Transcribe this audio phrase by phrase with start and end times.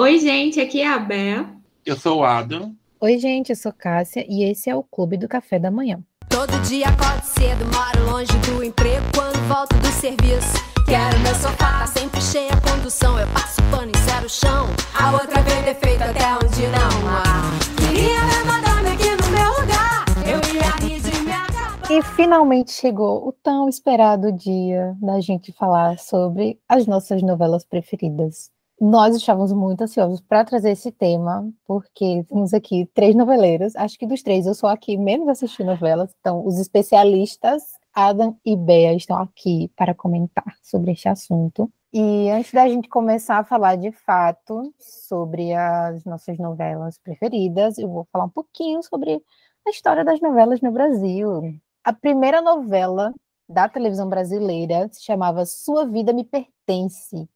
[0.00, 1.44] Oi, gente, aqui é a Bea.
[1.84, 2.72] Eu sou o Adam.
[3.00, 6.00] Oi, gente, eu sou Cássia e esse é o Clube do Café da Manhã.
[6.28, 9.04] Todo dia acordo cedo, moro longe do emprego.
[9.12, 10.54] Quando volto do serviço,
[10.86, 13.18] quero meu sofá, tá sempre cheia a condução.
[13.18, 14.68] Eu passo pano e zero o chão.
[14.94, 17.50] A outra vem defeito até onde não há.
[17.88, 20.04] Queria ver madame aqui no meu lugar.
[20.24, 21.90] Eu ia rir de me acabar.
[21.90, 28.56] E finalmente chegou o tão esperado dia da gente falar sobre as nossas novelas preferidas.
[28.80, 33.74] Nós estávamos muito ansiosos para trazer esse tema, porque temos aqui três noveleiros.
[33.74, 36.14] Acho que dos três eu sou aqui menos assisti novelas.
[36.20, 41.68] Então, os especialistas, Adam e Bea, estão aqui para comentar sobre este assunto.
[41.92, 47.88] E antes da gente começar a falar de fato sobre as nossas novelas preferidas, eu
[47.88, 49.20] vou falar um pouquinho sobre
[49.66, 51.52] a história das novelas no Brasil.
[51.82, 53.12] A primeira novela
[53.48, 56.57] da televisão brasileira se chamava Sua Vida Me Pertence.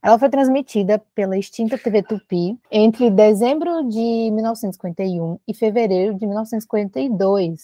[0.02, 7.62] Ela foi transmitida pela extinta TV Tupi entre dezembro de 1951 e fevereiro de 1952.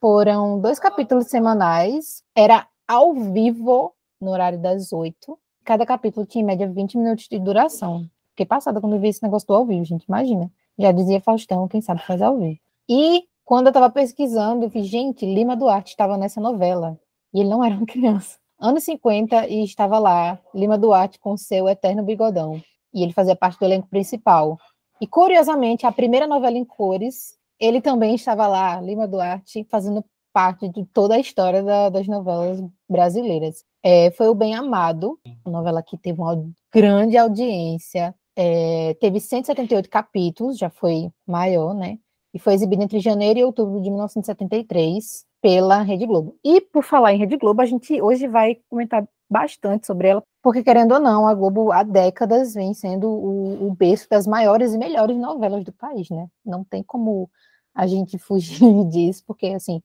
[0.00, 5.38] Foram dois capítulos semanais, era ao vivo no horário das oito.
[5.64, 8.08] Cada capítulo tinha em média 20 minutos de duração.
[8.30, 10.50] Fiquei passada quando vi esse negócio do ao vivo, gente, imagina.
[10.78, 12.58] Já dizia Faustão, quem sabe faz ao vivo.
[12.88, 16.98] E quando eu estava pesquisando, eu vi, gente, Lima Duarte estava nessa novela.
[17.32, 18.38] E ele não era uma criança.
[18.58, 22.62] Anos 50 e estava lá, Lima Duarte com seu eterno bigodão.
[22.92, 24.58] E ele fazia parte do elenco principal.
[25.00, 30.68] E curiosamente, a primeira novela em cores, ele também estava lá, Lima Duarte, fazendo parte
[30.68, 33.64] de toda a história da, das novelas brasileiras.
[33.82, 39.88] É, foi o Bem Amado, uma novela que teve uma grande audiência, é, teve 178
[39.88, 41.98] capítulos, já foi maior, né?
[42.32, 46.38] E foi exibida entre janeiro e outubro de 1973 pela Rede Globo.
[46.42, 50.64] E por falar em Rede Globo, a gente hoje vai comentar bastante sobre ela, porque
[50.64, 54.78] querendo ou não, a Globo há décadas vem sendo o, o berço das maiores e
[54.78, 56.28] melhores novelas do país, né?
[56.42, 57.30] Não tem como
[57.74, 59.82] a gente fugir disso, porque assim,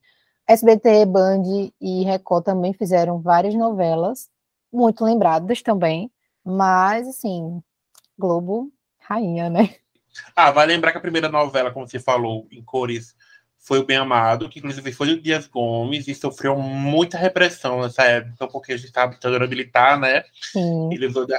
[0.48, 1.42] SBT, Band
[1.78, 4.30] e Record também fizeram várias novelas,
[4.72, 6.10] muito lembradas também,
[6.42, 7.62] mas assim,
[8.18, 9.74] Globo, rainha, né?
[10.34, 13.14] Ah, vai lembrar que a primeira novela, como você falou, em cores,
[13.60, 18.02] foi o Bem Amado, que inclusive foi do Dias Gomes e sofreu muita repressão nessa
[18.04, 20.24] época, porque a gente estava ditadura militar, né?
[20.40, 20.88] Sim.
[20.92, 21.34] Ele usou de,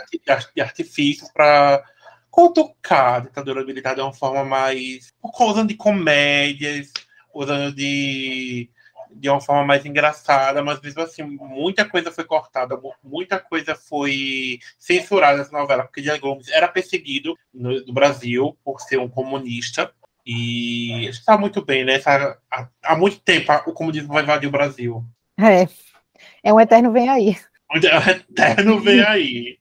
[0.55, 1.83] de artifícios para
[2.29, 5.11] cutucar a ditadura militar de uma forma mais.
[5.39, 6.93] usando de comédias,
[7.33, 8.69] usando de,
[9.11, 14.59] de uma forma mais engraçada, mas mesmo assim, muita coisa foi cortada, muita coisa foi
[14.77, 19.91] censurada nessa novela, porque Dias Gomes era perseguido no, no Brasil por ser um comunista
[20.25, 22.01] e está muito bem, né?
[22.05, 25.03] há, há, muito tempo o comunismo vai invadir o Brasil.
[25.39, 25.67] É.
[26.43, 27.37] É um eterno vem aí.
[27.71, 29.57] É um eterno vem aí.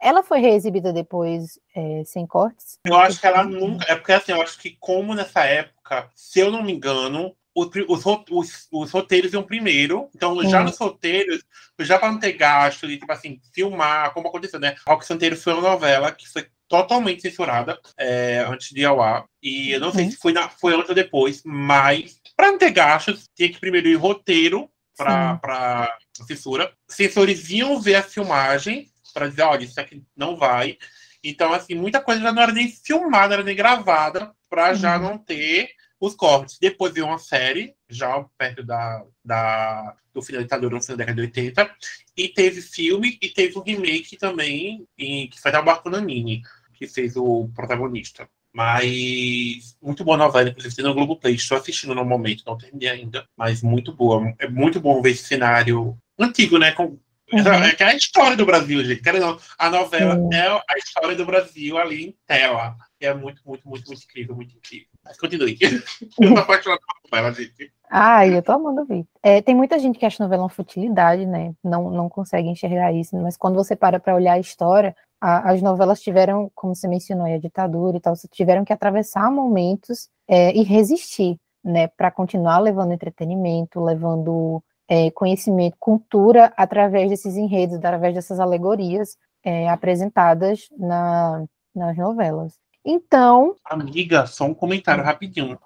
[0.00, 2.78] Ela foi reexibida depois é, sem cortes?
[2.84, 3.86] Eu acho que ela nunca.
[3.90, 8.04] É porque assim, eu acho que, como nessa época, se eu não me engano, os,
[8.30, 10.10] os, os, roteiros iam primeiro.
[10.14, 10.64] Então, já hum.
[10.64, 11.42] nos roteiros,
[11.80, 14.74] já para não ter gasto de, tipo assim, filmar, como aconteceu, né?
[14.86, 19.24] Rock Santeiro foi uma novela que foi totalmente censurada é, antes de ao ar.
[19.42, 20.10] E eu não sei uhum.
[20.10, 23.88] se foi, na, foi antes ou depois, mas para não ter gastos, tinha que primeiro
[23.88, 26.72] ir roteiro para censura.
[26.88, 30.76] Censores iam ver a filmagem para dizer, olha, isso aqui não vai.
[31.22, 34.74] Então, assim, muita coisa já não era nem filmada, não era nem gravada, para uhum.
[34.74, 35.70] já não ter
[36.00, 36.58] os cortes.
[36.60, 41.04] Depois veio uma série, já perto da, da, do final da ditadura, no final da
[41.04, 41.74] década de 80.
[42.16, 46.42] E teve filme e teve um remake também, em, que foi da Marco Nanini,
[46.74, 48.28] que fez o protagonista.
[48.52, 51.34] Mas muito boa novela, inclusive tem no Globoplay.
[51.34, 53.26] Estou assistindo no momento, não terminei ainda.
[53.36, 54.32] Mas muito boa.
[54.38, 56.70] É muito bom ver esse cenário antigo, né?
[56.70, 56.96] Com,
[57.32, 57.64] Uhum.
[57.64, 59.12] É, é a história do Brasil, gente.
[59.12, 60.32] Não, a novela uhum.
[60.32, 62.76] é a história do Brasil ali em tela.
[63.00, 64.88] E é muito, muito, muito, muito incrível, muito incrível.
[65.02, 65.58] Mas continue.
[66.20, 67.72] eu tô apaixonada por novela, gente.
[67.90, 69.06] Ai, eu tô amando ver.
[69.22, 71.54] É, tem muita gente que acha novela uma futilidade, né?
[71.62, 75.62] Não, não consegue enxergar isso, mas quando você para para olhar a história, a, as
[75.62, 80.62] novelas tiveram, como você mencionou, a ditadura e tal, tiveram que atravessar momentos é, e
[80.62, 81.88] resistir, né?
[81.88, 89.68] Para continuar levando entretenimento, levando é, conhecimento, cultura através desses enredos, através dessas alegorias é,
[89.68, 91.44] apresentadas na,
[91.74, 92.63] nas novelas.
[92.84, 93.56] Então.
[93.64, 95.58] Amiga, só um comentário rapidinho.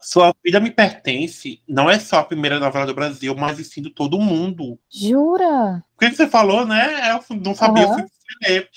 [0.00, 3.90] Sua Vida Me Pertence não é só a primeira novela do Brasil, mas sim de
[3.90, 4.78] todo mundo.
[4.88, 5.82] Jura?
[5.96, 7.10] O que você falou, né?
[7.10, 8.06] Eu não sabia uhum.
[8.42, 8.68] ler.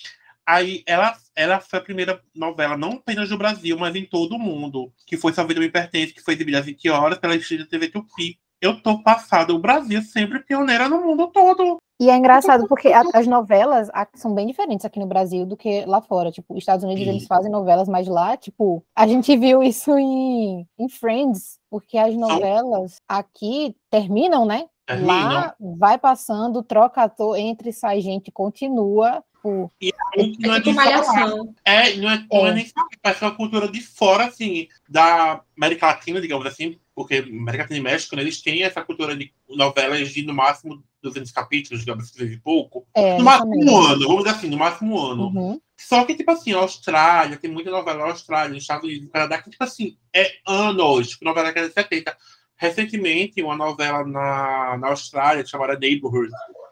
[0.46, 4.40] Aí ela, ela foi a primeira novela, não apenas do Brasil, mas em todo o
[4.40, 7.66] mundo, que foi Sua Vida Me Pertence, que foi exibida às 20 horas pela Estrela
[7.66, 9.54] TV Tupi eu tô passado.
[9.54, 11.78] O Brasil sempre pioneira no mundo todo.
[12.00, 15.86] E é engraçado porque a, as novelas são bem diferentes aqui no Brasil do que
[15.86, 16.32] lá fora.
[16.32, 17.10] Tipo, os Estados Unidos, Sim.
[17.10, 22.16] eles fazem novelas, mas lá, tipo, a gente viu isso em, em Friends, porque as
[22.16, 24.66] novelas aqui terminam, né?
[24.90, 29.24] Lá vai passando, troca ator, entra e sai gente, continua.
[29.44, 31.54] Tipo, e aí, não é, tipo malhação.
[31.66, 32.72] É, não é, não é, é nem
[33.02, 37.84] parece uma cultura de fora, assim, da América Latina, digamos assim, porque América Latina e
[37.84, 42.26] México, né, eles têm essa cultura de novelas de no máximo 200 capítulos, digamos assim,
[42.26, 42.88] de pouco.
[42.96, 45.24] É, no máximo um ano, vamos dizer assim, no máximo um ano.
[45.28, 45.62] Uhum.
[45.78, 49.12] Só que, tipo assim, a Austrália, tem muita novela na Austrália, nos Estados Unidos, no
[49.12, 52.16] Canadá, que, tipo assim, é anos, tipo, novela que é de 70.
[52.56, 56.32] Recentemente, uma novela na, na Austrália chamada Neighborhood,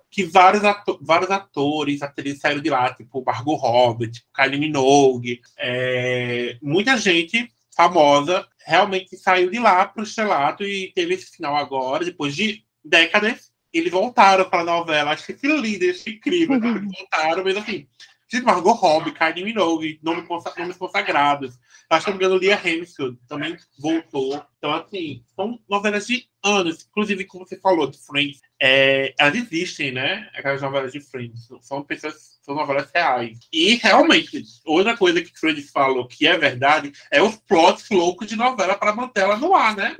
[0.09, 5.41] que vários, ato vários atores, atrizes saíram de lá, tipo Margot Robbie, tipo Kylie Minogue,
[5.57, 11.55] é, muita gente famosa realmente saiu de lá para o estrelato e teve esse final
[11.55, 15.11] agora, depois de décadas, eles voltaram para a novela.
[15.11, 16.77] Acho que esse líder, esse incrível, uhum.
[16.77, 17.87] eles voltaram, mas assim,
[18.31, 20.25] Gente, Margot Robbie, Kylie Minogue, nomes,
[20.57, 21.59] nomes consagrados.
[21.89, 24.41] Acho que, engano, Lia Hemsfield também voltou.
[24.57, 26.87] Então, assim, são novelas de anos.
[26.89, 30.29] Inclusive, como você falou, de Friends, é, elas existem, né?
[30.33, 31.49] Aquelas novelas de Friends.
[31.59, 33.37] São pessoas, são novelas reais.
[33.51, 38.37] E, realmente, outra coisa que Friends falou que é verdade é os plots loucos de
[38.37, 39.97] novela para manter ela no ar, né?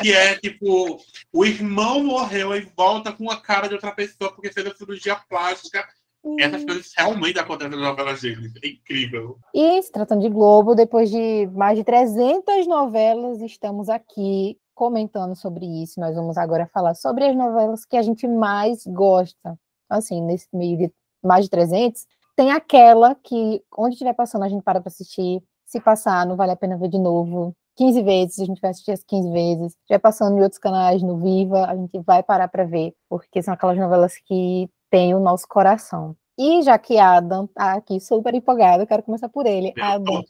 [0.00, 1.00] que é tipo,
[1.32, 5.14] o irmão morreu e volta com a cara de outra pessoa porque fez a cirurgia
[5.14, 5.86] plástica
[6.38, 8.52] essas coisas realmente acontecem nas novelas deles.
[8.62, 9.38] É incrível.
[9.54, 15.64] E se tratando de Globo, depois de mais de 300 novelas, estamos aqui comentando sobre
[15.82, 16.00] isso.
[16.00, 19.58] Nós vamos agora falar sobre as novelas que a gente mais gosta.
[19.88, 20.92] Assim, nesse meio de
[21.22, 22.06] mais de 300,
[22.36, 25.42] tem aquela que, onde estiver passando, a gente para para assistir.
[25.66, 27.54] Se passar, não vale a pena ver de novo.
[27.76, 29.72] 15 vezes, a gente vai assistir as 15 vezes.
[29.72, 33.54] Estiver passando em outros canais, no Viva, a gente vai parar para ver, porque são
[33.54, 36.16] aquelas novelas que tem o nosso coração.
[36.38, 39.72] E já que Adam tá aqui super empolgado, quero começar por ele.
[39.76, 40.22] Adam,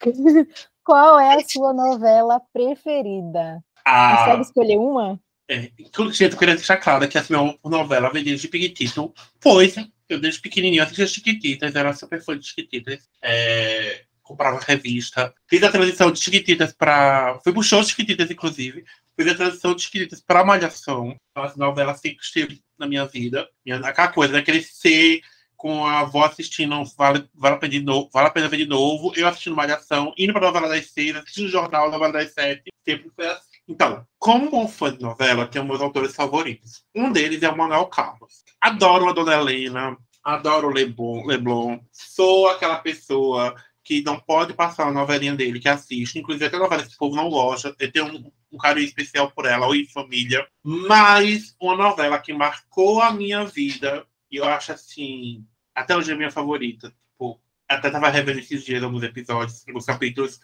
[0.84, 3.60] qual é a sua novela preferida?
[3.84, 5.20] Ah, Consegue escolher uma?
[5.50, 9.74] É, eu queria deixar claro que essa minha novela veio desde pequitito, pois
[10.08, 13.08] eu desde pequenininho assistia Chiquititas, era super fã de Chiquititas.
[13.20, 15.34] É, comprava revista.
[15.48, 17.40] Fiz a transição de Chiquititas para.
[17.42, 18.84] Fui pro show de Chiquititas, inclusive.
[19.18, 21.16] Fiz a transição de Chiquititas para Malhação.
[21.34, 23.48] As novelas sempre esteve na minha vida.
[23.64, 24.42] Minha, aquela coisa, né?
[24.42, 25.20] Crescer
[25.62, 28.66] com a avó assistindo Vale, vale, a pena de novo, vale a Pena Ver de
[28.66, 32.32] Novo, eu assistindo Malhação, indo para a novela das seis, assistindo o jornal Novela das
[32.32, 32.72] sete.
[32.84, 33.52] Sempre foi assim.
[33.68, 36.82] Então, como bom fã de novela, tenho meus autores favoritos.
[36.92, 38.42] Um deles é o Manuel Carlos.
[38.60, 41.78] Adoro a Dona Helena, adoro o Leblon, Leblon.
[41.92, 43.54] Sou aquela pessoa
[43.84, 46.18] que não pode passar a novelinha dele, que assiste.
[46.18, 47.72] Inclusive, até novela que o povo não gosta.
[47.78, 50.46] Eu tenho um, um carinho especial por ela, ou em família.
[50.62, 55.44] Mas uma novela que marcou a minha vida, e eu acho assim,
[55.74, 56.94] até hoje é minha favorita.
[57.12, 60.40] Tipo, até tava revendo esses dias alguns episódios, alguns capítulos,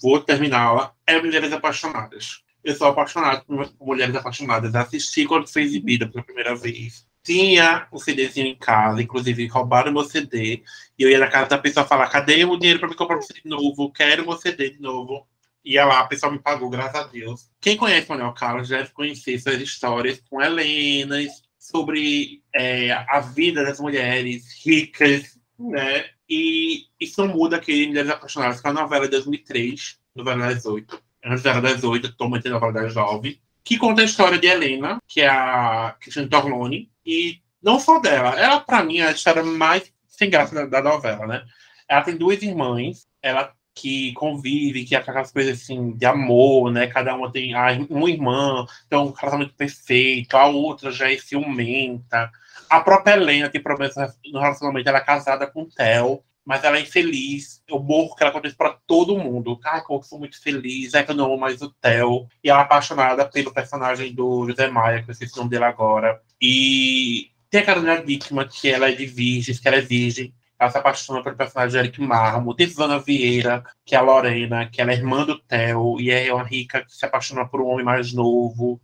[0.00, 2.42] vou terminá-la, é Mulheres Apaixonadas.
[2.64, 4.74] Eu sou apaixonado por Mulheres Apaixonadas.
[4.74, 10.04] Assisti quando foi exibida pela primeira vez tinha o CDzinho em casa, inclusive roubaram meu
[10.04, 10.62] CD,
[10.98, 13.22] e eu ia na casa da pessoa falar, cadê o dinheiro para me comprar um
[13.22, 13.92] CD de novo?
[13.92, 15.26] Quero meu CD de novo.
[15.64, 17.48] Ia lá, a pessoa me pagou, graças a Deus.
[17.60, 23.64] Quem conhece o Manuel Carlos deve conhecer suas histórias com Helenas, sobre é, a vida
[23.64, 26.06] das mulheres ricas, né?
[26.28, 31.00] E isso muda aquele Mulheres Apaixonadas, que é a novela de 2003, novela das oito.
[31.24, 35.00] Antes era das oito, atualmente é novela das nove que conta a história de Helena,
[35.06, 39.42] que é a Christiane Torlone, e não só dela, ela, para mim, é a história
[39.42, 41.44] mais sem graça da, da, novela, né?
[41.88, 46.86] Ela tem duas irmãs, ela que convive, que é aquelas coisas assim de amor, né?
[46.86, 52.30] Cada uma tem ah, uma irmã, tem um casamento perfeito, a outra já é ciumenta.
[52.68, 53.94] A própria Helena tem problemas
[54.32, 57.62] no relacionamento, ela é casada com o Theo, mas ela é infeliz.
[57.68, 59.58] Eu morro que ela acontece para todo mundo.
[59.64, 62.26] Ai, como eu sou muito feliz, é que eu não amo mais o Theo.
[62.42, 65.64] E ela é apaixonada pelo personagem do José Maia, que eu sei o nome dele
[65.64, 66.20] agora.
[66.40, 70.34] E tem a Carolina Dickman, que ela é de virgens, que ela é virgem.
[70.62, 72.54] Ela se apaixona pelo personagem de Eric Marmo.
[72.54, 76.00] Tem Susana Vieira, que é a Lorena, que ela é irmã do Theo.
[76.00, 78.80] E é uma rica que se apaixona por um homem mais novo.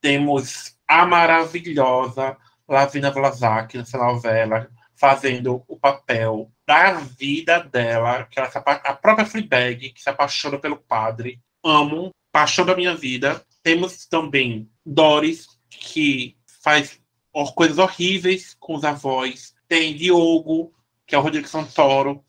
[0.00, 2.36] Temos a maravilhosa
[2.68, 9.90] Lavina Vlasak nessa novela, fazendo o papel da vida dela, que ela a própria Fleabag,
[9.90, 11.40] que se apaixona pelo padre.
[11.64, 13.44] Amo, paixão da minha vida.
[13.60, 17.00] Temos também Doris, que faz
[17.56, 19.52] coisas horríveis com os avós.
[19.66, 20.72] Tem Diogo,
[21.08, 22.24] que é o Rodrigo Santoro,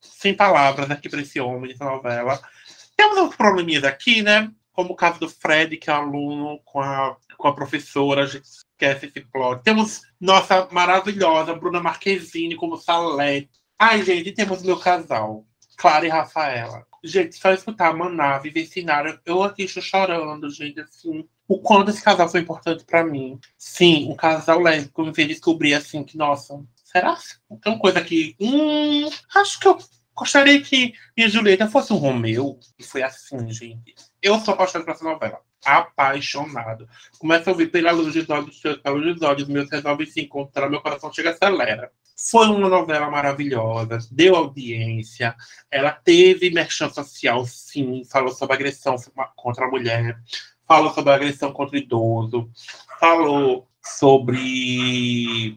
[0.00, 2.40] sem palavras aqui para esse homem, nessa novela.
[2.96, 4.52] Temos uns probleminhas aqui, né?
[4.72, 8.44] como o caso do Fred, que é aluno com a, com a professora, a gente
[8.44, 9.62] esquece esse plot.
[9.62, 13.50] Temos nossa maravilhosa Bruna Marquezine como Salete.
[13.78, 15.44] Ai, gente, temos meu casal,
[15.76, 16.86] Clara e Rafaela.
[17.04, 21.28] Gente, só escutar a Maná vivenciar, eu aqui estou chorando, gente, assim.
[21.48, 23.38] O quanto esse casal foi importante para mim.
[23.58, 27.16] Sim, um casal lésbico me fez descobrir, assim, que, nossa, será?
[27.62, 29.78] Tem uma coisa que, hum, acho que eu
[30.14, 32.58] gostaria que minha Julieta fosse um Romeu.
[32.78, 33.94] E foi assim, gente.
[34.20, 35.40] Eu sou apaixonado por essa novela.
[35.64, 36.88] Apaixonado.
[37.18, 40.68] Começa a ouvir pela luz dos olhos, pela luz dos olhos, meus resolve se encontrar,
[40.68, 41.90] meu coração chega acelera.
[42.30, 45.34] Foi uma novela maravilhosa, deu audiência,
[45.70, 48.96] ela teve merchan social, sim, falou sobre agressão
[49.34, 50.20] contra a mulher,
[50.68, 52.50] falou sobre agressão contra o idoso,
[53.00, 55.56] falou sobre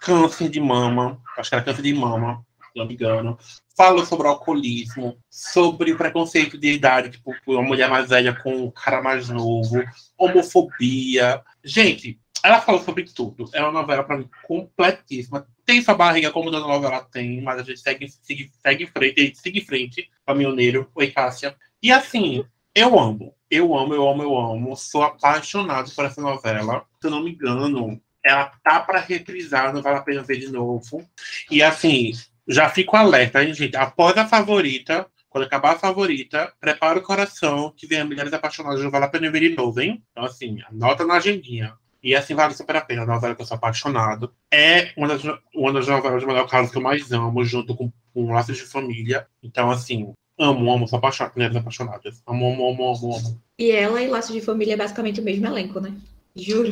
[0.00, 3.38] câncer de mama, acho que era câncer de mama, se não me engano,
[3.76, 9.00] falou sobre alcoolismo, sobre preconceito de idade, tipo, uma mulher mais velha com um cara
[9.00, 9.82] mais novo,
[10.18, 11.42] homofobia.
[11.64, 13.48] Gente, ela falou sobre tudo.
[13.52, 15.46] É uma novela, para mim, completíssima.
[15.64, 19.20] Tem sua barriga, como toda novela tem, mas a gente segue, segue, segue em frente,
[19.20, 20.10] a gente segue em frente.
[20.26, 21.56] Caminhoneiro, oi, Cássia.
[21.82, 23.34] E assim, eu amo.
[23.50, 24.76] Eu amo, eu amo, eu amo.
[24.76, 26.84] Sou apaixonado por essa novela.
[27.00, 30.50] Se eu não me engano, ela tá para reprisar, não vale a pena ver de
[30.50, 31.02] novo.
[31.50, 32.12] E assim,
[32.46, 33.76] já fico alerta, hein, gente?
[33.76, 38.90] Após a favorita, quando acabar a favorita, prepara o coração que vem Mulheres Apaixonadas, não
[38.90, 40.02] vale a pena ver de novo, hein?
[40.10, 41.74] Então, assim, anota na agendinha.
[42.02, 43.02] E assim vale super a pena.
[43.02, 44.32] A novela que eu sou apaixonado.
[44.52, 45.22] É uma das,
[45.54, 48.62] uma das novelas de Manuel Carlos que eu mais amo, junto com, com Laços de
[48.62, 49.26] Família.
[49.42, 52.22] Então, assim, amo, amo, sou apaixonado, mulheres apaixonadas.
[52.26, 53.42] Amo, amo, amo, amo, amo.
[53.58, 55.92] E ela e Laços de Família é basicamente o mesmo elenco, né?
[56.36, 56.68] Juro.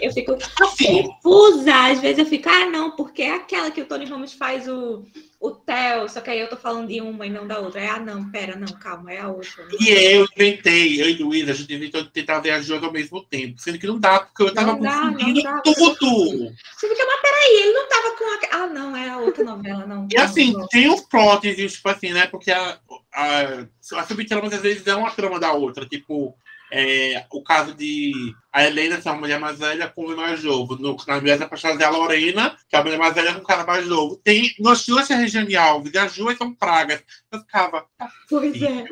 [0.00, 1.74] Eu fico Assim, confusa.
[1.74, 5.04] Às vezes eu fico, ah, não, porque é aquela que o Tony Ramos faz o,
[5.38, 7.80] o Theo, só que aí eu tô falando de uma e não da outra.
[7.80, 9.68] É, ah, não, pera, não, calma, é a outra.
[9.78, 12.92] e eu inventei, eu e Luísa, a gente inventou de tentar ver as duas ao
[12.92, 13.60] mesmo tempo.
[13.60, 15.60] Sendo que não dá, porque eu tava Não dá, não confundindo dá.
[15.60, 16.52] tudo.
[16.76, 18.34] Você fica, mas peraí, ele não tava com a.
[18.62, 20.08] Ah, não, é a outra novela, não.
[20.10, 22.26] E assim, tem uns plots, tipo assim, né?
[22.26, 22.78] Porque a,
[23.12, 25.84] a, a subtrama às vezes é uma trama da outra.
[25.84, 26.34] Tipo,
[26.76, 28.12] é, o caso de
[28.52, 30.76] a Helena ser uma mulher mais velha com um mais novo.
[30.76, 33.44] No, na Mulheres Apaixonadas é a Lorena, que é a mulher mais velha com um
[33.44, 34.16] cara mais novo.
[34.16, 37.02] Tem, nós duas é Regiane Alves, e as duas são pragas.
[37.30, 37.86] Eu ficava,
[38.28, 38.84] Pois é.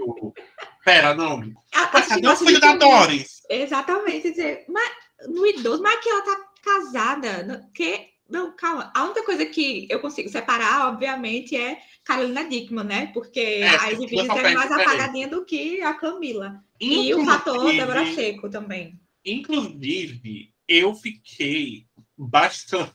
[0.84, 1.42] pera, não.
[1.74, 3.42] A- acho cadê o filho da Doris?
[3.50, 4.30] Exatamente.
[4.30, 4.90] Dizer, mas
[5.28, 7.68] no idoso, mas que ela tá casada.
[7.74, 8.90] Que, não, calma.
[8.94, 13.06] A única coisa que eu consigo separar, obviamente, é Carolina Dickman, né?
[13.12, 16.60] Porque É, a porque duas são é mais apagadinha do que a Camila.
[16.80, 18.98] E o fator Inclusive- Débora Seco também.
[19.24, 21.86] Inclusive, eu fiquei
[22.16, 22.92] bastante.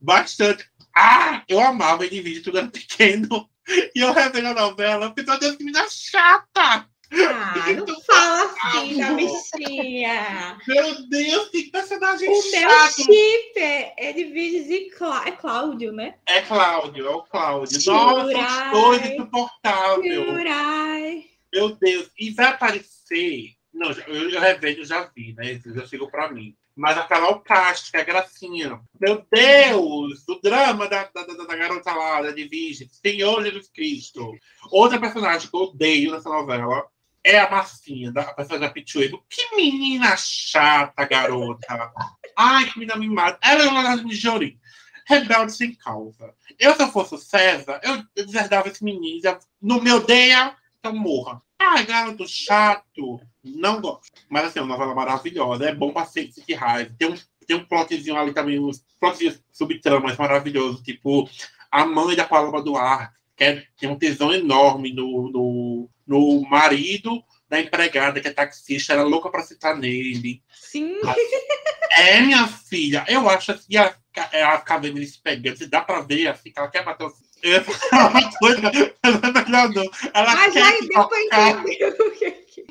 [0.00, 0.64] Bastante.
[0.94, 1.42] Ah!
[1.48, 3.48] Eu amava vídeo quando era pequeno.
[3.94, 6.88] E eu revendo a novela, eu pensei, meu Deus, que menina chata!
[7.10, 10.58] Ah, não fala assim da bichinha.
[10.66, 16.16] Meu Deus, que personagem O meu chip é Edviges e Clá- é Cláudio, né?
[16.26, 17.80] É Cláudio, é o Cláudio.
[17.80, 18.32] Jurai.
[18.34, 20.14] Nossa, os dois insuportáveis.
[20.14, 21.24] Jurai.
[21.52, 23.52] Meu Deus, e vai aparecer.
[23.72, 25.60] Não, eu, eu revejo, já vi, né?
[25.64, 26.54] Já chegou pra mim.
[26.76, 28.80] Mas a Carol Castro, que é a gracinha.
[29.00, 30.28] Meu Deus!
[30.28, 32.88] O drama da, da, da, da garota lá, da Division.
[32.92, 34.32] Senhor Jesus Cristo.
[34.70, 36.86] Outra personagem que eu odeio nessa novela
[37.28, 39.22] é a Marcinha, da a personagem da Pichuego.
[39.28, 41.92] Que menina chata, garota.
[42.34, 43.38] Ai, que menina mimada.
[43.42, 44.58] Ela é uma das mijori.
[45.06, 46.34] Rebelde sem causa.
[46.58, 49.16] Eu, se eu fosse o César, eu, deserdava esse menino.
[49.16, 51.42] dizia, Não me odeia, então morra.
[51.58, 53.20] Ai, garoto chato.
[53.44, 54.10] Não gosto.
[54.28, 55.68] Mas assim, é uma novela maravilhosa.
[55.68, 56.94] É bom pra sentir raiva.
[56.98, 57.16] Tem um,
[57.46, 60.82] tem um plotzinho ali também, uns plotzinhos subtramas maravilhosos.
[60.82, 61.28] Tipo,
[61.70, 67.60] a mãe da Paloma Duarte quer, tem um tesão enorme no, no, no marido da
[67.60, 68.92] empregada, que é taxista.
[68.92, 70.42] Era louca pra citar nele.
[70.52, 70.96] Sim.
[71.96, 73.04] É, minha filha.
[73.08, 73.94] Eu acho assim, a,
[74.52, 75.66] a cabelo se pegando.
[75.68, 77.12] Dá pra ver assim, que ela quer bater o.
[77.42, 79.84] Eu ia falar uma coisa, mas é melhor não.
[80.12, 82.66] Ela Mas se deu pra entender o que que-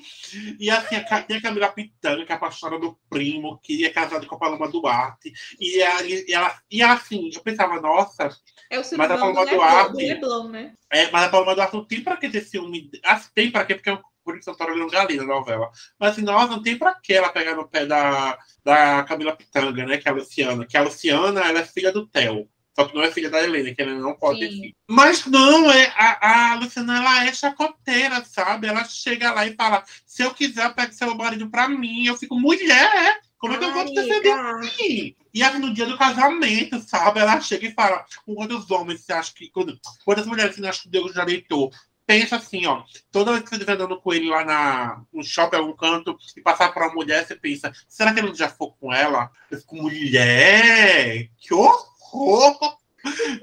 [0.60, 4.26] E assim, a, tem a Camila Pitanga, que é apaixonada do primo, que é casada
[4.26, 5.32] com a Paloma Duarte.
[5.60, 8.30] E, ela, e, ela, e assim, eu pensava, nossa,
[8.70, 10.74] É o Mas a Paloma Leblon, Duarte- Leblon, né?
[10.92, 12.90] é, mas a Paloma Duarte não tem pra que ter ciúme.
[13.04, 13.76] Assim, tem pra quê?
[13.76, 15.72] Porque o Por isso Santoro não galinha na novela.
[15.98, 19.86] Mas assim, nossa, não tem pra que ela pegar no pé da, da Camila Pitanga,
[19.86, 19.98] né?
[19.98, 20.66] Que é a Luciana.
[20.66, 22.50] Que a Luciana, ela é filha do Theo.
[22.78, 24.62] Só que não é filha da Helena, que ela não pode ter Sim.
[24.62, 24.76] filho.
[24.88, 28.68] Mas não, é, a, a Luciana, ela é chacoteira, sabe?
[28.68, 32.06] Ela chega lá e fala, se eu quiser, eu pego seu marido pra mim.
[32.06, 34.70] Eu fico, mulher, como é que eu vou te defender Amiga.
[34.78, 35.16] Sim.
[35.34, 37.20] E aí, no dia do casamento, sabe?
[37.20, 39.52] Ela chega e fala: quantos homens você acha que.
[40.06, 41.72] Quantas mulheres você acha que Deus já deitou?
[42.08, 42.84] pensa assim, ó.
[43.12, 46.42] Toda vez que você estiver andando com ele lá na, no shopping, algum canto, e
[46.42, 49.30] passar por uma mulher, você pensa, será que ele já foi com ela?
[49.52, 51.97] Eu fico, mulher, que horror!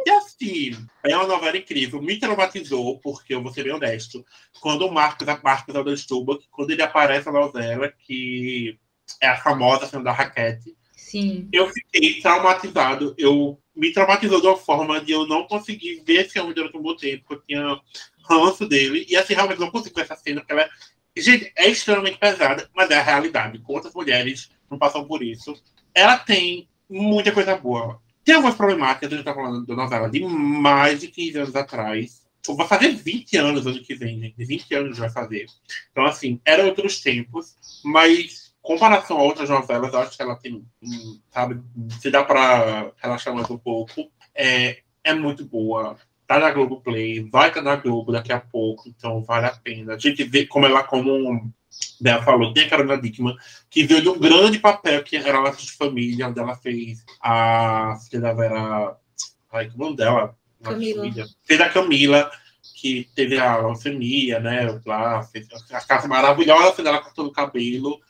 [0.05, 2.03] E assim, é uma novela incrível.
[2.03, 4.25] Me traumatizou, porque eu vou ser bem honesto.
[4.61, 8.79] Quando o Marcos, Marcos Aldo Stuba, quando ele aparece na novela, que
[9.21, 11.49] é a famosa cena da raquete, Sim.
[11.53, 13.15] eu fiquei traumatizado.
[13.17, 16.83] Eu me traumatizou de uma forma de eu não conseguir ver esse homem durante um
[16.83, 17.35] bom tempo.
[17.35, 17.81] Eu tinha
[18.29, 19.07] ranço dele.
[19.09, 20.69] E assim, realmente não consigo ver essa cena, porque ela é,
[21.17, 23.59] gente, é extremamente pesada, mas é a realidade.
[23.61, 25.55] Quantas mulheres não passam por isso?
[25.95, 28.03] Ela tem muita coisa boa.
[28.25, 32.25] Tem algumas problemáticas, a gente tá falando da novela de mais de 15 anos atrás.
[32.47, 34.45] Vai fazer 20 anos ano que vem, gente.
[34.45, 35.47] 20 anos vai fazer.
[35.91, 37.55] Então, assim, eram outros tempos,
[37.85, 40.65] mas comparação a outras novelas, eu acho que ela tem,
[41.31, 41.61] sabe,
[42.01, 45.99] se dá para relaxar mais um pouco, é, é muito boa.
[46.27, 49.95] Tá na Globo Play, vai estar na Globo daqui a pouco, então vale a pena.
[49.95, 51.53] A gente vê como ela, como
[52.01, 53.37] Bela falou, tem a Carolina Dickman,
[53.71, 57.97] que veio de um grande papel que era Laços de Família, onde ela fez a
[58.09, 58.97] filha da Vera.
[59.53, 60.37] Ai, como é o nome dela?
[60.63, 61.27] Camila.
[61.45, 62.31] Fez a Camila,
[62.75, 64.81] que teve a leucemia, né?
[64.85, 68.01] Lá, fez a casa maravilhosa dela cortando o cabelo.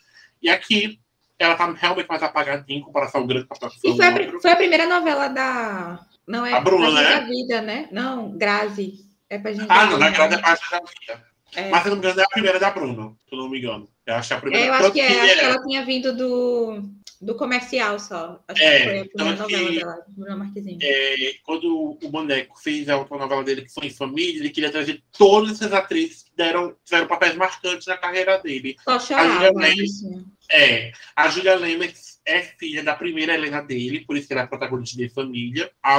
[0.42, 0.98] E aqui
[1.38, 4.50] ela tá realmente mais apagadinha em comparação ao grande papel que E foi a, foi
[4.50, 6.00] a primeira novela da.
[6.26, 7.20] Não é A Bruna, né?
[7.20, 7.88] da Vida, né?
[7.92, 9.04] Não, Grazi.
[9.28, 9.66] É pra gente.
[9.68, 10.10] Ah, da não, Vida.
[10.10, 11.33] grande é parte da vida.
[11.56, 11.70] É.
[11.70, 13.88] Mas se não me engano, é a primeira da Bruna, se eu não me engano.
[14.06, 15.06] Eu acho que é a primeira É, eu acho tanto que é.
[15.06, 16.82] Acho que é- ela tinha vindo do,
[17.20, 18.40] do comercial só.
[18.48, 20.78] Acho É, que foi a primeira tanto novela que- dela, Bruna Marquezine.
[20.82, 24.70] é, quando o Boneco fez a outra novela dele, que foi em família, ele queria
[24.70, 28.76] trazer todas essas atrizes que deram, tiveram papéis marcantes na carreira dele.
[28.84, 29.32] Só chorava.
[29.32, 30.24] Julia May- bichinha.
[30.50, 34.46] É, a Julia Lemers é filha da primeira Helena dele, por isso que ela é
[34.46, 35.70] protagonista de família.
[35.82, 35.96] A,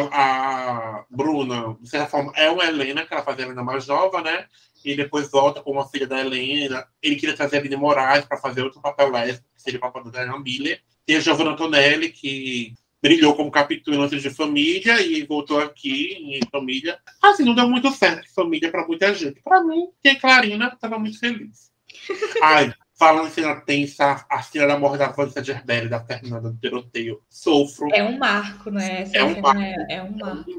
[1.00, 4.22] a Bruna, de certa forma, é uma Helena, que ela faz a Helena mais nova,
[4.22, 4.46] né?
[4.86, 6.86] E depois volta como uma filha da Helena.
[7.02, 10.04] Ele queria trazer a Aline Moraes para fazer outro papel lésbico, que seria o papel
[10.04, 10.82] da Diana Miller.
[11.06, 16.40] Tem a Giovanna Antonelli, que brilhou como capitã antes de família e voltou aqui em
[16.52, 16.98] família.
[17.22, 19.42] Assim, não deu muito certo família para muita gente.
[19.42, 21.72] Para mim, é Clarina, estava muito feliz.
[22.42, 26.58] Ai, falando em cena tensa, a cena da morte da Vanessa Gerberi, da Fernanda do
[26.58, 27.22] tiroteio.
[27.30, 27.90] Sofro.
[27.94, 29.04] É um marco, né?
[29.04, 29.62] Essa É um marco.
[29.62, 30.52] É, é um marco.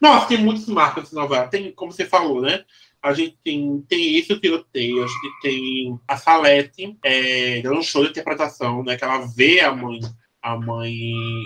[0.00, 1.48] Nossa, tem muitos marcos nessa novela.
[1.48, 2.64] Tem, como você falou, né?
[3.02, 8.02] A gente tem, tem esse tiroteio, a gente tem a Salete é, dando um show
[8.02, 8.96] de interpretação, né?
[8.96, 10.00] Que ela vê a mãe,
[10.42, 10.92] a mãe,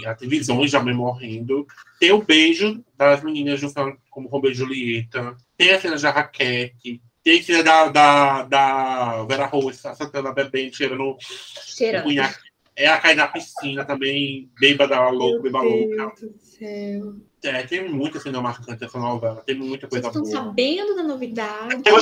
[0.05, 1.67] ela tem visões da mãe morrendo.
[2.01, 5.37] Tem o beijo das meninas juntando como Romeu e Julieta.
[5.57, 7.03] Tem a cena da raquete.
[7.23, 12.05] Tem a cena da, da, da Vera Roça, a Santana bebendo, cheirando Cheirando.
[12.05, 12.52] cunhaque.
[12.75, 15.97] Ela cai na piscina também, bêbada louca, bêbada louca.
[15.97, 17.15] Meu Deus do céu.
[17.45, 20.33] É, tem muita cena marcante essa novela, tem muita Vocês coisa estão boa.
[20.33, 21.83] sabendo da novidade?
[21.85, 21.99] Eu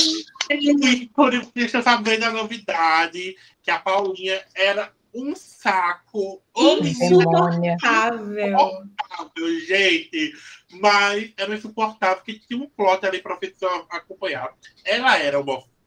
[1.53, 6.43] que eu sabendo da novidade, que a Paulinha era um saco.
[6.57, 8.39] Insuportável.
[8.39, 10.33] insuportável, gente.
[10.73, 14.55] Mas era insuportável, porque tinha um plot ali pra pessoa acompanhar.
[14.85, 15.39] Ela era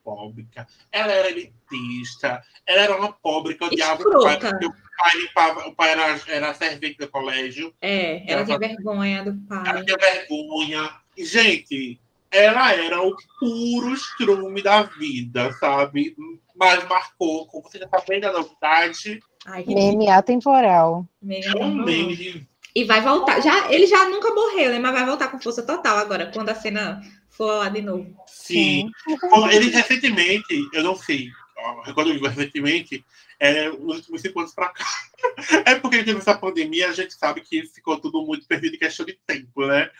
[0.04, 5.68] homofóbica, ela era elitista, ela era uma pobre que odiava o pai, o pai, limpava,
[5.68, 7.74] o pai era, era servente do colégio.
[7.80, 9.68] É, ela tinha vergonha do pai.
[9.68, 10.90] Ela tinha vergonha.
[11.16, 16.14] E, Gente, ela era o puro estrume da vida, sabe?
[16.54, 21.06] Mas marcou, como você já tá vendo a novidade, Ai, Meme atemporal.
[21.20, 21.84] meme é horroroso.
[21.84, 23.40] meme E vai voltar.
[23.42, 24.78] Já, ele já nunca morreu, né?
[24.78, 27.02] Mas vai voltar com força total agora, quando a cena
[27.36, 28.14] for lá de novo.
[28.26, 28.90] Sim.
[29.30, 31.30] Bom, Ele recentemente, eu não sei,
[31.94, 33.04] quando eu digo recentemente,
[33.38, 34.84] é nos últimos cinco anos pra cá.
[35.66, 39.06] É porque teve essa pandemia, a gente sabe que ficou tudo muito perdido em questão
[39.06, 39.90] de tempo, né?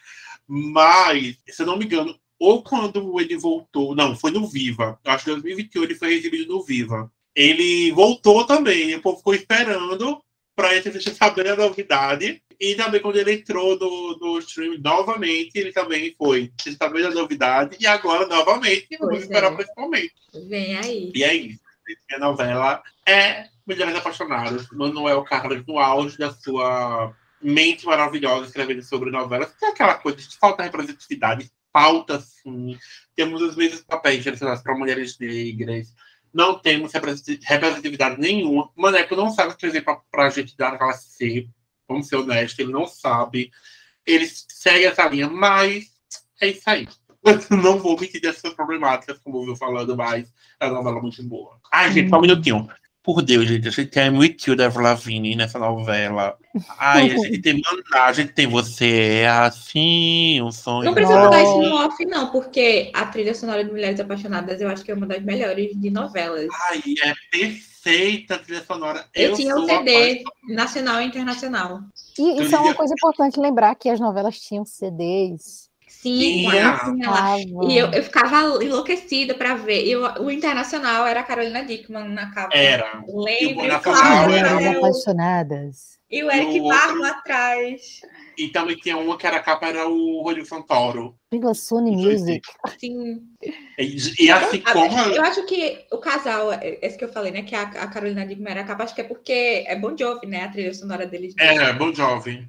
[0.46, 5.00] Mas, se eu não me engano, ou quando ele voltou, não, foi no Viva.
[5.04, 7.10] Acho que em 2021 ele foi exibido no Viva.
[7.34, 10.22] Ele voltou também, o povo ficou esperando
[10.54, 12.42] para ele saber a novidade.
[12.60, 17.76] E também quando ele entrou no, no stream novamente, ele também foi saber a novidade.
[17.80, 19.66] E agora, novamente, vamos esperar é.
[19.76, 20.12] momento.
[20.48, 21.12] Vem aí.
[21.14, 21.60] E é isso.
[22.12, 24.68] A novela é Mulheres Apaixonadas.
[24.72, 29.52] Manuel Carlos no auge da sua mente maravilhosa escrevendo sobre novelas.
[29.60, 32.78] Tem aquela coisa de falta representatividade, falta sim.
[33.14, 35.94] Temos os mesmos papéis direcionados para mulheres negras.
[36.32, 38.70] Não temos represent- representatividade nenhuma.
[38.74, 41.46] Maneco não sabe escrever para a gente dar aquela C.
[41.94, 43.52] Vamos ser honestos, ele não sabe.
[44.04, 45.86] Ele segue essa linha, mas
[46.40, 46.88] é isso aí.
[47.50, 50.30] Não vou mentir dessas problemáticas, como eu vou falando, mas
[50.60, 51.58] é uma novela muito boa.
[51.72, 52.68] Ai, gente, só um minutinho.
[53.02, 56.36] Por Deus, gente, a gente tem a Mutil da Lavigne nessa novela.
[56.78, 60.86] Ai, a gente tem Maná, a gente tem Você é Assim, um sonho.
[60.86, 64.68] Não precisa botar isso no off, não, porque a trilha sonora de Mulheres Apaixonadas eu
[64.68, 66.48] acho que é uma das melhores de novelas.
[66.70, 67.10] Ai, é
[67.84, 69.04] perfeita a trilha sonora.
[69.14, 71.80] Eu, eu tinha um CD nacional e internacional.
[72.18, 75.68] E isso é uma coisa importante lembrar que as novelas tinham CDs
[76.04, 76.46] Sim,
[77.66, 79.86] E eu, eu ficava enlouquecida para ver.
[79.86, 82.54] E o internacional era a Carolina Dickman na capa.
[82.54, 83.02] Era.
[83.08, 84.76] Lembro, claro.
[84.78, 85.98] apaixonadas.
[86.10, 88.00] E o Eric Barro atrás.
[88.36, 91.16] E também tinha uma que era a capa, era o Rodrigo Santoro.
[91.30, 92.46] Pela Sony Music.
[92.78, 93.22] Sim.
[93.78, 94.98] E, e assim como.
[95.00, 97.42] Eu acho que o casal, esse que eu falei, né?
[97.42, 100.26] Que a, a Carolina Dickman era a capa, acho que é porque é Bon Jovi,
[100.26, 100.44] né?
[100.44, 101.34] A trilha sonora deles.
[101.38, 102.48] É, Bon Jovi.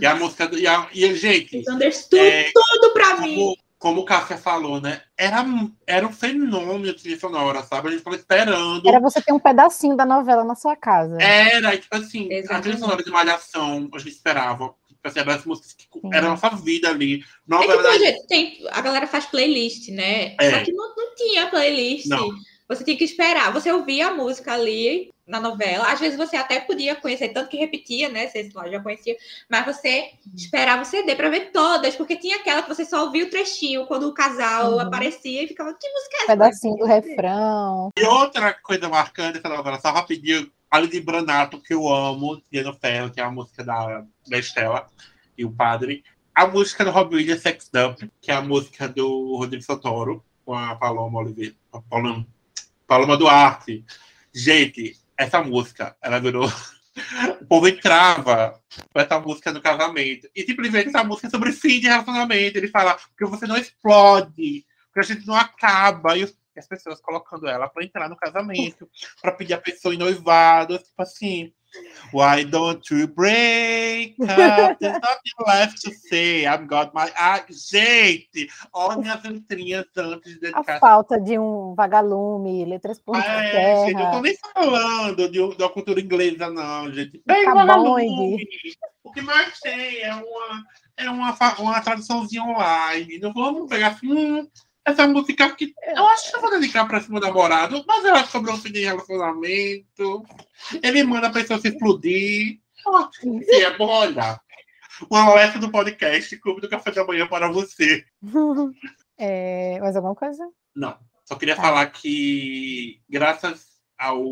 [0.00, 0.48] E a música.
[0.52, 1.62] E, a, e gente.
[1.68, 3.56] Understood é, tudo pra como, mim.
[3.78, 5.02] Como o Cássia falou, né?
[5.16, 5.44] Era,
[5.86, 7.88] era um fenômeno de trilha sonora, sabe?
[7.88, 8.86] A gente ficou esperando.
[8.86, 11.16] Era você ter um pedacinho da novela na sua casa.
[11.20, 12.52] Era, tipo assim, Exatamente.
[12.52, 14.74] a trilha sonora de Malhação, a gente esperava.
[15.02, 16.10] Assim, as músicas que Sim.
[16.12, 17.24] era a nossa vida ali.
[17.46, 18.26] Novela é que, da...
[18.26, 20.34] tem, a galera faz playlist, né?
[20.38, 20.50] É.
[20.50, 22.06] Só que não, não tinha playlist.
[22.06, 22.28] Não.
[22.68, 23.52] Você tinha que esperar.
[23.52, 25.90] Você ouvia a música ali na novela.
[25.90, 28.28] Às vezes você até podia conhecer, tanto que repetia, né?
[28.28, 29.16] Você já conhecia,
[29.48, 33.24] mas você esperava o CD para ver todas, porque tinha aquela que você só ouvia
[33.24, 34.80] o trechinho quando o casal uhum.
[34.80, 36.26] aparecia e ficava, que música é essa?
[36.32, 37.90] Pedacinho do refrão.
[37.96, 40.50] E outra coisa marcante dessa novela, só rapidinho,
[40.88, 44.86] de Branato, que eu amo, Dia no Ferro, que é a música da, da Estela
[45.36, 46.04] e o padre.
[46.34, 50.54] A música do Rob Williams, Sex Dump, que é a música do Rodrigo Santoro, com
[50.54, 51.54] a Paloma Oliveira.
[51.72, 52.26] A Paloma
[52.86, 53.84] Paloma Duarte.
[54.32, 56.50] Gente, essa música, ela virou.
[57.40, 58.60] o povo entrava
[58.92, 60.28] com essa música no casamento.
[60.34, 62.58] E simplesmente essa música é sobre fim de relacionamento.
[62.58, 66.16] Ele fala, porque você não explode, porque a gente não acaba.
[66.16, 66.24] E
[66.60, 68.88] as pessoas colocando ela para entrar no casamento,
[69.20, 71.52] para pedir a pessoa em noivado, tipo assim.
[72.12, 74.78] Why don't you break up?
[74.80, 76.44] There's nothing left to say.
[76.44, 77.12] I've got my.
[77.16, 80.76] Ah, gente, olha minhas letrinhas antes de dedicar.
[80.76, 85.56] A falta de um vagalume, letras por ah, é, gente, eu tô nem falando de,
[85.56, 87.18] da cultura inglesa, não, gente.
[87.24, 88.44] Pega vagalume.
[89.04, 90.64] O que mais tem é uma,
[90.96, 93.18] é uma, uma traduçãozinha online.
[93.20, 94.12] Não vamos pegar assim.
[94.12, 94.48] Hum,
[94.90, 98.24] essa música que eu acho que eu vou dedicar para esse meu namorado, mas ela
[98.24, 100.24] sobre um fim de relacionamento.
[100.82, 102.60] Ele manda a pessoa se explodir.
[102.86, 104.40] Eu acho que é bom olhar.
[105.10, 108.04] Um alerta do podcast Clube do Café da Manhã para você.
[109.22, 110.42] É, mais alguma coisa?
[110.74, 110.96] Não.
[111.26, 111.60] Só queria tá.
[111.60, 113.66] falar que, graças
[113.98, 114.24] ao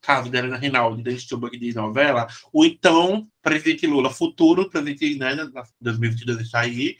[0.00, 5.36] caso da Helena Rinaldi, da Stubach de novela, o então presidente Lula, futuro presidente né,
[5.80, 6.96] 2022 está aí,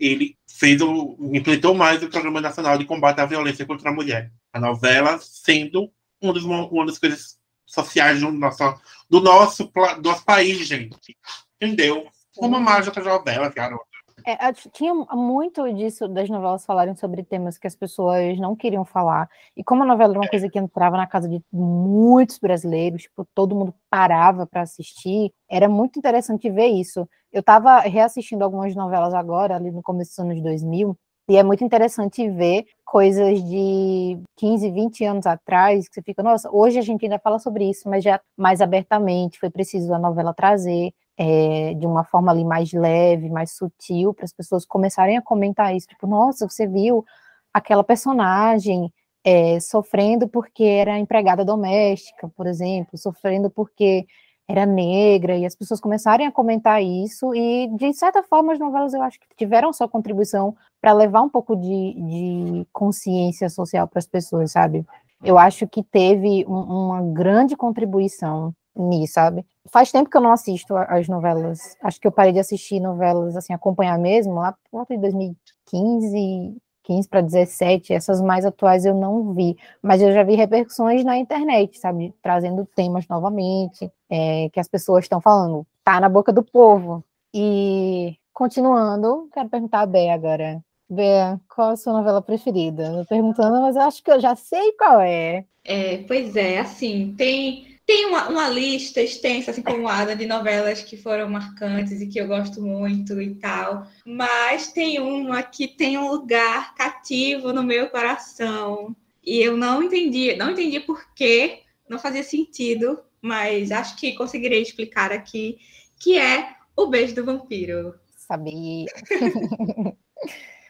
[0.00, 4.32] ele fez o, implementou mais o Programa Nacional de Combate à Violência contra a Mulher.
[4.52, 10.24] A novela sendo um dos, uma das coisas sociais do nosso, do nosso, do nosso
[10.24, 11.16] país, gente.
[11.60, 12.08] Entendeu?
[12.36, 13.89] Uma mágica novela, garoto.
[14.26, 19.28] É, tinha muito disso das novelas falarem sobre temas que as pessoas não queriam falar.
[19.56, 23.26] E como a novela era uma coisa que entrava na casa de muitos brasileiros, tipo,
[23.34, 27.08] todo mundo parava para assistir, era muito interessante ver isso.
[27.32, 30.96] Eu estava reassistindo algumas novelas agora, ali no começo dos anos 2000,
[31.28, 36.50] e é muito interessante ver coisas de 15, 20 anos atrás, que você fica, nossa,
[36.52, 40.34] hoje a gente ainda fala sobre isso, mas já mais abertamente, foi preciso a novela
[40.34, 45.22] trazer é, de uma forma ali mais leve, mais sutil, para as pessoas começarem a
[45.22, 47.04] comentar isso, tipo, nossa, você viu
[47.52, 48.90] aquela personagem
[49.22, 54.06] é, sofrendo porque era empregada doméstica, por exemplo, sofrendo porque
[54.48, 58.94] era negra, e as pessoas começarem a comentar isso, e de certa forma as novelas
[58.94, 63.98] eu acho que tiveram sua contribuição para levar um pouco de, de consciência social para
[63.98, 64.86] as pessoas, sabe?
[65.22, 69.44] Eu acho que teve um, uma grande contribuição nisso, sabe?
[69.70, 71.76] Faz tempo que eu não assisto as novelas.
[71.82, 76.56] Acho que eu parei de assistir novelas, assim, acompanhar mesmo, lá por volta de 2015,
[76.82, 81.16] 15 para 17, essas mais atuais eu não vi, mas eu já vi repercussões na
[81.16, 82.12] internet, sabe?
[82.20, 87.04] Trazendo temas novamente, é, que as pessoas estão falando, tá na boca do povo.
[87.32, 90.60] E continuando, quero perguntar a Bea agora.
[90.88, 92.90] Bea, qual a sua novela preferida?
[92.90, 95.44] Tô perguntando, mas eu acho que eu já sei qual é.
[95.64, 100.80] É, pois é, assim, tem tem uma, uma, lista extensa, assim como a de novelas
[100.80, 103.84] que foram marcantes e que eu gosto muito e tal.
[104.06, 108.94] Mas tem uma que tem um lugar cativo no meu coração.
[109.24, 114.62] E eu não entendi, não entendi por que não fazia sentido, mas acho que conseguirei
[114.62, 115.58] explicar aqui,
[115.98, 117.96] que é O Beijo do Vampiro.
[118.16, 118.86] Sabia.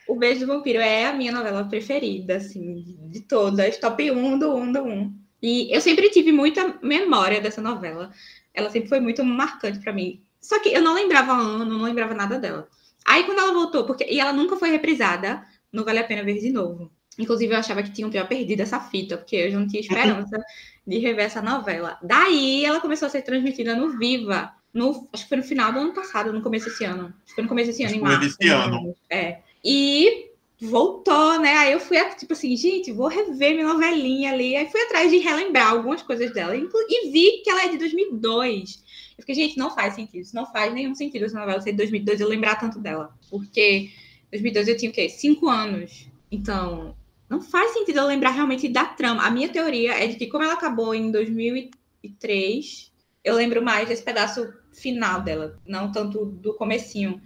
[0.09, 4.55] o Beijo do Vampiro é a minha novela preferida, assim, de todas, top 1 do
[4.55, 5.20] 1 do 1.
[5.41, 8.11] E eu sempre tive muita memória dessa novela.
[8.53, 10.21] Ela sempre foi muito marcante para mim.
[10.39, 12.67] Só que eu não lembrava ano, não lembrava nada dela.
[13.05, 16.39] Aí quando ela voltou, porque e ela nunca foi reprisada, não vale a pena ver
[16.39, 16.91] de novo.
[17.17, 20.39] Inclusive eu achava que tinham já perdido essa fita, porque eu já não tinha esperança
[20.85, 21.97] de rever essa novela.
[22.01, 25.79] Daí ela começou a ser transmitida no Viva, no, acho que foi no final do
[25.79, 27.13] ano passado, no começo desse ano.
[27.23, 28.19] Acho que foi no começo desse ano, em março.
[28.19, 28.95] Desse ano.
[29.09, 29.39] É.
[29.63, 30.30] E
[30.61, 31.53] voltou, né?
[31.57, 34.55] Aí eu fui, tipo assim, gente, vou rever minha novelinha ali.
[34.55, 36.55] Aí fui atrás de relembrar algumas coisas dela.
[36.55, 38.83] E vi que ela é de 2002.
[39.17, 40.21] Eu fiquei, gente, não faz sentido.
[40.21, 43.11] Isso não faz nenhum sentido essa novela ser de 2002 eu lembrar tanto dela.
[43.29, 43.89] Porque
[44.31, 45.09] 2002 eu tinha o quê?
[45.09, 46.07] Cinco anos.
[46.31, 46.95] Então,
[47.27, 49.23] não faz sentido eu lembrar realmente da trama.
[49.23, 52.91] A minha teoria é de que, como ela acabou em 2003,
[53.23, 57.19] eu lembro mais desse pedaço final dela, não tanto do comecinho.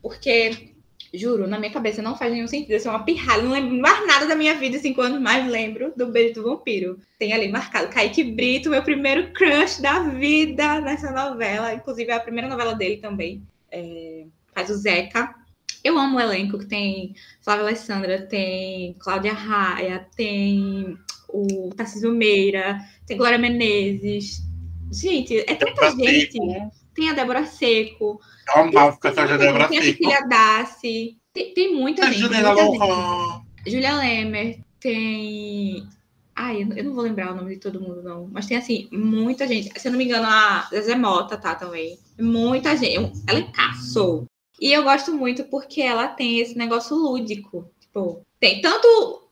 [0.00, 0.74] Porque
[1.12, 2.72] Juro, na minha cabeça não faz nenhum sentido.
[2.72, 5.92] Eu sou uma pirralha, não lembro mais nada da minha vida cinco anos mais lembro
[5.96, 6.98] do Beijo do Vampiro.
[7.18, 11.72] Tem ali marcado Kaique Brito, meu primeiro crush da vida nessa novela.
[11.72, 13.42] Inclusive, é a primeira novela dele também.
[13.70, 14.24] É...
[14.54, 15.34] Faz o Zeca.
[15.82, 22.78] Eu amo o elenco que tem Flávia Alessandra, tem Cláudia Raia, tem o Tarcísio Meira,
[23.06, 24.42] tem Glória Menezes.
[24.90, 26.32] Gente, é tanta gente.
[26.32, 26.77] Seco.
[26.98, 28.20] Tem a Débora Seco.
[28.56, 31.16] Eu amava ficar atrás da Débora Tem a Cecília Dassi.
[31.32, 32.18] Tem, tem muita A gente.
[32.18, 32.50] Juliana.
[32.50, 33.42] Lohan.
[33.64, 34.58] Julia Lemer.
[34.80, 35.86] Tem.
[36.34, 38.28] Ai, eu não- vou lembrar o nome de todo mundo, não.
[38.32, 39.70] Mas tem, assim, muita gente.
[39.78, 42.00] Se eu não me engano, a Zezé Mota tá também.
[42.18, 43.22] Muita gente.
[43.28, 44.26] Ela encaçou.
[44.60, 47.70] E eu gosto muito porque ela tem esse negócio lúdico.
[47.78, 49.22] Tipo, tem tanto.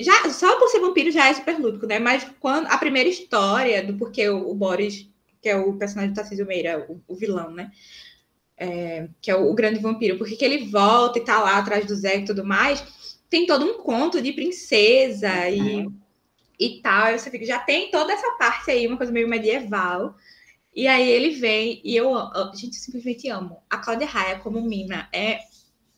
[0.00, 2.00] Já, só por ser vampiro já é super lúdico, né?
[2.00, 5.08] Mas quando a primeira história do porquê o, o Boris,
[5.44, 7.70] que é o personagem do Tarcísio Meira, o, o vilão, né?
[8.56, 11.86] É, que é o, o grande vampiro, porque que ele volta e tá lá atrás
[11.86, 12.82] do Zé e tudo mais,
[13.28, 15.86] tem todo um conto de princesa e,
[16.58, 17.06] e tal.
[17.06, 20.16] Aí você fica, já tem toda essa parte aí, uma coisa meio medieval.
[20.74, 23.62] E aí ele vem, e eu, eu- gente, eu simplesmente amo.
[23.70, 25.40] A Cláudia Raia como Mina é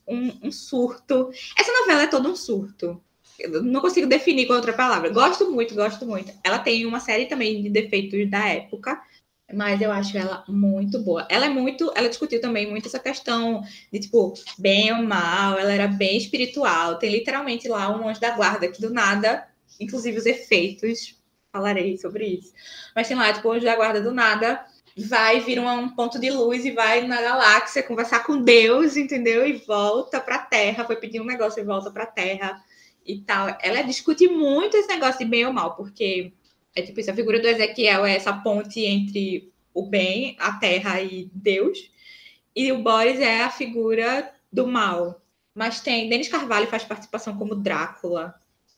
[0.07, 1.31] um, um surto.
[1.59, 3.03] Essa novela é todo um surto.
[3.39, 5.11] Eu não consigo definir com outra palavra.
[5.11, 6.33] Gosto muito, gosto muito.
[6.45, 9.01] Ela tem uma série também de defeitos da época,
[9.53, 11.27] mas eu acho ela muito boa.
[11.31, 15.73] Ela é muito, ela discutiu também muito essa questão de tipo, bem ou mal, ela
[15.73, 16.99] era bem espiritual.
[16.99, 19.47] Tem literalmente lá um anjo da guarda que do nada,
[19.81, 21.17] inclusive os efeitos,
[21.53, 22.53] falarei sobre isso.
[22.95, 24.65] Mas tem lá, tipo, o anjo da guarda do nada
[24.97, 29.47] vai vir um, um ponto de luz e vai na galáxia conversar com Deus, entendeu?
[29.47, 32.63] E volta pra Terra, foi pedir um negócio e volta pra Terra
[33.05, 33.57] e tal.
[33.63, 36.33] Ela discute muito esse negócio de bem ou mal, porque
[36.77, 41.01] é tipo isso, a figura do Ezequiel é essa ponte entre o bem, a terra
[41.01, 41.91] e Deus,
[42.55, 45.23] e o Boris é a figura do mal.
[45.55, 48.35] Mas tem, Denis Carvalho faz participação como Drácula.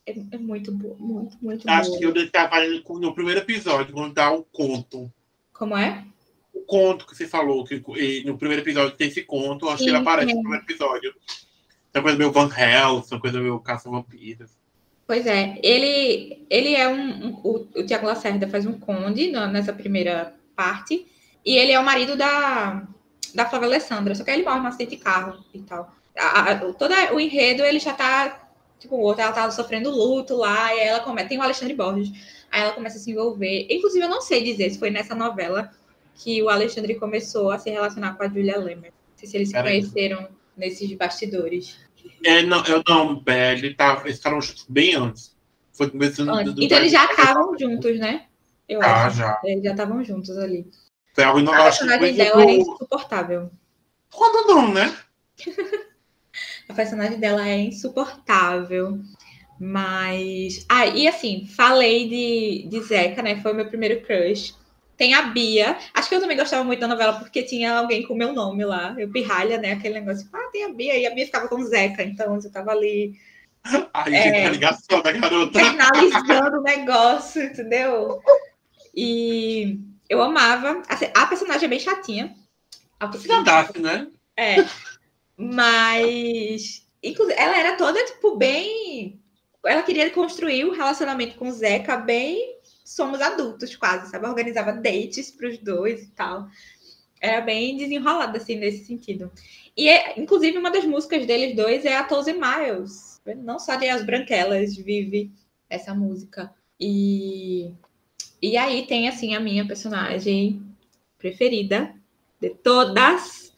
[0.07, 1.99] É, é muito boa, muito, muito Acho boa.
[1.99, 5.13] que eu estava no primeiro episódio, quando dá o conto.
[5.53, 6.05] Como é?
[6.55, 7.83] O conto que você falou, que
[8.25, 10.35] no primeiro episódio tem esse conto, acho que Sim, ele aparece é.
[10.35, 11.15] no primeiro episódio.
[11.93, 14.57] Uma coisa meio Van Helsing, uma coisa meio Caça-Vampiros.
[15.09, 17.29] Pois é, ele, ele é um.
[17.29, 21.07] um- o, o Tiago Lacerda faz um conde na- nessa primeira parte,
[21.44, 22.87] e ele é o marido da,
[23.35, 25.90] da Flávia Alessandra, só que aí ele morre num acidente de carro e tal.
[26.14, 28.44] A, a- todo o enredo ele já tá.
[28.79, 31.27] Tipo, o outro, ela tá sofrendo luto lá, e aí ela começa.
[31.29, 32.11] Tem o Alexandre Borges,
[32.53, 33.66] aí ela começa a se envolver.
[33.71, 35.71] Inclusive, eu não sei dizer se foi nessa novela
[36.16, 38.92] que o Alexandre começou a se relacionar com a Julia Lemer.
[38.92, 41.77] Não sei se eles se conheceram nesses bastidores.
[42.25, 45.37] É, não, eu não, é, ele tá, eles ficaram juntos bem antes.
[45.73, 46.55] Foi começando Antes.
[46.59, 48.27] Então eles já estavam juntos, né?
[48.69, 49.19] Eu Ah, acho.
[49.19, 49.41] já.
[49.45, 50.67] Eles já estavam juntos ali.
[51.15, 53.51] Foi algo A acho que personagem dela é do- insuportável.
[54.11, 54.97] Quando não, né?
[56.69, 59.01] A personagem dela é insuportável.
[59.59, 60.65] Mas.
[60.69, 63.41] Ah, e assim, falei de, de Zeca, né?
[63.41, 64.55] Foi o meu primeiro crush.
[64.99, 65.79] Tem a Bia.
[65.95, 68.95] Acho que eu também gostava muito da novela porque tinha alguém com meu nome lá.
[68.99, 69.73] Eu pirralha, né?
[69.73, 70.25] Aquele negócio.
[70.25, 70.97] tipo, Ah, tem a Bia.
[70.99, 72.03] E a Bia ficava com o Zeca.
[72.03, 73.15] Então eu tava ali
[73.95, 74.49] Ai, É.
[74.51, 75.61] ligação da garota.
[75.61, 78.21] internalizando o negócio, entendeu?
[78.95, 80.83] E eu amava.
[80.89, 82.35] Assim, a personagem é bem chatinha.
[82.99, 84.09] A Filha Daphne, né?
[84.37, 84.57] É.
[85.37, 86.85] Mas.
[87.03, 89.21] Inclusive, ela era toda, tipo, bem.
[89.65, 92.58] Ela queria construir um relacionamento com o Zeca bem.
[92.88, 94.27] Somos adultos, quase, sabe?
[94.27, 96.48] Organizava dates para os dois e tal.
[97.20, 99.31] Era bem desenrolada, assim, nesse sentido.
[99.77, 103.20] E, é, inclusive, uma das músicas deles dois é a Thousand Miles.
[103.44, 105.31] Não só de As Branquelas vive
[105.68, 106.51] essa música.
[106.81, 107.74] E.
[108.40, 110.62] E aí tem, assim, a minha personagem
[111.18, 111.94] preferida
[112.40, 113.53] de todas,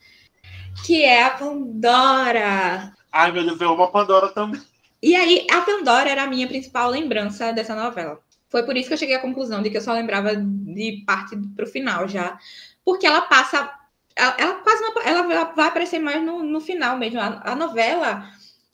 [0.84, 2.92] que é a Pandora.
[3.12, 4.60] Ai, meu Deus, eu amo a Pandora também.
[5.00, 8.20] E aí, a Pandora era a minha principal lembrança dessa novela.
[8.50, 11.36] Foi por isso que eu cheguei à conclusão de que eu só lembrava de parte
[11.54, 12.38] pro final já.
[12.84, 13.72] Porque ela passa.
[14.16, 15.22] Ela, ela quase não, ela
[15.54, 17.20] vai aparecer mais no, no final mesmo.
[17.20, 18.28] A, a novela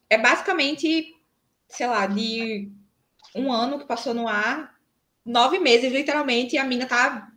[0.08, 1.14] é basicamente,
[1.68, 2.72] sei lá, de
[3.34, 4.74] um ano que passou no ar,
[5.24, 7.28] nove meses, literalmente, e a mina tá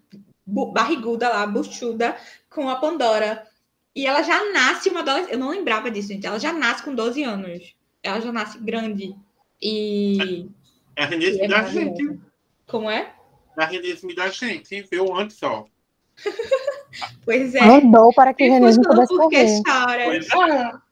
[0.47, 2.15] barriguda lá, buchuda,
[2.49, 3.45] com a Pandora.
[3.93, 5.34] E ela já nasce uma adolescente.
[5.34, 6.25] Eu não lembrava disso, gente.
[6.25, 7.75] Ela já nasce com 12 anos.
[8.02, 9.13] Ela já nasce grande.
[9.62, 10.47] E.
[10.95, 11.69] É e é maravilhosa.
[11.71, 12.29] gente.
[12.69, 13.13] Como é?
[13.58, 14.82] É a Renise da gente.
[14.89, 15.65] Viu antes, ó.
[17.25, 17.62] Pois é.
[17.62, 19.62] Mandou para que Crepúsculo pudesse porque correr.
[19.63, 20.05] chora.
[20.05, 20.89] Pois é.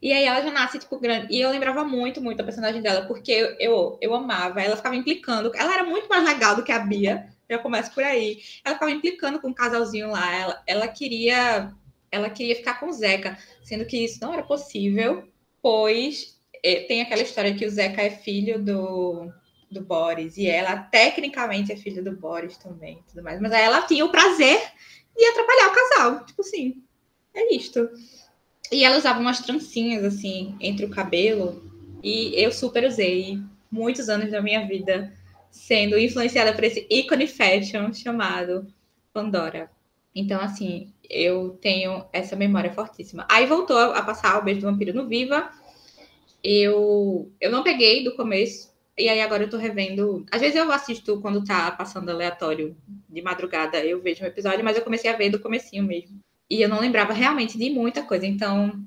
[0.00, 1.26] E aí ela já nasce, tipo, grande.
[1.34, 4.60] E eu lembrava muito, muito a personagem dela, porque eu, eu, eu amava.
[4.62, 5.52] Ela ficava implicando.
[5.54, 7.28] Ela era muito mais legal do que a Bia.
[7.50, 8.38] Já começa por aí.
[8.64, 10.34] Ela ficava implicando com o casalzinho lá.
[10.34, 11.72] Ela, ela queria.
[12.10, 15.28] Ela queria ficar com o Zeca, sendo que isso não era possível,
[15.60, 19.30] pois eh, tem aquela história que o Zeca é filho do,
[19.70, 23.40] do Boris, e ela tecnicamente é filha do Boris também, tudo mais.
[23.40, 24.60] Mas aí ela tinha o prazer
[25.16, 26.26] de atrapalhar o casal.
[26.26, 26.82] Tipo assim,
[27.34, 27.88] é isto.
[28.70, 31.62] E ela usava umas trancinhas, assim, entre o cabelo.
[32.02, 33.38] E eu super usei
[33.70, 35.12] muitos anos da minha vida
[35.50, 38.66] sendo influenciada por esse ícone fashion chamado
[39.12, 39.70] Pandora.
[40.14, 43.26] Então, assim, eu tenho essa memória fortíssima.
[43.30, 45.50] Aí voltou a passar o Beijo do Vampiro no Viva.
[46.42, 48.72] Eu, eu não peguei do começo.
[48.98, 50.26] E aí agora eu tô revendo.
[50.30, 52.76] Às vezes eu assisto quando tá passando aleatório
[53.08, 56.20] de madrugada, eu vejo um episódio, mas eu comecei a ver do comecinho mesmo.
[56.50, 58.26] E eu não lembrava realmente de muita coisa.
[58.26, 58.82] Então,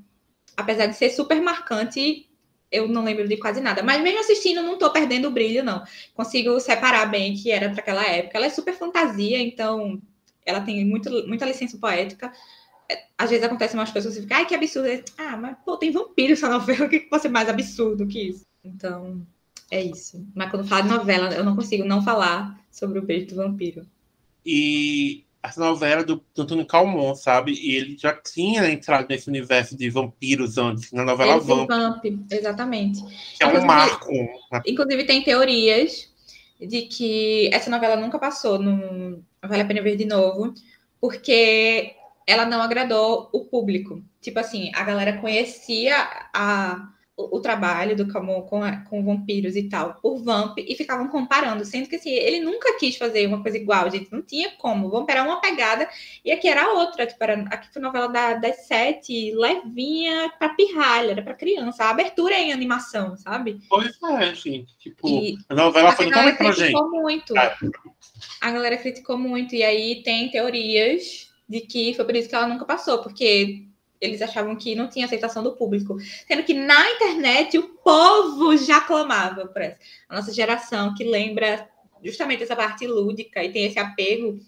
[0.58, 2.30] apesar de ser super marcante,
[2.72, 3.84] eu não lembro de quase nada.
[3.84, 5.84] Mas mesmo assistindo, não tô perdendo o brilho, não.
[6.14, 8.38] Consigo separar bem que era para aquela época.
[8.38, 10.02] Ela é super fantasia, então
[10.46, 12.32] ela tem muito, muita licença poética.
[12.90, 15.04] É, Às vezes acontecem umas coisas que você fica, ai, que absurdo.
[15.18, 18.46] Ah, mas pô, tem vampiro essa novela, o que pode ser mais absurdo que isso?
[18.64, 19.26] Então,
[19.72, 20.28] é isso.
[20.36, 23.88] Mas quando fala de novela, eu não consigo não falar sobre o beijo do vampiro.
[24.46, 27.54] E essa novela do do Antônio Calmon, sabe?
[27.54, 32.06] E ele já tinha entrado nesse universo de vampiros antes, na novela Ele Vamp, Vamp,
[32.30, 33.02] exatamente.
[33.38, 34.12] que é um marco.
[34.52, 34.62] né?
[34.68, 36.12] Inclusive, tem teorias
[36.60, 40.54] de que essa novela nunca passou no Vale a Pena Ver de Novo,
[41.00, 41.96] porque
[42.28, 44.04] ela não agradou o público.
[44.22, 45.96] Tipo assim, a galera conhecia
[46.34, 46.88] a,
[47.32, 51.66] o, trabalho do Camon com, a- com vampiros e tal, por Vamp, e ficavam comparando,
[51.66, 54.90] sendo que assim, ele nunca quis fazer uma coisa igual, gente, não tinha como.
[54.90, 55.88] Vamp era uma pegada
[56.24, 61.12] e aqui era outra, tipo, era, aqui foi novela da- das sete, levinha pra pirralha,
[61.12, 61.84] era pra criança.
[61.84, 63.60] A abertura é em animação, sabe?
[63.70, 64.76] Pois é, gente.
[64.78, 66.74] Tipo, E a novela foi totalmente pra gente.
[66.74, 67.38] muito.
[67.38, 67.56] É.
[68.40, 69.56] A galera criticou muito.
[69.56, 73.66] E aí tem teorias de que foi por isso que ela nunca passou, porque
[74.02, 75.96] eles achavam que não tinha aceitação do público.
[76.28, 79.78] Sendo que na internet o povo já clamava por essa.
[80.10, 81.70] A nossa geração, que lembra
[82.04, 84.40] justamente essa parte lúdica e tem esse apego,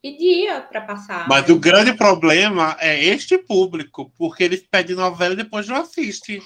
[0.00, 1.28] pedia para passar.
[1.28, 6.40] Mas o grande problema é este público, porque eles pedem novela e depois não assistem.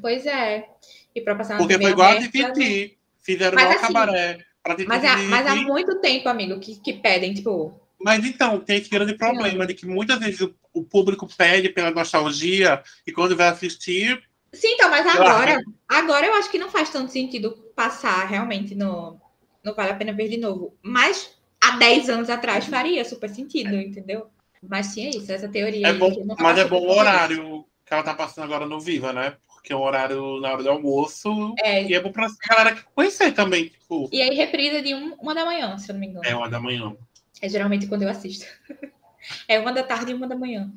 [0.00, 0.66] Pois é.
[1.14, 2.96] E para passar Porque foi igual a aberta, Dividi.
[3.20, 4.44] Fizeram Mas igual assim, cabaré.
[4.86, 5.30] Mas, há, dividir.
[5.30, 9.66] mas há muito tempo, amigo, que, que pedem, tipo, Mas então, tem esse grande problema
[9.66, 14.68] de que muitas vezes o, o público pede pela nostalgia e quando vai assistir, Sim,
[14.72, 15.20] então, mas Claro.
[15.28, 19.20] agora, agora eu acho que não faz tanto sentido passar realmente no,
[19.62, 20.76] no Vale a Pena Ver de novo.
[20.82, 24.28] Mas há 10 anos atrás faria super sentido, entendeu?
[24.66, 25.86] Mas tinha isso, essa teoria.
[25.86, 29.36] é bom, mas é bom o horário que ela tá passando agora no Viva, né?
[29.46, 33.32] Porque é um horário na hora do almoço É, e é bom pra galera conhecer
[33.32, 33.68] também.
[33.68, 36.26] Tipo, e aí reprisa de um- uma da manhã, se eu não me engano.
[36.26, 36.96] é uma da manhã.
[37.40, 38.46] É geralmente quando eu assisto.
[39.48, 40.72] É uma da tarde e uma da manhã.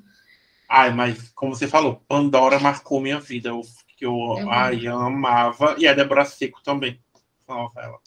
[0.67, 3.49] Ai, mas como você falou, Pandora marcou minha vida.
[3.49, 3.61] Eu,
[3.95, 5.75] que eu, É ai, eu amava.
[5.77, 6.99] E a Débora Seco também.
[7.47, 7.99] Novela.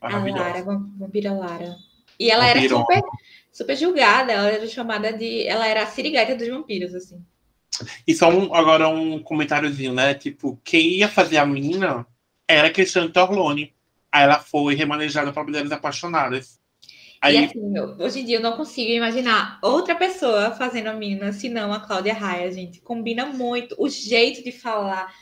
[0.00, 0.08] A.
[0.18, 1.76] Lara, Vam- Vampira Lara.
[2.18, 3.02] E ela era super,
[3.52, 5.46] super julgada, ela era chamada de.
[5.46, 7.24] Ela era a sirigueta dos vampiros, assim.
[8.06, 10.14] E só um, agora um comentáriozinho, né?
[10.14, 12.06] Tipo, quem ia fazer a mina
[12.48, 13.74] era a Cristiane Torlone.
[14.10, 16.61] Aí ela foi remanejada para Mulheres Apaixonadas.
[17.22, 20.92] Aí, E assim, eu- hoje em dia eu não consigo imaginar outra pessoa fazendo a
[20.94, 22.80] mina, senão a Cláudia Raia, gente.
[22.80, 25.12] Combina muito o jeito de falar.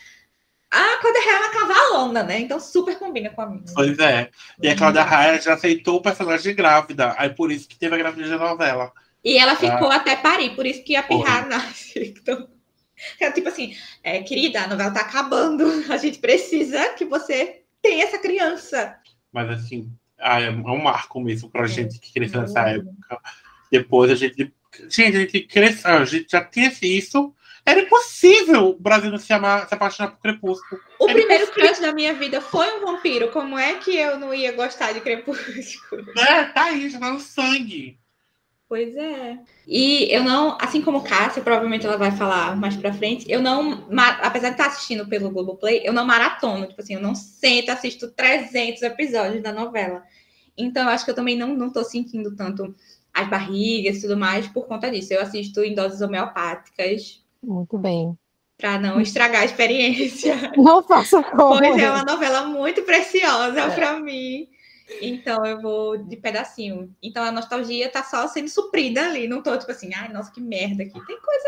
[0.71, 2.39] A Cláudia Raia é uma cavalona, né?
[2.39, 3.65] Então super combina com a mina.
[3.75, 4.29] pois é.
[4.61, 7.13] E a Cláudia Raia já aceitou o personagem grávida.
[7.17, 8.91] Aí por isso que teve a gravidez da novela.
[9.23, 11.23] E ela ficou até parir, por isso que a Porra.
[11.25, 12.15] Pirra nasce.
[12.21, 12.47] Então,
[13.19, 15.65] é tipo assim, é, querida, a novela tá acabando.
[15.91, 18.95] A gente precisa que você tenha essa criança.
[19.31, 19.91] Mas assim,
[20.21, 21.67] é um marco mesmo pra É.
[21.67, 23.19] gente que cresceu nessa época.
[23.71, 24.53] Depois a gente.
[24.89, 27.33] Gente, a gente cresceu, a gente já tinha isso,
[27.65, 30.81] Era impossível o Brasil não se, amar, se apaixonar por Crepúsculo.
[30.99, 31.67] O Era primeiro impossível.
[31.69, 33.29] crush da minha vida foi um vampiro.
[33.31, 35.53] Como é que eu não ia gostar de Crepúsculo?
[36.17, 37.99] É, tá aí, já tá no sangue.
[38.67, 39.37] Pois é.
[39.67, 43.85] E eu não, assim como Cássia, provavelmente ela vai falar mais pra frente, eu não,
[44.21, 48.09] apesar de estar assistindo pelo Globoplay, eu não maratono, tipo assim, eu não sento, assisto
[48.13, 50.01] 300 episódios da novela.
[50.57, 52.75] Então, eu acho que eu também não, não tô sentindo tanto
[53.13, 55.13] as barrigas e tudo mais por conta disso.
[55.13, 58.17] Eu assisto em doses homeopáticas Muito bem.
[58.57, 60.35] pra não estragar a experiência.
[60.55, 61.57] Não faça como.
[61.57, 63.69] Pois é uma novela muito preciosa É.
[63.75, 64.47] pra mim.
[65.01, 66.93] Então eu vou de pedacinho.
[67.01, 69.27] Então a nostalgia tá só sendo suprida ali.
[69.27, 70.93] Não tô tipo assim, ai, nossa, que merda aqui.
[71.05, 71.47] Tem coisa.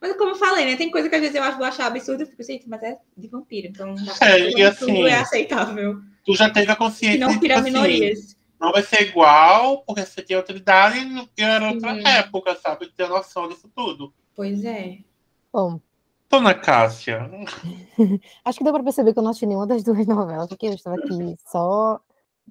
[0.00, 0.76] Mas como eu falei, né?
[0.76, 2.22] Tem coisa que às vezes eu acho vou achar absurdo.
[2.22, 3.68] Eu fico, gente, mas é de vampiro.
[3.68, 6.00] Então não dá pra- É, e tudo assim, é aceitável.
[6.24, 8.36] Tu já teve a consciência não de, tira tipo assim, minorias.
[8.60, 10.98] não vai ser igual, porque você tem outra idade
[11.36, 12.06] e era outra Uhum.
[12.06, 12.86] época, sabe?
[12.86, 14.12] De ter noção disso tudo.
[14.34, 14.98] Pois é.
[15.52, 15.80] Bom,
[16.30, 17.28] Dona Cássia,
[18.44, 20.74] acho que deu pra perceber que eu não assisti nenhuma das duas novelas, porque eu
[20.74, 22.00] estava aqui só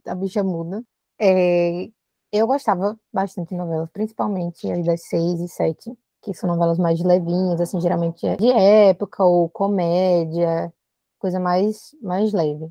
[0.05, 0.83] a bicha muda.
[1.17, 1.87] É,
[2.31, 5.91] eu gostava bastante de novelas, principalmente as das seis e sete,
[6.21, 10.73] que são novelas mais levinhas, assim, geralmente é de época ou comédia,
[11.19, 12.69] coisa mais, mais leve.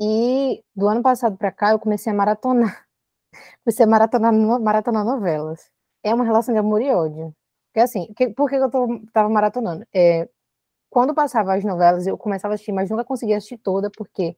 [0.00, 2.86] E do ano passado pra cá eu comecei a maratonar.
[3.64, 5.70] Comecei a maratonar, maratonar novelas.
[6.04, 7.34] É uma relação de amor e ódio.
[7.68, 9.86] Porque assim, que- por que eu tô, tava maratonando?
[9.94, 10.28] É,
[10.90, 14.36] quando passava as novelas, eu começava a assistir, mas nunca conseguia assistir toda, porque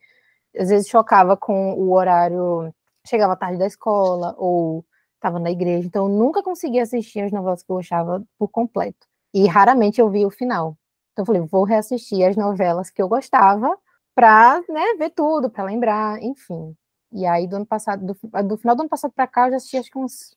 [0.58, 2.72] às vezes chocava com o horário,
[3.06, 4.84] chegava tarde da escola, ou
[5.24, 9.06] estava na igreja, então eu nunca conseguia assistir as novelas que eu gostava por completo.
[9.32, 10.76] E raramente eu via o final.
[11.12, 13.76] Então eu falei, vou reassistir as novelas que eu gostava
[14.14, 16.76] para né, ver tudo, para lembrar, enfim.
[17.10, 19.56] E aí do ano passado, do, do final do ano passado para cá, eu já
[19.56, 20.36] assisti acho que uns,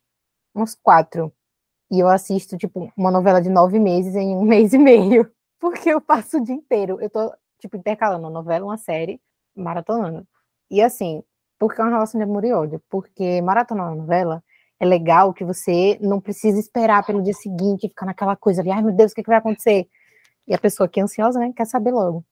[0.55, 1.33] uns quatro.
[1.91, 5.31] E eu assisto, tipo, uma novela de nove meses em um mês e meio.
[5.59, 6.99] Porque eu passo o dia inteiro.
[7.01, 9.21] Eu tô, tipo, intercalando uma novela, uma série,
[9.55, 10.27] maratonando.
[10.69, 11.23] E assim,
[11.59, 12.81] porque é uma relação de amor e ódio.
[12.89, 14.43] Porque maratonar uma novela
[14.79, 18.81] é legal que você não precisa esperar pelo dia seguinte ficar naquela coisa ali, ai
[18.81, 19.87] meu Deus, o que, que vai acontecer?
[20.47, 22.23] E a pessoa que é ansiosa, né, quer saber logo.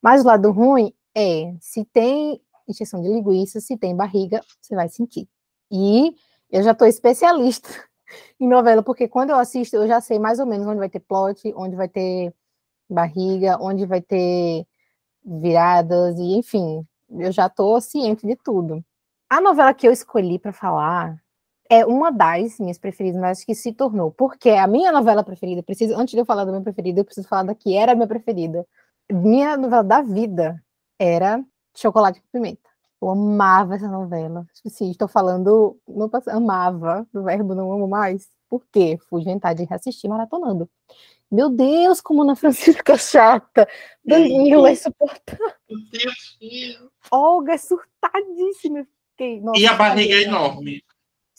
[0.00, 4.88] Mas o lado ruim é, se tem injeção de linguiça, se tem barriga, você vai
[4.88, 5.28] sentir.
[5.70, 6.14] E
[6.50, 7.68] eu já tô especialista
[8.40, 11.00] em novela, porque quando eu assisto, eu já sei mais ou menos onde vai ter
[11.00, 12.34] plot, onde vai ter
[12.88, 14.66] barriga, onde vai ter
[15.24, 18.84] viradas, e enfim, eu já tô ciente de tudo.
[19.30, 21.21] A novela que eu escolhi para falar
[21.72, 25.62] é uma das minhas preferidas, mas acho que se tornou, porque a minha novela preferida,
[25.62, 27.94] preciso, antes de eu falar da minha preferida, eu preciso falar da que era a
[27.94, 28.66] minha preferida.
[29.10, 30.62] Minha novela da vida
[30.98, 31.42] era
[31.74, 32.68] Chocolate com Pimenta.
[33.00, 34.46] Eu amava essa novela.
[34.66, 38.28] Sim, estou falando, não amava, do verbo não amo mais.
[38.50, 38.98] Por quê?
[39.08, 40.68] Fui inventar de reassistir maratonando.
[41.30, 43.66] Meu Deus, como Ana Francisca é chata.
[44.04, 45.54] Danilo é insuportável.
[47.10, 48.86] Olga é surtadíssima.
[49.12, 50.82] Fiquei, nossa, E a barriga é enorme.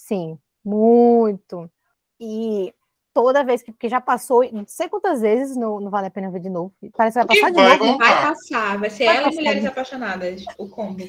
[0.05, 1.71] Sim, muito.
[2.19, 2.73] E
[3.13, 6.29] toda vez que, porque já passou, não sei quantas vezes, não, não vale a pena
[6.29, 6.73] ver de novo.
[6.95, 7.83] Parece que vai E passar de vai novo.
[7.85, 7.89] né?
[7.91, 8.05] voltar.
[8.13, 9.35] Vai passar, vai ser Vai ela e.
[9.35, 11.05] Mulheres Apaixonadas, o combo.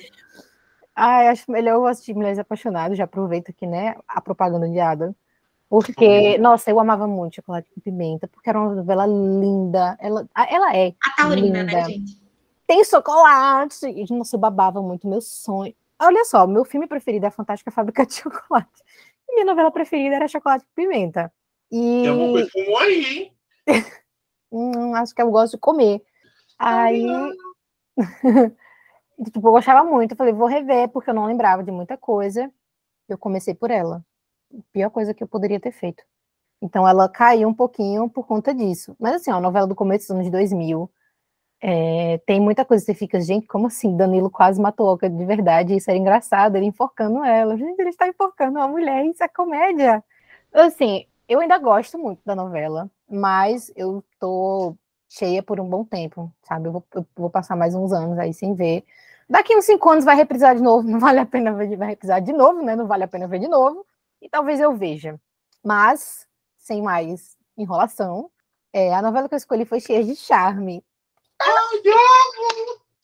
[0.95, 5.13] Ai, acho melhor eu assistir Mulheres Apaixonadas, já aproveito aqui, né, a propaganda de Ada.
[5.69, 9.97] Porque, nossa, eu amava muito Chocolate com Pimenta, porque era uma novela linda.
[9.99, 10.95] Ela, ela é.
[11.03, 11.85] A Taurina, né, Linda.
[11.91, 12.23] gente?
[12.65, 13.87] Tem chocolate!
[13.87, 15.75] E, nossa, eu babava muito, meu sonho.
[16.01, 18.84] Olha só, meu filme preferido é a Fantástica Fábrica de Chocolate.
[19.35, 21.33] Minha novela preferida era Chocolate com Pimenta.
[21.71, 23.37] E Eu vou perfumo aí, hein?
[24.53, 26.03] hum, acho que eu gosto de comer.
[26.57, 27.05] Aí,
[29.33, 30.13] tipo, eu gostava muito.
[30.13, 32.51] Eu falei, vou rever, porque eu não lembrava de muita coisa.
[33.09, 34.05] Eu comecei por ela.
[34.73, 36.05] Pior coisa que eu poderia ter feito.
[36.63, 38.97] Então, ela caiu um pouquinho por conta disso.
[39.01, 40.89] Mas, assim, ó, a novela do começo dos anos 2000.
[41.67, 43.97] É, tem muita coisa que você fica, gente, como assim?
[43.97, 45.75] Danilo quase matou Oca de verdade.
[45.75, 47.57] Isso era engraçado, ele enforcando ela.
[47.57, 50.05] Gente, ele está enforcando uma mulher, isso é comédia.
[50.53, 54.77] Assim, eu ainda gosto muito da novela, mas eu tô
[55.09, 56.69] cheia por um bom tempo, sabe?
[56.69, 58.85] Eu vou, eu vou passar mais uns anos aí sem ver.
[59.27, 62.21] Daqui uns cinco anos vai reprisar de novo, não vale a pena ver, vai reprisar
[62.21, 62.77] de novo, né?
[62.77, 63.87] Não vale a pena ver de novo.
[64.21, 65.19] E talvez eu veja.
[65.65, 66.27] Mas,
[66.59, 68.31] sem mais enrolação,
[68.71, 70.85] é, a novela que eu escolhi foi Cheia de Charme.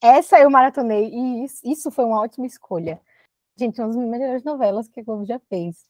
[0.02, 3.00] Essa eu maratonei e isso, isso foi uma ótima escolha.
[3.58, 5.84] Gente, uma das melhores novelas que a Globo já fez.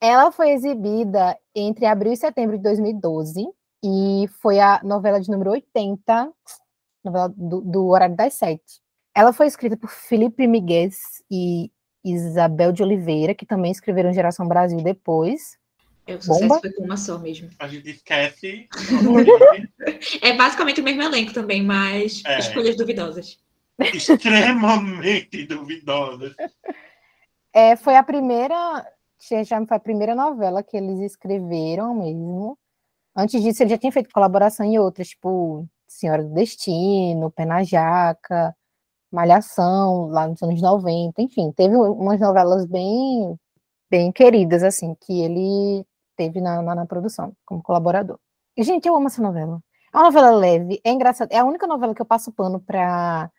[0.00, 3.46] Ela foi exibida entre abril e setembro de 2012
[3.84, 6.32] e foi a novela de número 80,
[7.04, 8.80] novela do, do Horário das Sete.
[9.14, 11.70] Ela foi escrita por Felipe Miguez e
[12.04, 15.56] Isabel de Oliveira, que também escreveram Geração Brasil depois.
[16.06, 16.60] É, o sucesso Bomba?
[16.60, 17.48] foi com uma só mesmo.
[17.58, 18.68] A gente esquece.
[20.20, 22.38] É basicamente o mesmo elenco também, mas É.
[22.38, 23.38] escolhas duvidosas.
[23.94, 26.34] extremamente duvidosa.
[27.52, 28.84] É, foi a primeira,
[29.30, 32.58] já já foi a primeira novela que eles escreveram mesmo.
[33.16, 37.62] Antes disso, ele já tinha feito colaboração em outras, tipo Senhora do Destino, Pé na
[37.62, 38.54] Jaca,
[39.12, 43.36] Malhação, lá nos anos 90, enfim, teve umas novelas bem,
[43.90, 45.84] bem queridas, assim, que ele
[46.22, 48.18] teve na, na, na produção, como colaborador.
[48.56, 49.60] E, gente, eu amo essa novela.
[49.92, 53.30] É uma novela leve, é engraçada, é a única novela que eu passo pano para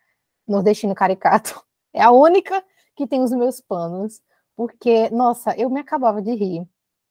[0.46, 1.62] Nordestino Caricato.
[1.96, 2.60] É a única
[2.96, 4.20] que tem os meus panos,
[4.56, 6.66] porque, nossa, eu me acabava de rir.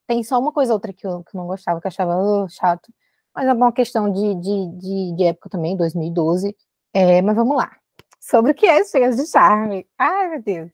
[0.05, 2.13] Tem só uma coisa ou outra que eu, que eu não gostava, que eu achava
[2.15, 2.91] "Ah, chato,
[3.33, 6.53] mas é uma questão de, de, de, de época também, 2012.
[6.93, 7.71] É, mas vamos lá.
[8.19, 9.87] Sobre o que é Cheias de Charme.
[9.97, 10.71] Ai, meu Deus.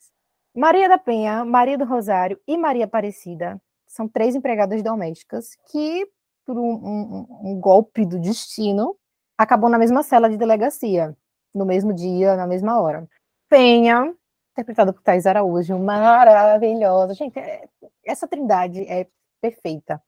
[0.56, 6.08] Maria da Penha, Maria do Rosário e Maria Aparecida são três empregadas domésticas que,
[6.46, 8.96] por um, um- um golpe do destino,
[9.38, 11.18] acabam na mesma cela de delegacia,
[11.54, 13.08] no mesmo dia, na mesma hora.
[13.50, 14.14] Penha,
[14.52, 17.16] interpretada por Thais Araújo, maravilhosa.
[17.16, 17.68] Gente, é-
[18.06, 19.08] essa trindade é
[19.42, 20.02] perfeita.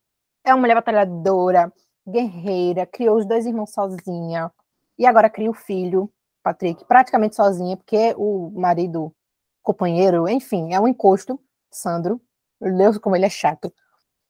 [0.43, 1.73] É uma mulher batalhadora,
[2.07, 4.51] guerreira, criou os dois irmãos sozinha,
[4.97, 6.11] e agora cria o filho,
[6.43, 9.13] Patrick, praticamente sozinha, porque o marido,
[9.63, 11.39] companheiro, enfim, é um encosto,
[11.71, 12.19] Sandro.
[12.61, 13.73] Meu Deus, como ele é chato.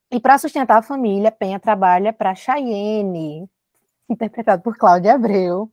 [0.09, 3.49] E para sustentar a família, Penha trabalha para Chayenne,
[4.09, 5.69] interpretado por Cláudia Abreu.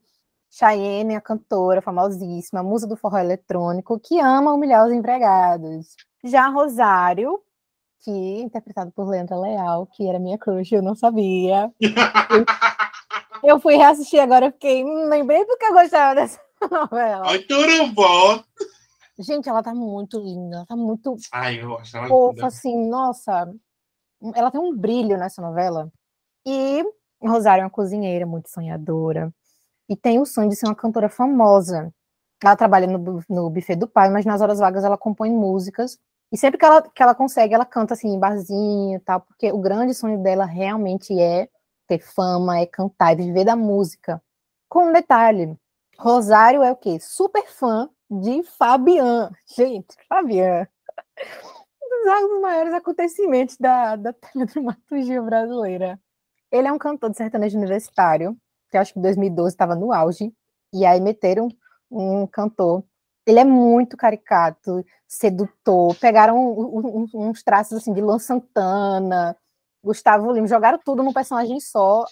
[0.49, 5.95] Chayenne, a cantora famosíssima, musa do forró eletrônico, que ama humilhar os empregados.
[6.23, 7.39] Já Rosário,
[7.99, 11.71] que interpretado por Leandra Leal, que era minha crush, eu não sabia.
[13.41, 17.23] Eu fui reassistir agora, eu fiquei, hum, lembrei porque eu gostava dessa novela.
[17.25, 18.43] Ai, tudo bom.
[19.19, 22.47] Gente, ela tá muito linda, ela tá muito Ai, eu acho ela fofa, linda.
[22.47, 23.53] assim, nossa.
[24.33, 25.91] Ela tem um brilho nessa novela.
[26.45, 26.83] E
[27.21, 29.33] Rosário é uma cozinheira muito sonhadora.
[29.89, 31.93] E tem o sonho de ser uma cantora famosa.
[32.41, 35.99] Ela trabalha no, no buffet do pai, mas nas horas vagas ela compõe músicas.
[36.31, 39.51] E sempre que ela, que ela consegue, ela canta assim, em barzinho e tal, porque
[39.51, 41.49] o grande sonho dela realmente é
[41.87, 44.21] ter fama, é cantar, é viver da música.
[44.69, 45.57] Com um detalhe,
[45.97, 46.99] Rosário é o quê?
[47.01, 49.31] Super fã de Fabian.
[49.55, 50.67] Gente, Fabian.
[51.81, 55.99] Um dos maiores acontecimentos da, da teledramaturgia brasileira.
[56.51, 58.35] Ele é um cantor de sertanejo universitário,
[58.69, 60.33] que eu acho que em 2012 estava no auge,
[60.73, 61.47] e aí meteram
[61.91, 62.83] um cantor.
[63.25, 69.35] Ele é muito caricato, sedutor, pegaram um- um- uns traços assim de Luan Santana,
[69.83, 72.05] Gustavo Lima, jogaram tudo num personagem só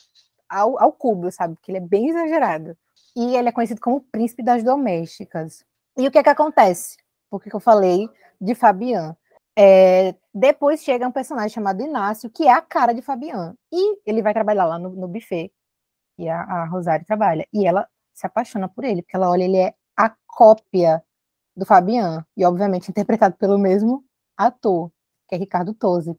[0.48, 1.56] ao, ao cubo, sabe?
[1.56, 2.78] Porque ele é bem exagerado.
[3.16, 5.66] E ele é conhecido como o príncipe das domésticas.
[5.98, 6.98] E o que é que acontece?
[7.30, 8.08] Por que que eu falei
[8.39, 9.18] de Fabian?
[9.58, 13.56] É, depois chega um personagem chamado Inácio, que é a cara de Fabian.
[13.72, 15.52] E ele vai trabalhar lá no, no buffet.
[16.18, 17.48] E a, a Rosário trabalha.
[17.52, 21.04] E ela se apaixona por ele, porque ela olha, ele é a cópia
[21.56, 22.24] do Fabian.
[22.38, 24.04] E, obviamente, interpretado pelo mesmo
[24.38, 24.91] ator,
[25.28, 26.16] que é Ricardo Tosi.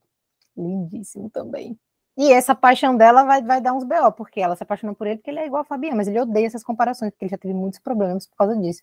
[0.56, 1.78] Lindíssimo também.
[2.16, 5.18] E essa paixão dela vai, vai dar uns B.O., porque ela se apaixona por ele
[5.18, 7.54] porque ele é igual a Fabian, mas ele odeia essas comparações, porque ele já teve
[7.54, 8.82] muitos problemas por causa disso.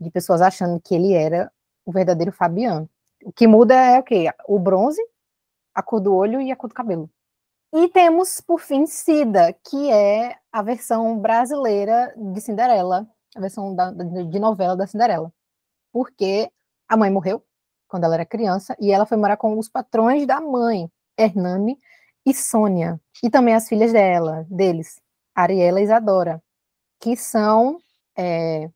[0.00, 1.50] De pessoas achando que ele era
[1.84, 2.88] o verdadeiro Fabian.
[3.24, 4.26] O que muda é o quê?
[4.46, 5.00] O bronze,
[5.74, 7.10] a cor do olho e a cor do cabelo.
[7.72, 13.90] E temos, por fim, Cida, que é a versão brasileira de Cinderela, a versão da-
[13.90, 15.32] de novela da Cinderela.
[15.92, 16.50] Porque
[16.88, 17.42] a mãe morreu
[17.88, 21.78] quando ela era criança e ela foi morar com os patrões da mãe, Hernani
[22.24, 23.00] e Sônia.
[23.22, 25.00] E também as filhas dela, deles,
[25.34, 26.42] Ariela e Isadora,
[27.00, 27.78] que são
[28.16, 28.70] é,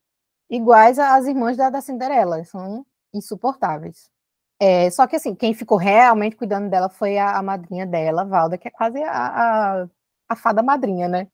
[0.50, 2.84] iguais às irmãs da, da Cinderela, são
[3.14, 4.10] insuportáveis.
[4.58, 8.58] É, só que assim, quem ficou realmente cuidando dela foi a, a madrinha dela, Valda,
[8.58, 9.88] que é quase a, a,
[10.28, 11.28] a fada madrinha, né?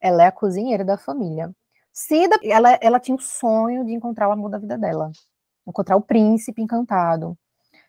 [0.00, 1.54] Ela é a cozinheira da família.
[1.92, 5.10] Cida, ela, ela tinha o sonho de encontrar o amor da vida dela,
[5.66, 7.36] encontrar o príncipe encantado.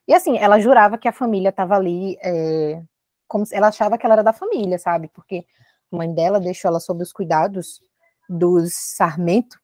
[0.07, 2.81] E assim, ela jurava que a família estava ali, é,
[3.27, 5.07] como ela achava que ela era da família, sabe?
[5.09, 5.45] Porque
[5.91, 7.81] a mãe dela deixou ela sob os cuidados
[8.27, 9.59] dos Sarmento,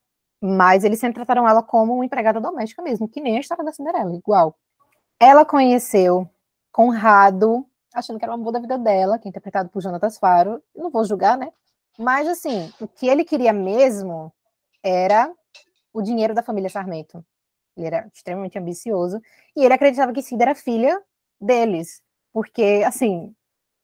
[0.46, 3.74] mas eles sempre trataram ela como uma empregada doméstica mesmo, que nem a história da
[3.74, 4.56] Cinderela, igual.
[5.20, 6.30] Ela conheceu
[6.72, 10.62] Conrado, achando que era o amor da vida dela, que é interpretado por Jonatas Faro.
[10.76, 11.52] Não vou julgar, né?
[11.98, 14.34] Mas, assim, o que ele queria mesmo
[14.84, 15.32] era
[15.93, 17.26] o dinheiro da família Sarmento.
[17.78, 19.22] Ele era extremamente ambicioso.
[19.56, 21.02] E ele acreditava que Cida era filha
[21.39, 22.02] deles.
[22.34, 23.34] Porque, assim,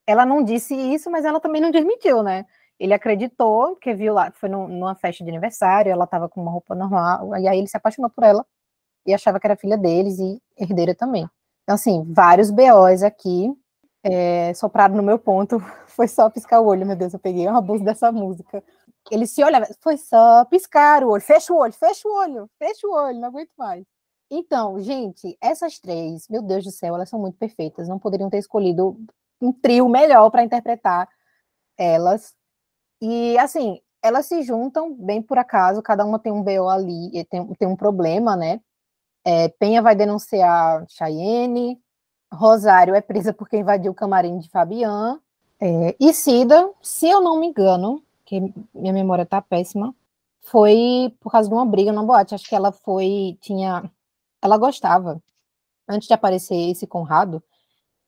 [0.05, 2.45] ela não disse isso, mas ela também não desmentiu, né?
[2.82, 6.51] Ele acreditou, porque viu lá, foi num- numa festa de aniversário, ela estava com uma
[6.51, 8.45] roupa normal, e aí ele se apaixonou por ela
[9.05, 11.23] e achava que era filha deles e herdeira também.
[11.63, 13.51] Então, assim, vários BOs aqui.
[14.03, 15.59] é, sopraram no meu ponto.
[15.88, 18.63] Foi só piscar o olho, meu Deus, eu peguei uma abuso dessa música.
[19.11, 22.88] Ele se olhava, foi só piscar o olho, fecha o olho, fecha o olho, fecha
[22.88, 23.86] o olho, não aguento mais.
[24.32, 27.88] Então, gente, essas três, meu Deus do céu, elas são muito perfeitas.
[27.89, 28.97] Não poderiam ter escolhido
[29.41, 31.09] um trio melhor para interpretar
[31.77, 32.34] elas.
[33.01, 37.45] E, assim, elas se juntam bem por acaso, cada uma tem um BO ali, tem,
[37.55, 38.61] tem um problema, né?
[39.25, 41.79] É, Penha vai denunciar Cheyenne,
[42.33, 45.19] Rosário é presa porque invadiu o camarim de Fabian,
[45.59, 48.41] é, e Cida, se eu não me engano, que
[48.73, 49.93] minha memória tá péssima,
[50.41, 52.33] foi por causa de uma briga na boate.
[52.33, 53.83] Acho que ela foi, tinha,
[54.41, 55.21] ela gostava,
[55.87, 57.43] antes de aparecer esse Conrado,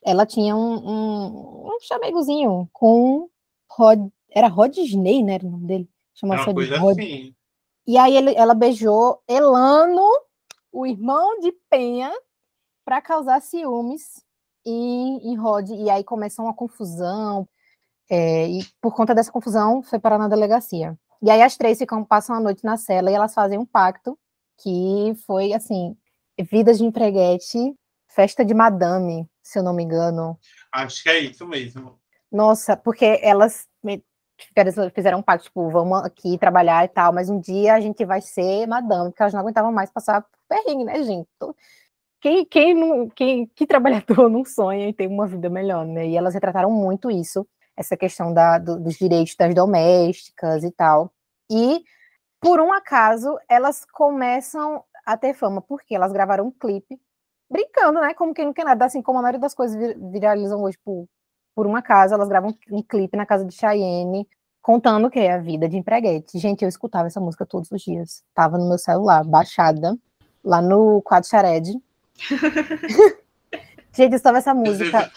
[0.03, 3.29] ela tinha um, um, um chamegozinho com
[3.69, 5.89] Rod, era Rodney, né, era o nome dele?
[6.13, 6.99] Chamava uma coisa Rod.
[6.99, 7.35] assim.
[7.85, 10.07] E aí ele, ela beijou Elano,
[10.71, 12.11] o irmão de Penha,
[12.85, 14.23] para causar ciúmes
[14.65, 15.69] em, em Rod.
[15.69, 17.47] E aí começou uma confusão,
[18.09, 20.97] é, e por conta dessa confusão, foi parar na delegacia.
[21.21, 24.17] E aí as três ficam, passam a noite na cela e elas fazem um pacto
[24.61, 25.95] que foi, assim,
[26.39, 27.75] vidas de empreguete,
[28.07, 30.37] festa de madame, se eu não me engano.
[30.71, 31.99] Acho que é isso mesmo.
[32.31, 33.67] Nossa, porque elas
[34.93, 38.21] fizeram um pacto, tipo, vamos aqui trabalhar e tal, mas um dia a gente vai
[38.21, 41.27] ser madame, porque elas não aguentavam mais passar perrengue, né, gente?
[42.21, 46.07] Quem, quem, não, quem que trabalhador não sonha em ter uma vida melhor, né?
[46.07, 51.11] E elas retrataram muito isso essa questão da, do, dos direitos das domésticas e tal.
[51.51, 51.83] E,
[52.39, 56.99] por um acaso, elas começam a ter fama, porque elas gravaram um clipe,
[57.49, 58.13] brincando, né?
[58.13, 59.77] Como quem não quer nada, assim como a maioria das coisas
[60.11, 61.07] viralizam hoje por,
[61.55, 64.27] por um acaso, elas gravam um clipe na casa de Cheyenne,
[64.61, 66.39] contando o que é a vida de empreguete.
[66.39, 68.23] Gente, eu escutava essa música todos os dias.
[68.33, 69.97] Tava no meu celular, baixada,
[70.43, 71.73] lá no quadro Shared.
[73.93, 75.11] Gente, eu estava essa música.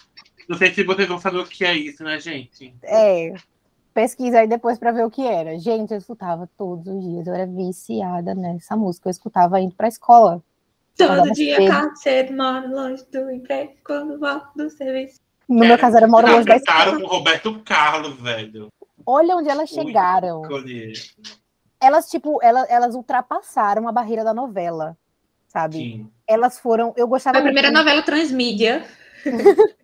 [0.49, 2.75] Não sei se vocês vão saber o que é isso, né, gente?
[2.83, 3.35] É.
[3.93, 5.59] Pesquisa aí depois para ver o que era.
[5.59, 7.27] Gente, eu escutava todos os dias.
[7.27, 9.09] Eu era viciada nessa música.
[9.09, 10.43] Eu escutava indo para a escola.
[10.97, 11.97] Todo dia, cedo.
[11.97, 15.19] cedo, moro longe do emprego, quando volto do serviço.
[15.49, 17.01] No é, meu caso, era moro longe da escola.
[17.01, 18.69] com Roberto Carlos, velho.
[19.07, 20.43] Olha onde elas chegaram.
[21.81, 24.97] Elas, tipo, elas, elas ultrapassaram a barreira da novela,
[25.47, 25.77] sabe?
[25.77, 26.11] Sim.
[26.27, 26.93] Elas foram.
[26.97, 27.35] Eu gostava.
[27.35, 27.79] Foi a primeira muito...
[27.79, 28.85] novela transmídia.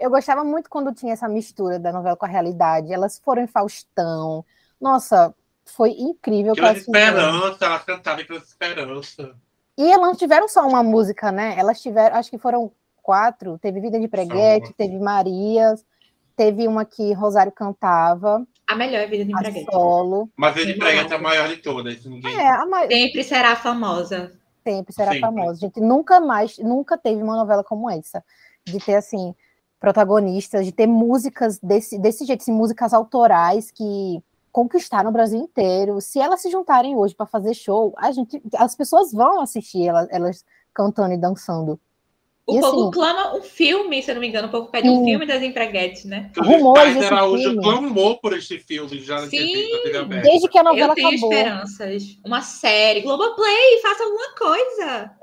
[0.00, 2.92] eu gostava muito quando tinha essa mistura da novela com a realidade.
[2.92, 4.44] Elas foram em Faustão.
[4.80, 5.34] Nossa,
[5.64, 6.54] foi incrível.
[6.54, 9.34] Pela esperança, elas cantaram pela esperança.
[9.76, 11.54] E elas não tiveram só uma música, né?
[11.58, 12.72] Elas tiveram, acho que foram
[13.02, 13.58] quatro.
[13.58, 15.84] Teve Vida de Preguete, teve Marias,
[16.36, 18.46] teve uma que Rosário cantava.
[18.66, 19.66] A melhor é Vida de Preguete.
[19.70, 20.30] Solo.
[20.36, 22.04] Mas Vida de Preguete é a maior de todas.
[22.04, 22.34] Ninguém...
[22.34, 22.90] É, a maior...
[22.90, 24.32] Sempre será famosa.
[24.64, 25.20] Sempre será Sempre.
[25.20, 25.60] famosa.
[25.60, 28.24] Gente, nunca mais, nunca teve uma novela como essa.
[28.64, 29.34] De ter, assim,
[29.80, 34.22] protagonistas, de ter músicas desse, desse jeito, assim, músicas autorais que
[34.52, 36.00] conquistaram o Brasil inteiro.
[36.00, 40.06] Se elas se juntarem hoje para fazer show, a gente, as pessoas vão assistir elas,
[40.10, 41.80] elas cantando e dançando.
[42.44, 44.88] O e, povo assim, clama um filme, se eu não me engano, o povo pede
[44.88, 44.94] sim.
[44.94, 46.32] um filme das empreguetes, né?
[46.36, 47.62] Rumores desse Araújo filme.
[47.62, 49.54] clamou por este filme já sim,
[50.22, 51.32] desde que a novela eu tenho acabou.
[51.32, 52.18] esperanças.
[52.24, 55.16] Uma série, Globoplay, faça alguma coisa.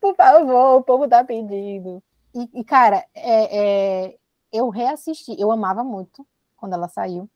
[0.00, 2.00] Por favor, o povo tá pedindo.
[2.32, 4.16] E, e cara, é, é,
[4.52, 6.24] eu reassisti, eu amava muito
[6.56, 7.28] quando ela saiu,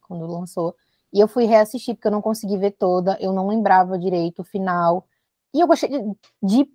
[0.00, 0.76] quando lançou.
[1.12, 4.44] E eu fui reassistir, porque eu não consegui ver toda, eu não lembrava direito o
[4.44, 5.06] final.
[5.52, 5.98] E eu gostei de,
[6.42, 6.70] de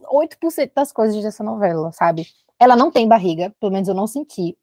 [0.00, 2.26] 98% das coisas dessa novela, sabe?
[2.58, 4.56] Ela não tem barriga, pelo menos eu não senti.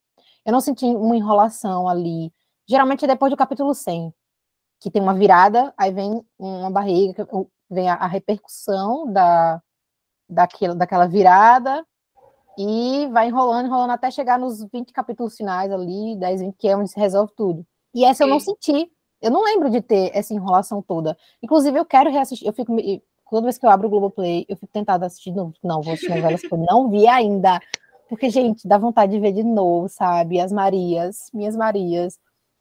[0.46, 2.32] Eu não senti uma enrolação ali.
[2.68, 4.14] Geralmente é depois do capítulo 100,
[4.80, 7.28] que tem uma virada, aí vem uma barriga,
[7.70, 9.62] vem a, a repercussão da,
[10.30, 11.86] daquilo, daquela virada
[12.58, 16.76] e vai enrolando, enrolando até chegar nos 20 capítulos finais ali, 10, 20, que é
[16.76, 17.66] onde se resolve tudo.
[17.94, 18.92] E essa eu não senti.
[19.22, 21.18] Eu não lembro de ter essa enrolação toda.
[21.42, 22.48] Inclusive, eu quero reassistir.
[22.48, 22.76] Eu fico.
[23.30, 25.54] Toda vez que eu abro o Globoplay, eu fico tentada assistir de novo.
[25.64, 27.60] Não, vou assistir novelas que eu não vi ainda.
[28.08, 30.40] Porque, gente, dá vontade de ver de novo, sabe?
[30.40, 32.20] As Marias, minhas Marias.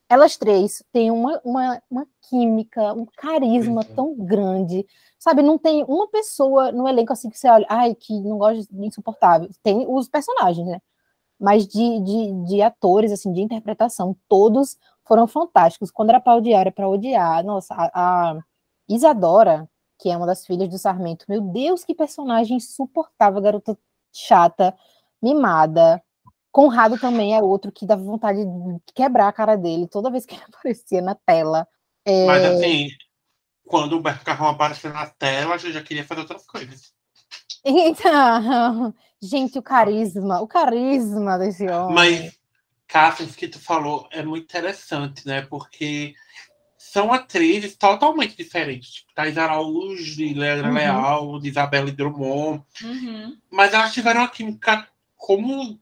[0.08, 3.94] Elas três têm uma, uma, uma química, um carisma uhum.
[3.94, 4.86] tão grande.
[5.18, 8.66] Sabe, não tem uma pessoa no elenco assim que você olha, ai, que não gosta
[8.70, 9.48] de insuportável.
[9.62, 10.80] Tem os personagens, né?
[11.38, 15.90] Mas de, de, de atores, assim, de interpretação, todos foram fantásticos.
[15.90, 17.44] Quando era para odiar, era para odiar.
[17.44, 18.38] Nossa, a, a,
[18.88, 19.68] Isadora,
[20.04, 23.74] que é uma das filhas do Sarmento, meu Deus, que personagem insuportável, garota
[24.12, 24.76] chata,
[25.22, 26.02] mimada.
[26.52, 30.34] Conrado também é outro que dava vontade de quebrar a cara dele toda vez que
[30.34, 31.66] ele aparecia na tela.
[32.04, 32.26] É...
[32.26, 32.90] Mas assim,
[33.66, 36.92] quando o Humberto Carrão apareceu na tela, eu já queria fazer outras coisas.
[37.64, 38.92] Então,
[39.22, 41.94] Gente, o carisma, o carisma desse homem.
[41.94, 42.38] Mas,
[42.86, 45.40] Cássio, que tu falou é muito interessante, né?
[45.40, 46.12] Porque
[46.94, 48.88] são atrizes totalmente diferentes.
[48.94, 50.74] Tipo, Thais Araújo, de Leandra Uhum.
[50.74, 52.62] Leal, de Isabelle Drummond.
[52.84, 53.36] Uhum.
[53.50, 54.86] Mas elas tiveram uma química
[55.16, 55.80] como.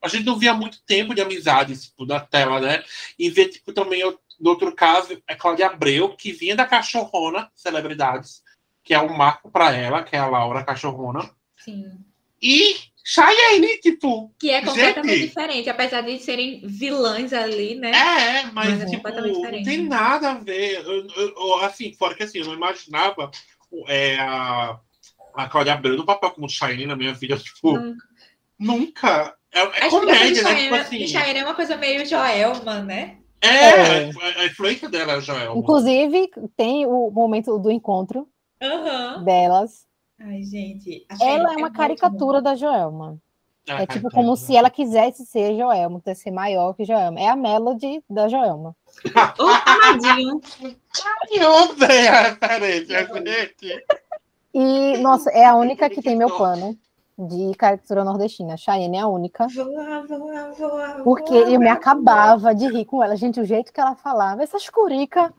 [0.00, 2.82] A gente não via muito tempo de amizade tipo, na tela, né?
[3.18, 7.50] E ver, tipo, também, eu- no outro caso, é Cláudia Abreu, que vinha da Cachorrona
[7.54, 8.42] Celebridades,
[8.82, 11.28] que é um marco para ela, que é a Laura Cachorrona.
[11.58, 11.98] Sim.
[12.40, 12.76] E
[13.08, 14.34] Cheyenne, tipo.
[14.36, 15.28] Que é completamente Gente.
[15.28, 17.92] diferente, apesar de serem vilãs ali, né?
[17.92, 20.84] É, mas, Mas é tipo, completamente não tem nada a ver.
[20.84, 23.30] Eu- eu- eu- assim, fora que assim, eu não imaginava
[23.86, 24.80] é, a,
[25.34, 28.04] a Cláudia Abreu no papel como Cheyenne na minha vida, tipo, Nunca.
[28.58, 29.36] nunca.
[29.52, 30.54] É, é A comédia, né?
[30.54, 31.06] de Tipo assim.
[31.06, 33.18] Cheyenne é uma coisa meio Joelma, né?
[33.40, 34.10] É, É.
[34.10, 35.56] A, a influência dela é Joel.
[35.56, 38.26] Inclusive, tem o momento do encontro
[38.60, 39.22] Aham.
[39.22, 39.86] delas.
[40.20, 41.06] Ai, gente.
[41.20, 43.18] Ela é uma muito caricatura da Joelma.
[43.68, 47.18] Ah, É tipo como se ela quisesse ser Joelma, quisesse ser maior que Joelma.
[47.20, 48.74] É a Melody da Joelma.
[49.38, 50.40] O amadinho.
[51.30, 53.84] Eu odeio a referência, gente.
[54.54, 56.78] E, nossa, é a única que tem meu pano
[57.18, 58.56] de caricatura nordestina.
[58.56, 59.46] Cheyenne é a única.
[59.48, 63.16] Voa, voa, voa, Porque eu me acabava de rir com ela.
[63.16, 65.30] Gente, o jeito que ela falava, essas curicas.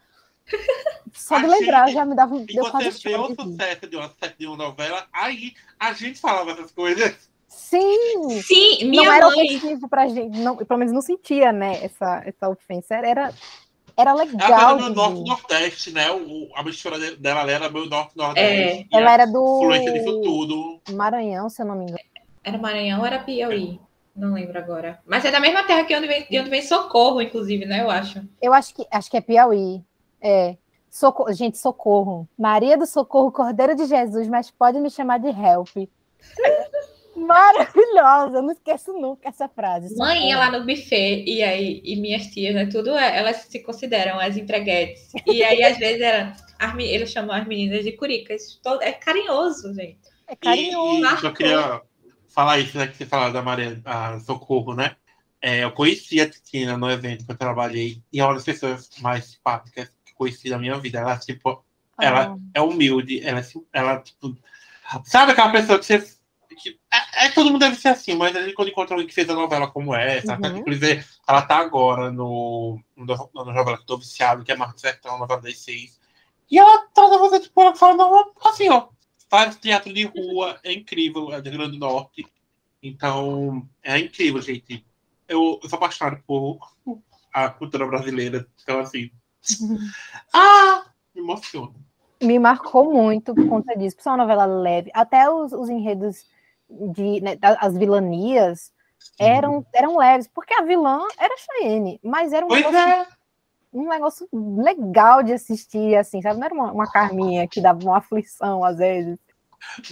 [1.14, 3.96] Só de lembrar gente- já me dava E deu quase você vê o sucesso de
[3.96, 7.30] uma, de uma novela, aí a gente falava essas coisas.
[7.48, 9.46] Sim, Sim, minha não era mãe.
[9.46, 12.94] ofensivo pra gente, não, pelo menos não sentia, né, essa, essa ofensa.
[12.96, 13.34] Era, era,
[13.96, 14.52] era Ela legal.
[14.52, 15.24] era meio de norte ver.
[15.28, 16.12] nordeste, né?
[16.12, 18.88] O, a mistura de- dela ali era meio norte nordeste.
[18.92, 20.82] Ela era do influência disso tudo.
[20.92, 22.00] Maranhão, se eu não me engano.
[22.44, 23.80] Era Maranhão ou era Piauí?
[24.16, 25.00] Não lembro agora.
[25.06, 27.82] Mas é da mesma terra que onde vem, de onde vem Socorro, inclusive, né?
[27.82, 28.24] Eu acho.
[28.42, 29.84] Eu acho que acho que é Piauí.
[30.28, 30.58] É.
[30.90, 32.28] Socorro, gente, socorro.
[32.38, 35.70] Maria do Socorro, Cordeiro de Jesus, mas pode me chamar de Help.
[37.16, 39.96] Maravilhosa, eu não esqueço nunca essa frase.
[39.98, 42.68] Mãe ia lá no buffet e aí e minhas tias, né?
[42.68, 45.12] Tudo é- elas se consideram as entreguetes.
[45.26, 48.60] E aí, às vezes, era, as, eles chamam as meninas de curicas.
[48.62, 49.98] Todo- É carinhoso, gente.
[50.28, 51.00] É carinhoso.
[51.00, 51.82] e eu só queria
[52.28, 52.86] falar isso, né?
[52.88, 54.96] Que você falou da Maria a Socorro, né?
[55.42, 58.90] É, eu conheci a Titina no evento que eu trabalhei e é uma das pessoas
[59.02, 61.00] mais simpáticas conheci na minha vida.
[61.00, 61.64] Ela, tipo,
[62.00, 63.44] ela Ah, é humilde, ela, é
[63.74, 64.36] ela tipo.
[65.06, 66.00] Sabe aquela pessoa que você.
[66.62, 69.30] que- é, é todo mundo deve ser assim, mas gente quando encontra alguém que fez
[69.30, 70.58] a novela como essa, Uhum.
[70.58, 74.80] inclusive ela tá agora no, no, na novela que eu tô viciado, que é Marco
[74.80, 76.00] Sertão, novela das seis.
[76.50, 78.88] E ela trata você, tipo, ela fala, não, assim, ó,
[79.30, 82.26] faz teatro de rua, é incrível, é do Rio Grande do Norte.
[82.82, 84.86] Então, é incrível, gente.
[85.28, 86.60] Eu, eu sou apaixonado por
[87.34, 88.48] a cultura brasileira.
[88.64, 89.12] Então, assim.
[90.34, 90.84] Ah!
[91.16, 91.74] Me emociono.
[92.22, 93.96] me marcou muito por conta disso.
[93.96, 94.92] Por ser uma novela leve.
[94.94, 96.26] Até os, os enredos
[96.70, 98.72] de né, as vilanias
[99.20, 103.08] eram, eram leves, porque a vilã era Cheyenne, mas era um Pois negócio, é.
[103.74, 106.38] um negócio legal de assistir, assim, sabe?
[106.40, 109.18] Não era uma, uma Carminha que dava uma aflição às vezes.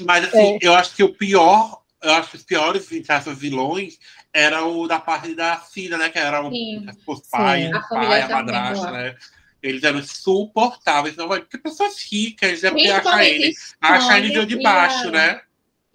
[0.05, 0.59] Mas assim, É.
[0.61, 3.97] eu acho que o pior, eu acho que os piores entre vilões
[4.33, 6.09] era o da parte da Cida, né?
[6.09, 6.85] Que era o, Sim.
[7.07, 7.73] os pais, Sim.
[7.73, 9.15] o A família pai, a madrasta, né?
[9.63, 12.69] Eles eram insuportáveis, não vai, porque pessoas ricas, né?
[12.69, 15.41] Porque a Principalmente Cheyenne, a Cheyenne veio de baixo, a- né?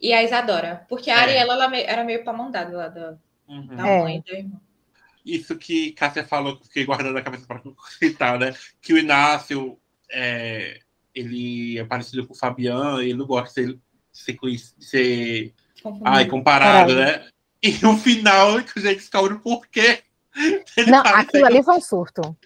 [0.01, 0.85] E a Isadora.
[0.89, 1.21] Porque a É.
[1.21, 3.67] Ariela ela era meio pra mão dada lá da, Uhum.
[3.67, 4.03] da É.
[4.03, 4.61] mãe do irmão.
[5.25, 7.61] Isso que Cássia falou, que eu fiquei guardando na cabeça para
[8.01, 8.55] citar, né?
[8.81, 9.79] Que o Inácio,
[10.11, 10.81] é,
[11.15, 13.79] ele é parecido com o Fabian, ele não gosta de
[14.13, 16.03] ser, de ser Confundi.
[16.05, 17.19] ai, comparado, Caralho.
[17.23, 17.29] né?
[17.63, 20.01] E no final, que a gente descobre o porquê.
[20.87, 22.37] Não, aquilo ali foi um surto.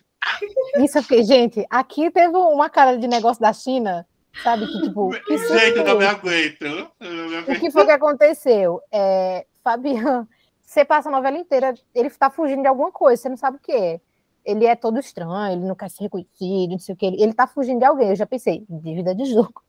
[0.79, 4.07] Isso eu fiquei, gente, aqui teve uma cara de negócio da China,
[4.43, 4.67] sabe?
[4.67, 6.63] Que tipo, que Gente, eu não me aguento.
[6.63, 7.61] Eu não me O aguento.
[7.61, 8.81] que foi que aconteceu?
[8.91, 10.27] É, Fabian,
[10.65, 13.61] você passa a novela inteira, ele tá fugindo de alguma coisa, você não sabe o
[13.61, 14.01] que é.
[14.45, 17.07] Ele é todo estranho, ele não quer ser reconhecido, não sei o que.
[17.07, 18.09] Ele, ele tá fugindo de alguém.
[18.11, 19.63] Eu já pensei, dívida de jogo.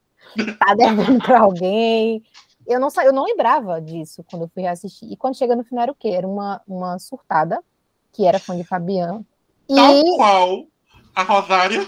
[0.59, 2.23] Tá devendo pra alguém.
[2.67, 5.11] Eu não, eu não lembrava disso quando eu fui reassistir.
[5.11, 6.09] E quando chega no final era o quê?
[6.09, 7.63] Era uma, uma surtada,
[8.11, 9.23] que era fã de Fabian.
[9.67, 10.65] Tal E qual
[11.15, 11.87] a Rosário,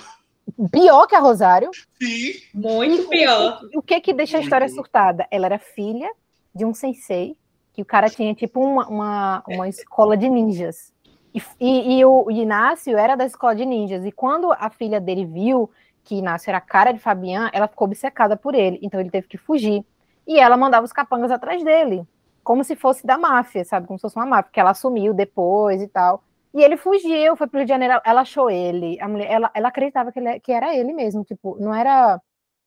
[0.72, 1.70] pior que a Rosário,
[2.02, 2.34] sim.
[2.54, 3.60] Muito pior.
[3.76, 5.28] O que que deixa a história surtada?
[5.30, 6.10] Ela era filha
[6.56, 7.36] de um sensei,
[7.74, 10.94] que o cara tinha tipo uma, uma, uma escola de ninjas.
[11.34, 14.06] E, e, e o Inácio era da escola de ninjas.
[14.06, 15.70] E quando a filha dele viu
[16.04, 18.80] que Inácio era a cara de Fabian, ela ficou obcecada por ele.
[18.82, 19.86] Então ele teve que fugir.
[20.28, 22.08] E ela mandava os capangas atrás dele.
[22.44, 23.88] Como se fosse da máfia, sabe?
[23.88, 26.24] Como se fosse uma máfia, porque ela assumiu depois e tal.
[26.54, 29.00] E ele fugiu, foi pro Rio de Janeiro, ela achou ele.
[29.02, 32.22] A mulher, ela, ela acreditava que, ele, que era ele mesmo, tipo, não era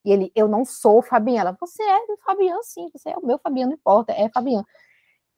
[0.04, 1.38] E ele, eu não sou o.
[1.38, 4.66] Ela, você é o sim, você é o meu Fabiano, não importa, é Fabiano.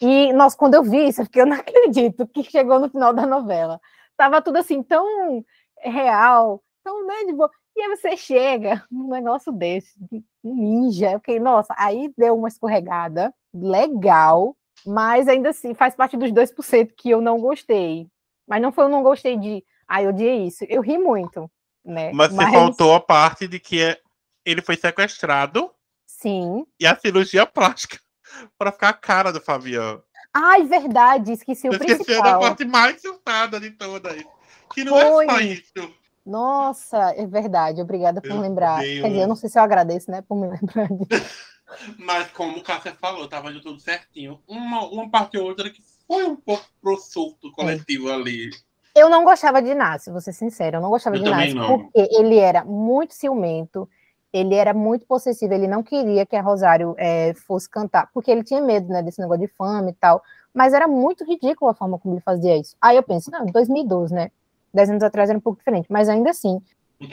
[0.00, 3.26] E, nossa, quando eu vi isso, fiquei, eu não acredito que chegou no final da
[3.26, 3.80] novela.
[4.16, 5.44] Tava tudo assim, tão
[5.78, 7.50] real, tão, né, de boa.
[7.74, 9.94] E aí você chega num negócio desse,
[10.44, 14.56] um ninja, ok, nossa, aí deu uma escorregada legal,
[14.86, 18.08] mas ainda assim faz parte dos 2% que eu não gostei.
[18.46, 20.64] Mas não foi eu não gostei de, ah, eu odiei isso.
[20.68, 21.50] Eu ri muito,
[21.84, 22.12] né?
[22.12, 22.46] Mas, mas...
[22.46, 23.98] você faltou a parte de que é,
[24.44, 25.70] ele foi sequestrado.
[26.06, 26.66] Sim.
[26.78, 27.98] E a cirurgia plástica
[28.58, 30.02] para ficar a cara do Fabiano.
[30.34, 32.00] Ai, verdade, esqueci o principal.
[32.00, 34.24] Esqueci da parte mais surtada de todas.
[34.72, 35.26] Que não Foi.
[35.26, 36.01] é só isso.
[36.24, 38.80] Nossa, é verdade, obrigada por Meu lembrar.
[38.80, 41.52] Quer dizer, eu não sei se eu agradeço, né, por me lembrar disso.
[41.98, 44.40] Mas como o Cássia falou, tava indo tudo certinho.
[44.46, 48.14] Uma, uma parte ou outra que foi um pouco pro surto coletivo é.
[48.14, 48.50] ali.
[48.94, 52.08] Eu não gostava de Inácio, vou ser sincero, eu não gostava eu de Inácio, porque
[52.14, 53.88] ele era muito ciumento,
[54.30, 58.44] ele era muito possessivo, ele não queria que a Rosário é, fosse cantar, porque ele
[58.44, 61.98] tinha medo, né, desse negócio de fama e tal, mas era muito ridículo a forma
[61.98, 62.76] como ele fazia isso.
[62.82, 64.30] Aí eu penso, não, 2012, né,
[64.72, 66.60] dez anos atrás era um pouco diferente, mas ainda assim,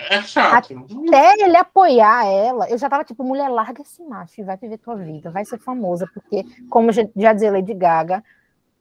[0.09, 0.73] é chato.
[1.07, 4.77] Até ele apoiar ela, eu já tava tipo, mulher, larga esse macho e vai viver
[4.77, 8.23] tua vida, vai ser famosa, porque, como já, já dizia Lady Gaga,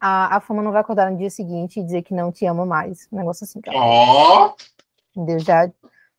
[0.01, 2.64] a, a fama não vai acordar no dia seguinte e dizer que não te ama
[2.64, 3.09] mais.
[3.12, 3.76] Um negócio assim, cara.
[3.79, 4.55] Ó!
[5.16, 5.24] Oh.
[5.24, 5.68] Deus já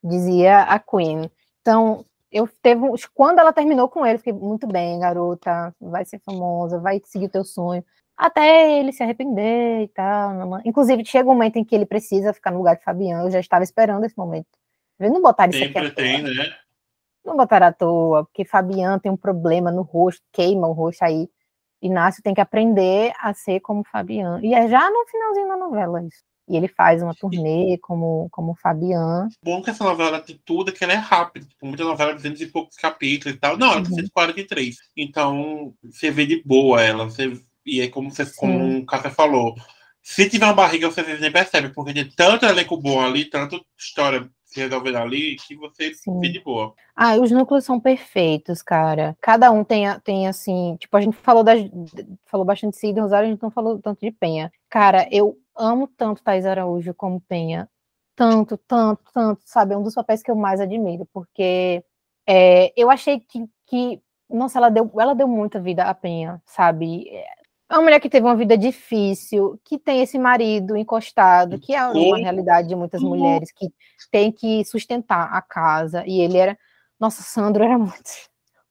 [0.04, 1.32] dizia a Queen.
[1.62, 2.82] Então, eu teve.
[3.14, 7.30] Quando ela terminou com ele, fiquei muito bem, garota, vai ser famosa, vai seguir o
[7.30, 7.84] teu sonho.
[8.20, 10.60] Até ele se arrepender e tal.
[10.66, 13.28] Inclusive, chega um momento em que ele precisa ficar no lugar de Fabiano.
[13.28, 14.48] Eu já estava esperando esse momento.
[15.00, 16.54] Não botaram isso Sempre aqui tem, né?
[17.24, 21.30] Não botaram à toa, porque Fabiano tem um problema no rosto, queima o rosto aí.
[21.82, 24.44] Inácio tem que aprender a ser como Fabiano.
[24.44, 26.22] E é já no finalzinho da novela isso.
[26.50, 29.30] E ele faz uma turnê como, como Fabian.
[29.42, 31.46] Bom que essa novela tem tudo, que ela é rápida.
[31.46, 33.56] Tipo, muita novela de 200 e poucos capítulos e tal.
[33.56, 34.00] Não, ela tem uhum.
[34.00, 34.76] 143.
[34.98, 37.06] Então, você vê de boa ela.
[37.06, 37.40] Você,
[37.78, 39.56] e é como, você, como o Café falou.
[40.02, 44.30] Se tiver uma barriga, você nem percebe, porque tem tanto elenco bom ali, tanto história
[44.50, 46.20] se resolver ali, que você Sim.
[46.20, 46.74] vê de boa.
[46.96, 49.16] Ah, os núcleos são perfeitos, cara.
[49.22, 51.62] Cada um tem, tem assim, tipo, a gente falou das,
[52.26, 54.52] falou bastante de Cid Rosário, a gente não falou tanto de Penha.
[54.68, 57.70] Cara, eu amo tanto Thais Araújo como Penha.
[58.16, 59.76] Tanto, tanto, tanto, sabe?
[59.76, 61.84] É um dos papéis que eu mais admiro, porque
[62.28, 67.06] é, eu achei que, que, nossa, ela deu, ela deu muita vida à Penha, sabe?
[67.70, 71.86] É uma mulher que teve uma vida difícil, que tem esse marido encostado, que é
[71.86, 73.72] uma realidade de muitas mulheres, que
[74.12, 76.04] tem que sustentar a casa.
[76.08, 76.58] E ele era.
[77.00, 78.10] Nossa, Sandro era muito.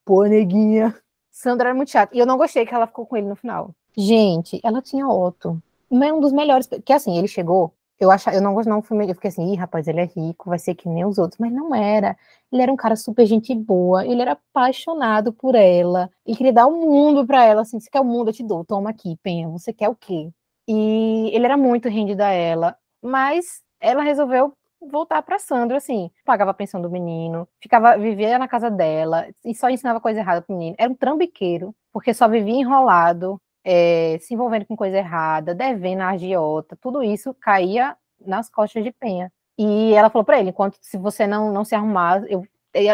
[0.05, 0.94] Pô, neguinha.
[1.30, 2.12] Sandro era muito chato.
[2.12, 3.72] E eu não gostei que ela ficou com ele no final.
[3.96, 5.62] Gente, ela tinha Otto.
[5.88, 6.68] Um dos melhores.
[6.84, 9.88] Que assim, ele chegou eu achava, eu não não fui, eu fiquei assim, ih, rapaz,
[9.88, 12.16] ele é rico, vai ser que nem os outros, mas não era.
[12.53, 16.66] Ele era um cara super gente boa, ele era apaixonado por ela, e queria dar
[16.66, 19.49] o mundo para ela, assim, você quer o mundo, eu te dou, toma aqui, penha,
[19.49, 20.30] você quer o quê?
[20.68, 26.53] E ele era muito rendido a ela, mas ela resolveu voltar para Sandro, assim, pagava
[26.53, 30.55] a pensão do menino, ficava, vivia na casa dela, e só ensinava coisa errada pro
[30.57, 30.76] menino.
[30.78, 33.40] Era um trambiqueiro, porque só vivia enrolado,
[33.71, 38.91] é, se envolvendo com coisa errada, devendo a agiota, tudo isso caía nas costas de
[38.91, 39.31] Penha.
[39.59, 42.47] E ela falou para ele, enquanto se você não, não se arrumar, eu,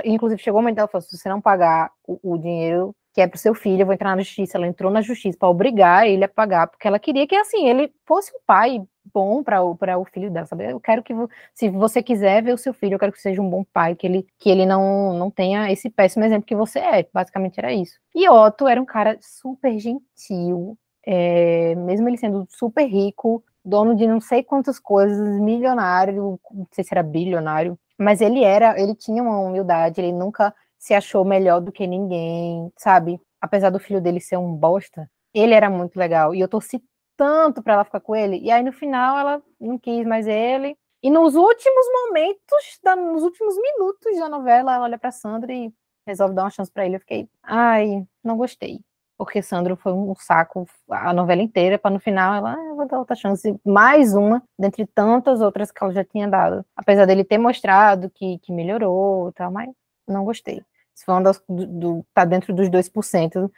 [0.04, 3.28] inclusive chegou o momento dela falou, se você não pagar o, o dinheiro que é
[3.28, 4.58] pro seu filho, eu vou entrar na justiça.
[4.58, 7.92] Ela entrou na justiça para obrigar ele a pagar, porque ela queria que assim ele
[8.04, 10.70] fosse um pai bom para o, o filho dela, sabe?
[10.70, 11.14] Eu quero que
[11.54, 14.04] se você quiser ver o seu filho, eu quero que seja um bom pai, que
[14.04, 17.08] ele que ele não não tenha esse péssimo exemplo que você é.
[17.12, 17.98] Basicamente era isso.
[18.12, 24.08] E Otto era um cara super gentil, é, mesmo ele sendo super rico, dono de
[24.08, 29.22] não sei quantas coisas, milionário, não sei se era bilionário, mas ele era, ele tinha
[29.22, 30.52] uma humildade, ele nunca
[30.84, 33.18] se achou melhor do que ninguém, sabe?
[33.40, 36.34] Apesar do filho dele ser um bosta, ele era muito legal.
[36.34, 36.78] E eu torci
[37.16, 38.38] tanto para ela ficar com ele.
[38.38, 40.76] E aí no final ela não quis mais ele.
[41.02, 45.72] E nos últimos momentos, da, nos últimos minutos da novela, ela olha para Sandra e
[46.06, 46.96] resolve dar uma chance para ele.
[46.96, 48.80] Eu fiquei, ai, não gostei.
[49.16, 52.98] Porque Sandro foi um saco a novela inteira, para no final ela, ah, vou dar
[52.98, 56.62] outra chance, mais uma, dentre tantas outras que ela já tinha dado.
[56.76, 59.70] Apesar dele ter mostrado que, que melhorou e tal, mas
[60.06, 60.62] não gostei.
[60.94, 63.50] Foi das, do, do, tá dentro dos 2%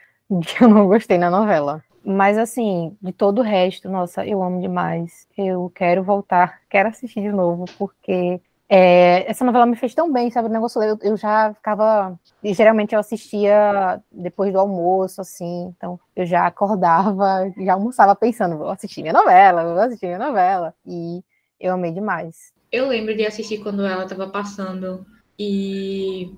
[0.45, 1.83] que eu não gostei na novela.
[2.03, 5.27] Mas assim, de todo o resto, nossa, eu amo demais.
[5.37, 10.29] Eu quero voltar, quero assistir de novo, porque é, essa novela me fez tão bem,
[10.29, 10.47] sabe?
[10.47, 12.17] O negócio eu, eu já ficava.
[12.43, 18.69] Geralmente eu assistia depois do almoço, assim, então eu já acordava, já almoçava pensando, vou
[18.69, 20.73] assistir minha novela, vou assistir minha novela.
[20.85, 21.23] E
[21.59, 22.53] eu amei demais.
[22.71, 25.05] Eu lembro de assistir quando ela estava passando
[25.39, 26.33] e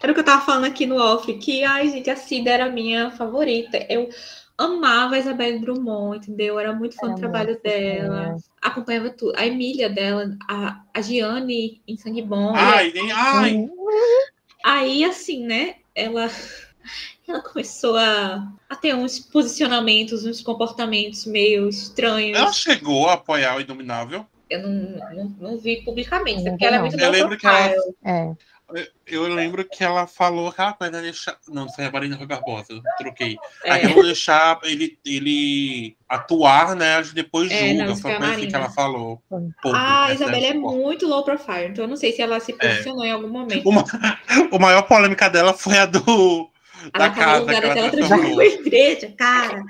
[0.00, 2.66] Era o que eu tava falando aqui no off, que, ai, gente, a Cida era
[2.66, 3.84] a minha favorita.
[3.88, 4.08] Eu
[4.56, 6.54] amava a Isabelle Drummond, entendeu?
[6.54, 8.36] Eu era muito fã Era do trabalho dela.
[8.60, 9.32] Acompanhava tudo.
[9.36, 12.52] A Emília dela, a, a Gianni em Sangue Bom.
[12.54, 13.10] Ai, nem.
[13.12, 13.68] Ai,
[14.64, 15.76] Aí, assim, né?
[15.94, 16.30] Ela,
[17.26, 22.38] ela começou a, a ter uns posicionamentos, uns comportamentos meio estranhos.
[22.38, 24.24] ela chegou a apoiar o Inominável.
[24.48, 24.70] Eu não,
[25.14, 27.04] não, não vi publicamente, Não porque ela é muito não.
[27.04, 27.74] Eu lembro que ela-.
[28.04, 28.32] É.
[29.06, 31.36] Eu lembro que ela falou aquela coisa de deixar.
[31.48, 33.36] Não, foi a Marina Rui Barbosa, eu troquei.
[33.64, 33.72] É.
[33.72, 37.02] Aquela deixar ele, ele atuar, né?
[37.14, 37.84] Depois É, julga.
[37.86, 39.22] não, Foi é a coisa assim que ela falou.
[39.28, 39.40] Foi.
[39.62, 43.04] Pouco, A Isabelle é muito low profile, então eu não sei se ela se posicionou
[43.04, 43.68] em algum momento.
[43.68, 43.84] Uma,
[44.50, 46.50] o maior polêmica dela foi a do.
[46.94, 48.40] Ela da casa que ela transformou.
[48.40, 49.62] a igreja, cara.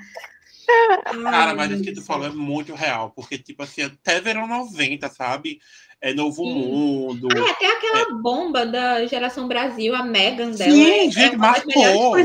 [1.23, 5.09] Cara, mas isso que tu falou é muito real, porque, tipo assim, até verão 90,
[5.09, 5.59] sabe?
[6.03, 6.53] É Novo Sim.
[6.53, 7.29] Mundo.
[7.33, 10.69] Ah, até aquela bomba da geração Brasil, a Megan dela.
[10.69, 12.17] Sim, é, gente, é marcou.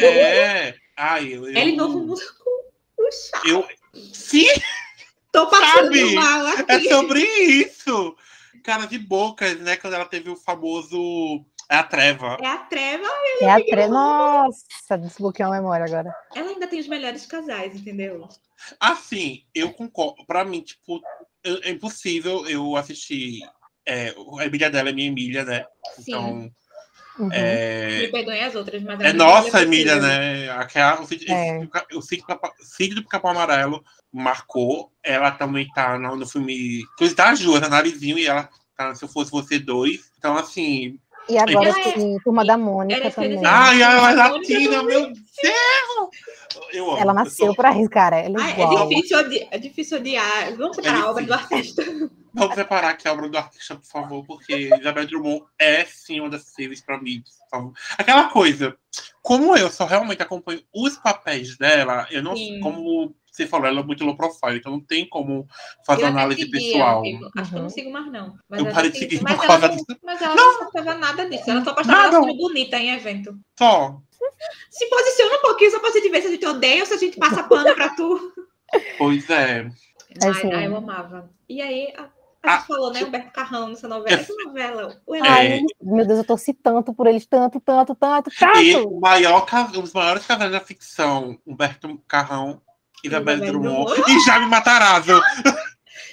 [0.00, 0.74] É.
[0.96, 1.46] Ai, eu.
[1.48, 2.20] Ela Novo Mundo
[2.96, 3.40] com o chá.
[3.46, 3.64] Eu,
[4.12, 4.48] sim,
[5.30, 6.14] Tô passando Sabe?
[6.14, 6.88] mal é aqui.
[6.88, 8.16] sobre isso.
[8.64, 9.76] Cara de bocas, né?
[9.76, 11.44] Quando ela teve o famoso.
[11.70, 12.36] É a treva.
[12.40, 13.06] É a Treva,
[13.42, 13.86] É a tre...
[13.88, 16.12] Nossa, desbloqueou a memória agora.
[16.34, 18.26] ela ainda tem os melhores casais, entendeu?
[18.80, 20.24] Assim, eu concordo.
[20.26, 21.00] Pra mim, tipo,
[21.44, 23.40] é é impossível eu assistir.
[23.86, 25.64] É, a Emília dela é minha Emília, né?
[25.96, 26.02] Sim.
[26.08, 26.50] Então,
[27.18, 27.30] Uhum.
[27.32, 30.08] é, Me perdoem as outras, mas É nossa, Emília Emília, possível.
[30.20, 30.50] né?
[30.50, 31.58] Aquela, o sítio É.
[31.58, 33.82] do Capão- Sítio do Capão Amarelo
[34.12, 34.92] marcou.
[35.02, 36.84] Ela também tá no, no filme.
[36.96, 40.12] Coisa da Ju, tá Narizinho, e ela tá Se Eu Fosse Você Dois.
[40.18, 40.98] Então, assim.
[41.28, 43.40] E agora Ela é- Turma da Mônica também.
[43.44, 45.18] Ai, ela é latina, meu Deus!
[46.72, 46.98] Eu amo.
[46.98, 48.18] Ela eu nasceu pra isso, cara.
[48.18, 48.84] É Ai, igual.
[48.84, 50.54] é, difícil odi- é difícil odiar.
[50.56, 51.84] Vamos separar a obra do artista.
[52.34, 56.30] Vamos separar aqui a obra do artista, por favor, porque Isabel Drummond é sim uma
[56.30, 57.22] das series pra mim.
[57.22, 57.72] por favor.
[57.96, 58.76] Aquela coisa,
[59.22, 62.60] como eu só realmente acompanho os papéis dela, eu não Sim.
[62.60, 65.46] como você falou, ela é muito low profile, então não tem como
[65.86, 67.02] fazer Eu análise seguia, pessoal.
[67.06, 67.70] eu acho que eu não Uhum.
[67.70, 68.34] sigo mais, não.
[68.48, 70.00] Mas Eu parei de seguir mas por ela causa não, disso.
[70.04, 71.50] Mas ela não postava nada disso.
[71.50, 73.34] Ela só postava ela bonita em evento.
[73.58, 74.00] Só.
[74.70, 76.98] Se posiciona um pouquinho só pra gente ver se a gente odeia ou se a
[76.98, 78.32] gente passa pano pra tu.
[78.98, 79.70] Pois é.
[80.20, 81.30] É, Ai, ai, eu amava.
[81.48, 82.10] E aí, a, a gente
[82.44, 83.04] Ah, falou, né?
[83.04, 84.20] Humberto Carrão nessa novela.
[84.20, 85.00] Essa novela.
[85.06, 85.18] O É.
[85.18, 85.66] elenco.
[85.82, 88.88] Meu Deus, eu torci tanto por eles, tanto, tanto, tanto, E tanto.
[88.88, 92.60] o maior, um dos maiores casais da ficção, Humberto Carrão,
[93.04, 94.12] Isabel Isabel Drummond Drummond.
[94.12, 95.20] e Jaime Matarazzo.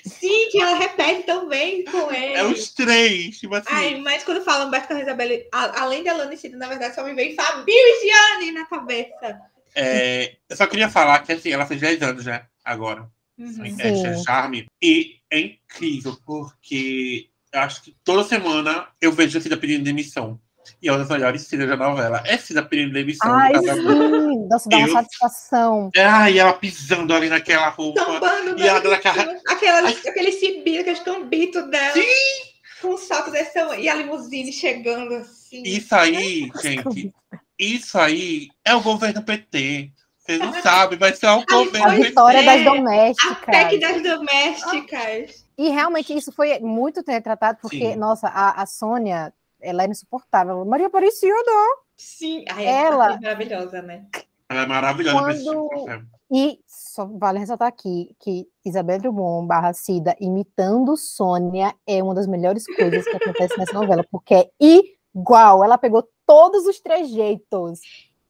[0.05, 2.33] Sim, que ela repete tão bem com ele.
[2.33, 3.39] É os três.
[3.39, 3.67] Tipo assim.
[3.71, 7.03] Ai, mas quando fala Humberto Carrão e Isabelle, além da Lana Cida, na verdade, só
[7.03, 9.39] me vem Fabio e Gianni na cabeça.
[9.73, 12.45] É, eu só queria falar que assim, ela fez 10 anos, né?
[12.63, 13.09] Agora.
[13.37, 13.75] Uhum.
[13.79, 14.17] É.
[14.23, 14.67] Charme.
[14.81, 20.39] E é incrível, porque eu acho que toda semana eu vejo a Cida pedindo demissão.
[20.81, 22.23] E é uma das melhores cenas da novela.
[22.25, 23.33] É Cida pedindo demissão.
[23.33, 24.34] Ai, sim.
[24.49, 25.89] Nossa, dá uma Eu- satisfação.
[25.95, 28.03] É, Ai, ela pisando ali naquela roupa.
[28.03, 29.23] Sambando, E ela dando aquela.
[29.47, 29.97] Ai.
[30.07, 31.93] aquele cibi, aqueles cambitos dela.
[32.81, 33.81] Com os saltos desse tamanho.
[33.81, 35.63] E a limusine chegando assim.
[35.63, 37.13] Isso aí, gente.
[37.57, 39.91] Isso aí é o governo PT.
[40.17, 42.43] Vocês não sabem, vai ser o Ai, governo A Pois vitória é.
[42.43, 43.37] das A domésticas.
[43.45, 45.45] PEC das domésticas.
[45.57, 47.95] E realmente isso foi muito retratado, porque, Sim.
[47.95, 49.31] nossa, a, a Sônia,
[49.61, 50.63] ela era insuportável.
[50.65, 51.33] Maria Aparecida.
[51.95, 52.43] Sim.
[52.49, 54.05] Ai, Ela- é maravilhosa, né?
[54.49, 55.53] Ela é maravilhosa.
[55.53, 56.15] Quando-.
[56.31, 62.27] E só vale ressaltar aqui que Isabel Drummond barra Cida imitando Sônia é uma das
[62.27, 65.63] melhores coisas que acontece nessa novela, porque é igual.
[65.63, 67.79] Ela pegou todos os trejeitos.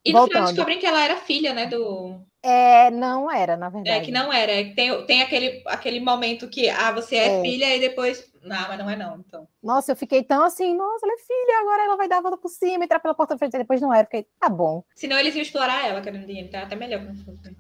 [0.06, 0.46] E no final Voltando.
[0.48, 1.66] descobrem que ela era filha, né?
[1.66, 2.22] Do.
[2.44, 4.06] É, não era, na É, verdade.
[4.06, 4.52] que não era.
[4.52, 7.42] É que Tem, tem aquele, aquele momento que ah, você é, É.
[7.42, 8.32] filha e depois.
[8.44, 9.48] Não, mas não é não, então.
[9.64, 12.38] Nossa, eu fiquei tão assim, nossa, ela é filha, agora ela vai dar a volta
[12.38, 14.04] por cima, entrar pela porta da frente, e depois não era.
[14.04, 14.84] Eu Fiquei, tá bom.
[14.96, 16.48] Senão eles iam explorar ela, querendo dinheiro.
[16.50, 17.56] Então é até melhor que não fosse.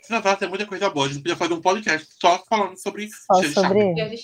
[0.00, 1.06] Essa novela tem muita coisa boa.
[1.06, 3.08] A gente podia fazer um podcast só falando sobre.
[3.08, 3.80] Só sobre.
[3.80, 4.20] E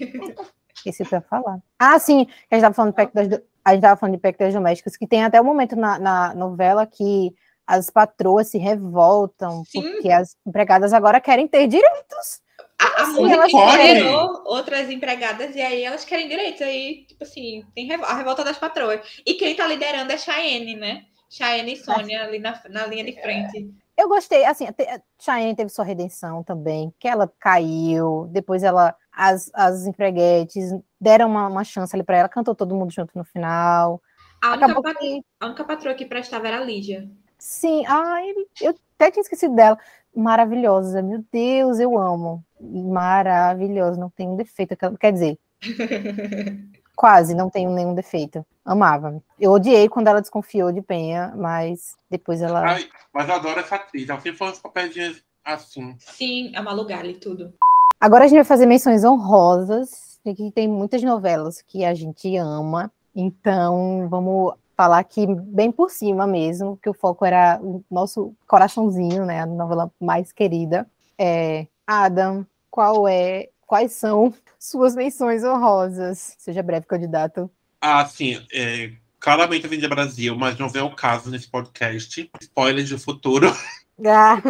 [0.74, 1.58] Esqueci pra falar.
[1.78, 4.20] Ah, sim, a gente tava falando de PEC das, do- a gente tava falando de
[4.20, 7.34] PEC das domésticas, que tem até o momento na, na novela que
[7.66, 9.82] as patroas se revoltam, Sim.
[9.82, 12.40] porque as empregadas agora querem ter direitos.
[12.78, 16.62] A, a música empoderou outras empregadas e aí elas querem direitos.
[16.62, 19.00] Aí, tipo assim, tem a revolta das patroas.
[19.26, 21.02] E quem tá liderando é Cheyenne, né?
[21.28, 23.68] Cheyenne e Sônia ali na, na linha de frente.
[23.96, 29.50] Eu gostei, assim, te- Cheyenne teve sua redenção também, que ela caiu, depois ela, as,
[29.52, 30.70] as empreguetes
[31.06, 34.02] deram uma, uma chance ali pra ela, cantou todo mundo junto no final.
[34.42, 37.08] A única, que, a única patroa que prestava era a Lígia.
[37.38, 39.78] sim, ai, eu até tinha esquecido dela.
[40.14, 42.44] Maravilhosa, meu Deus, eu amo.
[42.60, 44.76] Maravilhosa, não tem um defeito.
[44.98, 45.38] Quer dizer,
[46.96, 48.44] Quase, não tenho nenhum defeito.
[48.64, 49.22] Amava.
[49.38, 52.66] Eu odiei quando ela desconfiou de Penha, mas depois ela.
[52.66, 54.08] Ai, mas eu adoro essa atriz.
[54.08, 55.94] Ela sempre foi uns papéis assim.
[55.98, 57.52] Sim, a Malu Gali, tudo.
[58.00, 60.05] Agora a gente vai fazer menções honrosas.
[60.30, 62.92] Aqui tem muitas novelas que a gente ama.
[63.14, 69.24] Então, vamos falar aqui bem por cima mesmo, que o foco era o nosso coraçãozinho,
[69.24, 69.40] né?
[69.40, 70.86] A novela mais querida.
[71.18, 76.36] É, Adam, qual é, quais são suas menções honrosas?
[76.38, 77.50] Seja breve, candidato.
[77.80, 78.44] Ah, sim.
[78.52, 82.30] É, claramente a Avenida Brasil, mas não vem ao caso nesse podcast.
[82.40, 83.50] Spoiler de futuro.
[84.06, 84.42] Ah.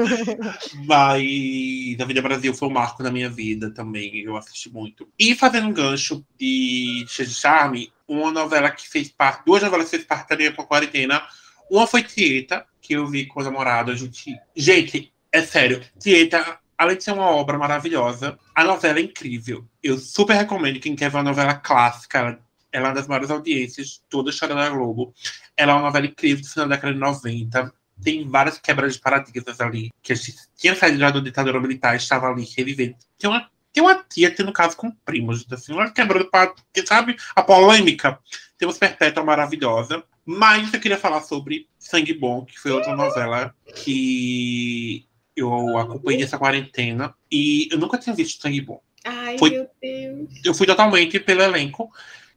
[0.84, 4.20] Mas Vida Brasil foi um marco na minha vida também.
[4.20, 5.08] Eu assisti muito.
[5.18, 9.86] E fazendo um gancho de Cheio de Charme, uma novela que fez parte, duas novelas
[9.86, 11.22] que fez parte da minha quarentena.
[11.70, 13.90] Uma foi Tieta, que eu vi com o namorado.
[13.92, 19.02] A gente, gente, é sério, Tieta, além de ser uma obra maravilhosa, a novela é
[19.02, 19.64] incrível.
[19.82, 22.18] Eu super recomendo quem quer ver uma novela clássica.
[22.18, 22.38] Ela,
[22.72, 25.14] ela é uma das maiores audiências, toda a história da Globo.
[25.56, 29.00] Ela é uma novela incrível do final da década de 90 tem várias quebras de
[29.00, 32.96] paradigmas ali, que a gente tinha saído já do ditadura militar, estava ali revivendo.
[33.18, 36.64] Tem uma, tem uma tia que, no caso, com primos, assim, uma quebra de paradigma,
[36.86, 37.16] sabe?
[37.34, 38.18] A polêmica.
[38.58, 40.02] Temos Perpétua maravilhosa.
[40.24, 46.36] Mas eu queria falar sobre Sangue Bom, que foi outra novela que eu acompanhei essa
[46.36, 48.80] quarentena e eu nunca tinha visto Sangue Bom.
[49.04, 50.28] Ai, foi, meu Deus.
[50.44, 51.92] Eu fui totalmente pelo elenco.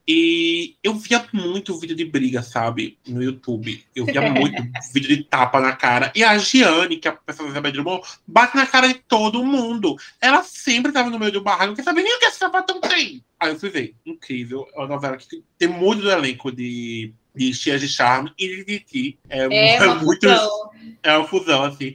[0.06, 2.98] E eu via muito vídeo de briga, sabe?
[3.06, 3.84] No YouTube.
[3.94, 6.12] Eu via muito vídeo de tapa na cara.
[6.14, 9.44] E a Giane, que é a pessoa da Isabel Drummond, bate na cara de todo
[9.44, 9.96] mundo.
[10.20, 12.80] Ela sempre tava no meio do barraco, não quer saber nem o que esse sapatão
[12.80, 13.24] tem.
[13.38, 13.94] Aí eu fui ver.
[14.04, 14.66] Incrível.
[14.74, 18.64] É uma novela que tem muito do elenco de, de Cheias de Charme e de
[18.64, 19.18] Titi.
[19.28, 20.28] É, é, é muito.
[20.28, 20.70] Fusão.
[21.02, 21.94] É uma fusão, assim.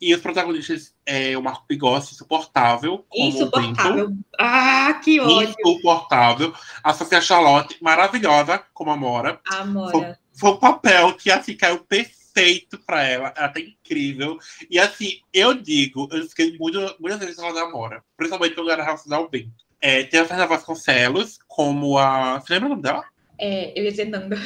[0.00, 3.04] E os protagonistas é o Marco Pigossi, insuportável.
[3.14, 4.16] insuportável.
[4.38, 5.54] Ah, que ódio.
[5.58, 6.54] Insuportável.
[6.82, 9.38] A Sofia Charlotte, maravilhosa, como a Mora.
[9.46, 9.90] Amora.
[9.90, 13.34] Foi, foi um papel que, assim, caiu perfeito pra ela.
[13.36, 14.38] Ela tá incrível.
[14.70, 18.02] E, assim, eu digo, eu fiquei muito, muitas vezes falando da Mora.
[18.16, 19.52] Principalmente pelo era relacionado ao Bento.
[19.82, 22.40] É, tem a Fernanda Vasconcelos, como a...
[22.40, 23.04] Você lembra o nome dela?
[23.40, 24.36] É, eu ia dizer Nanda.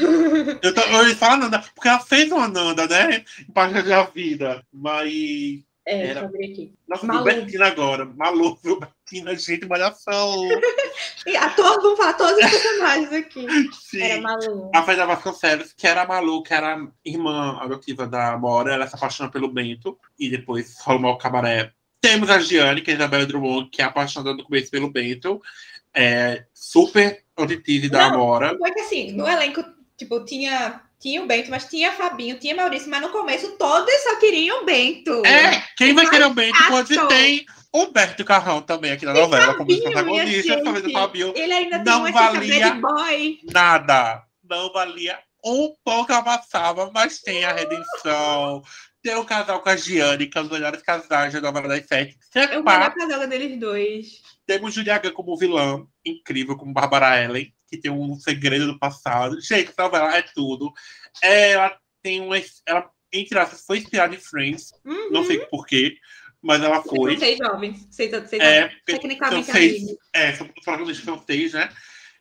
[0.62, 3.24] eu, tô, eu ia falar Nanda, porque ela fez uma Nanda, né?
[3.40, 4.64] Em Página da Vida.
[4.72, 5.12] Mas.
[5.84, 6.28] É, era...
[6.28, 6.74] deixa eu aqui.
[6.86, 7.24] Nossa, Malu.
[7.24, 8.04] Bertina agora.
[8.04, 8.78] Malu, viu?
[8.78, 10.48] Bertina, gente, malhação.
[11.26, 13.46] e ator, vamos falar todos os personagens aqui.
[13.72, 14.00] Sim.
[14.00, 14.70] Era Malu.
[14.72, 18.94] A Fernanda Vasconcelos, que era a Malu, que era irmã adotiva da Mora, ela se
[18.94, 19.98] apaixona pelo Bento.
[20.16, 21.72] E depois rola o cabaré.
[22.00, 25.42] Temos a Giane, que é a Isabela Drummond, que é apaixonada no começo pelo Bento.
[25.94, 28.56] É super auditive da Amora.
[28.58, 29.64] Foi que assim, no elenco,
[29.96, 34.16] tipo, tinha, tinha o Bento, mas tinha Fabinho, tinha Maurício, mas no começo todos só
[34.16, 35.24] queriam o Bento.
[35.24, 39.82] É, quem vai querer o Bento quando tem Humberto Carrão também aqui na novela, Fabinho,
[39.82, 41.32] como protagonista, talvez o Fabinho.
[41.36, 43.40] Ele ainda não valia boy.
[43.52, 44.22] nada.
[44.48, 48.62] Não valia um pouco a passava, mas tem a redenção.
[49.04, 51.86] Tem o casal com a Giane, que é um dos melhores casais da novela das
[51.86, 52.16] sete.
[52.34, 54.22] É o melhor casal deles dois.
[54.46, 59.38] Temos Juliaga como vilã, incrível, como Barbara Ellen, que tem um segredo do passado.
[59.42, 60.72] Gente, essa novela é tudo.
[61.22, 62.36] Ela tem uma.
[62.64, 64.72] Ela, entre aspas, foi inspirada em Friends.
[64.82, 65.10] Uhum.
[65.10, 65.98] Não sei porquê,
[66.40, 67.10] mas ela foi.
[67.10, 67.86] São seis jovens.
[67.90, 70.50] Seis, seis é, tecnicamente são seis, É, são,
[71.04, 71.68] são seis, né?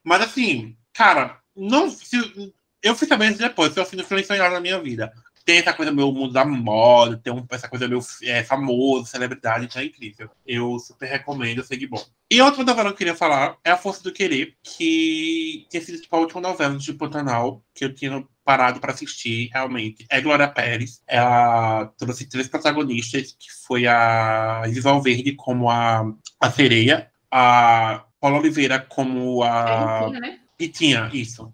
[0.04, 1.90] Mas assim, cara, não.
[1.90, 5.14] Se, eu fui sabendo depois, eu fui influenciado na minha vida
[5.46, 9.66] tem essa coisa meio mundo da moda, tem um, essa coisa meio é, famoso, celebridade,
[9.66, 10.30] então é incrível.
[10.46, 12.04] Eu super recomendo Segue Bom.
[12.32, 16.02] E outra novela que eu queria falar é A Força do Querer, que tinha sido
[16.02, 20.06] tipo, a última novela de Pantanal que eu tinha parado para assistir, realmente.
[20.10, 21.02] É Glória Pérez.
[21.08, 28.40] Ela trouxe três protagonistas, que foi a Isabel Verde como a, a sereia, a Paula
[28.40, 30.10] Oliveira como a...
[30.14, 30.40] É, né?
[30.60, 31.54] E tinha, isso.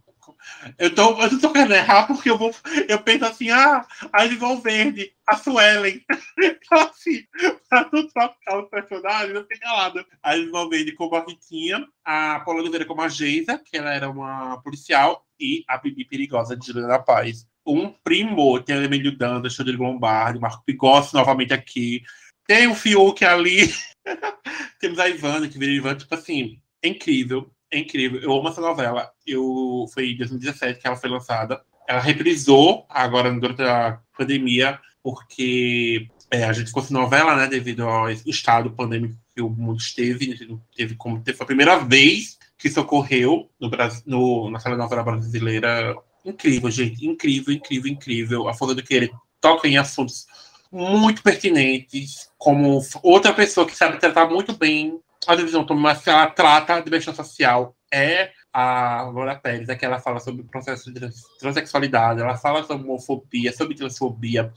[0.78, 2.54] Eu, tô, eu tô querendo errar porque eu vou.
[2.88, 6.04] Eu penso assim, ah, a Ivon Verde, a Suelen.
[6.42, 7.24] Então, assim,
[7.68, 10.06] pra não trocar os personagens, eu fiquei calado.
[10.24, 14.10] A Ivon Verde como a Ritinha, a Paula Oliveira como a Geisa, que ela era
[14.10, 17.46] uma policial, e a Bibi Perigosa de Juliana Paz.
[17.66, 22.04] Um primor, tem a Emílio Danda, Xandre Lombardi, Marco Pigossi novamente aqui.
[22.48, 23.74] Tem o Fiuk ali.
[24.80, 28.20] Temos a Ivana, que vira Ivana, tipo assim, é incrível é incrível.
[28.22, 29.12] Eu amo essa novela.
[29.26, 31.62] Eu, foi em 2017 que ela foi lançada.
[31.88, 37.48] Ela reprisou agora durante a pandemia, porque é, a gente ficou sem novela, né?
[37.48, 40.60] Devido ao estado pandêmico que o mundo esteve.
[40.76, 45.96] Teve como teve a primeira vez que isso ocorreu no Brasil, no, na novela brasileira.
[46.26, 47.06] Incrível, gente.
[47.06, 48.48] Incrível, incrível, incrível.
[48.50, 50.28] A Força do Querer toca em assuntos
[50.72, 56.82] muito pertinentes, como outra pessoa que sabe tratar muito bem a divisão mas ela trata
[56.82, 61.00] de bem-estar social é a Laura Pérez, é que ela fala sobre o processo de
[61.40, 64.52] transexualidade, ela fala sobre homofobia, sobre transfobia,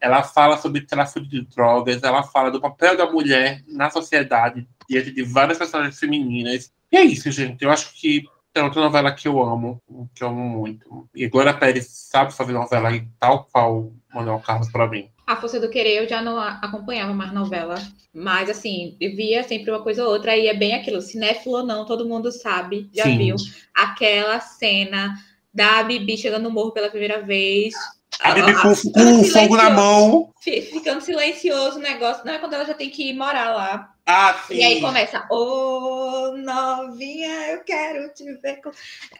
[0.00, 5.12] ela fala sobre tráfico de drogas, ela fala do papel da mulher na sociedade diante
[5.12, 6.72] de várias personagens femininas.
[6.90, 7.62] E é isso, gente.
[7.64, 8.24] Eu acho que
[8.54, 9.80] é outra novela que eu amo,
[10.14, 11.08] que eu amo muito.
[11.14, 15.10] E Glória Pérez sabe fazer novela tal qual Manuel Carlos para mim.
[15.26, 17.74] A Força do Querer eu já não acompanhava mais novela,
[18.14, 21.84] mas assim, via sempre uma coisa ou outra, e é bem aquilo, cinéfilo ou não,
[21.84, 23.18] todo mundo sabe, já Sim.
[23.18, 23.36] viu
[23.74, 25.14] aquela cena
[25.52, 27.74] da Bibi chegando no morro pela primeira vez,
[28.20, 30.32] a Bibi com, com fogo na mão.
[30.40, 32.24] Ficando silencioso o negócio.
[32.24, 33.92] Não é quando ela já tem que ir morar lá.
[34.06, 34.54] Ah, sim.
[34.54, 38.60] E aí começa, ô oh, novinha, eu quero te ver.
[38.62, 38.70] Com...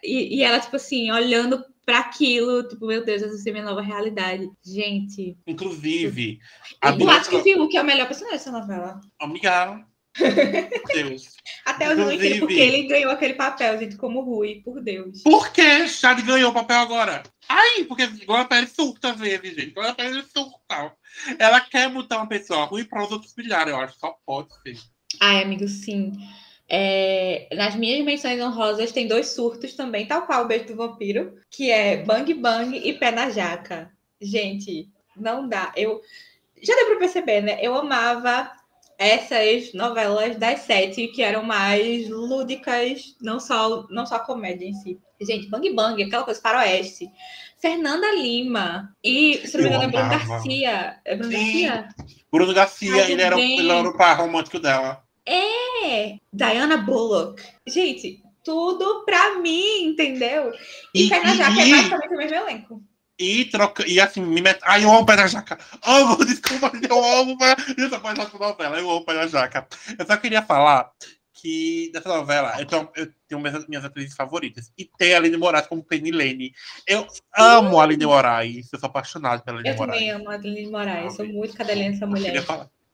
[0.02, 3.64] E, e ela, tipo assim, olhando para aquilo, tipo, meu Deus, essa é a minha
[3.64, 4.50] nova realidade.
[4.64, 5.38] Gente.
[5.46, 6.40] Inclusive.
[6.82, 9.00] A eu acho que viu que é o melhor personagem dessa novela.
[9.20, 9.86] Amiga.
[10.92, 11.36] Deus.
[11.64, 15.22] Até eu não entendo porque ele ganhou aquele papel, gente, como Rui, por Deus.
[15.22, 17.22] Por que Chad ganhou o papel agora?
[17.48, 19.70] Ai, porque Glória Pérez surta às vezes, gente.
[19.70, 20.92] Glória Pérez surta.
[21.38, 23.98] Ela quer botar uma pessoa ruim para os outros brilharem, eu acho.
[23.98, 24.78] Só pode ser.
[25.20, 26.12] Ai, amigo, sim.
[26.68, 31.34] É, nas minhas menções honrosas tem dois surtos também, tal qual o Beijo do Vampiro,
[31.50, 33.90] que é Bang Bang e Pé na Jaca.
[34.20, 35.72] Gente, não dá.
[35.76, 36.00] Eu
[36.60, 37.58] já deu para perceber, né?
[37.62, 38.50] Eu amava
[38.98, 44.98] essas novelas das sete que eram mais lúdicas, não só não só comédia em si.
[45.20, 47.08] Gente, Bang Bang, aquela coisa faroeste.
[47.58, 51.00] Fernanda Lima e, se não me engano, é Bruno Garcia.
[51.04, 51.66] É Bruno Sim.
[51.66, 51.88] Garcia?
[52.30, 55.05] Bruno Garcia, ele era, ele era o par romântico dela.
[55.26, 56.18] É!
[56.32, 57.42] Diana Bullock.
[57.66, 60.52] Gente, tudo pra mim, entendeu?
[60.94, 62.82] E, e Pé na Jaca é basicamente o mesmo elenco.
[63.18, 63.84] E troca.
[63.88, 64.60] E assim, me met...
[64.62, 65.58] Ai, eu amo Pé na Jaca.
[65.82, 67.36] Amo, desculpa, eu amo.
[67.76, 69.66] Eu só posso novela, eu amo Pé na Jaca.
[69.98, 70.92] Eu só queria falar
[71.32, 74.72] que dessa novela eu tenho, eu tenho minhas, minhas atrizes favoritas.
[74.76, 76.52] E tem a Aline Moraes como Penny Lane.
[76.86, 78.72] Eu amo a Aline Moraes.
[78.72, 80.02] Eu sou apaixonado pela Aline Moraes.
[80.02, 81.16] Eu também amo a Aline Moraes.
[81.16, 82.44] Sou muito cadelinha dessa mulher.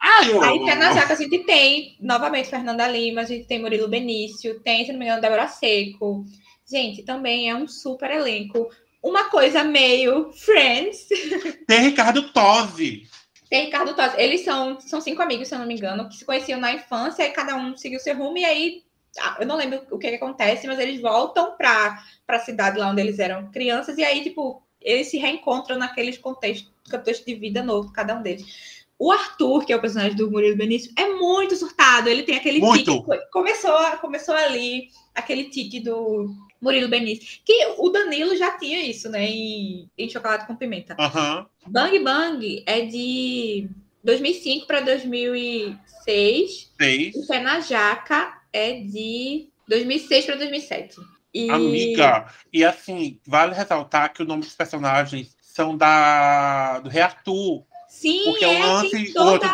[0.05, 3.61] Ah, eu Aí pé na jaca a gente tem, novamente, Fernanda Lima, a gente tem
[3.61, 6.25] Murilo Benício, tem, se não me engano, Débora Seco.
[6.69, 8.69] Gente, também é um super elenco.
[9.01, 11.07] Uma coisa meio Friends.
[11.67, 13.03] Tem Ricardo Tosi.
[13.51, 14.15] Tem Ricardo Tosi.
[14.17, 17.25] Eles são, são cinco amigos, se eu não me engano, que se conheciam na infância
[17.25, 18.83] e cada um seguiu seu rumo e aí
[19.21, 22.91] ah, eu não lembro o que, que acontece, mas eles voltam para a cidade lá
[22.91, 27.63] onde eles eram crianças, e aí, tipo, eles se reencontram naqueles contextos, contexto de vida
[27.63, 28.82] novo, cada um deles.
[29.03, 32.09] O Arthur, que é o personagem do Murilo Benício, é muito surtado.
[32.09, 33.03] Ele tem aquele muito.
[33.03, 33.31] tique.
[33.33, 37.41] Começou, começou ali aquele tique do Murilo Benício.
[37.45, 39.27] Que o Danilo já tinha isso, né?
[39.27, 40.95] Em, em Chocolate com Pimenta.
[41.01, 41.45] Uhum.
[41.67, 43.69] Bang Bang é de
[44.05, 46.73] 2005 para 2006.
[46.81, 47.15] Seis.
[47.17, 51.01] O Pé na Jaca é de 2006 para 2007.
[51.35, 51.51] E...
[51.51, 57.65] Amiga, e assim, vale ressaltar que o nome dos personagens são da do Rei Arthur.
[58.03, 59.49] Sim, Porque é, o lance, o outro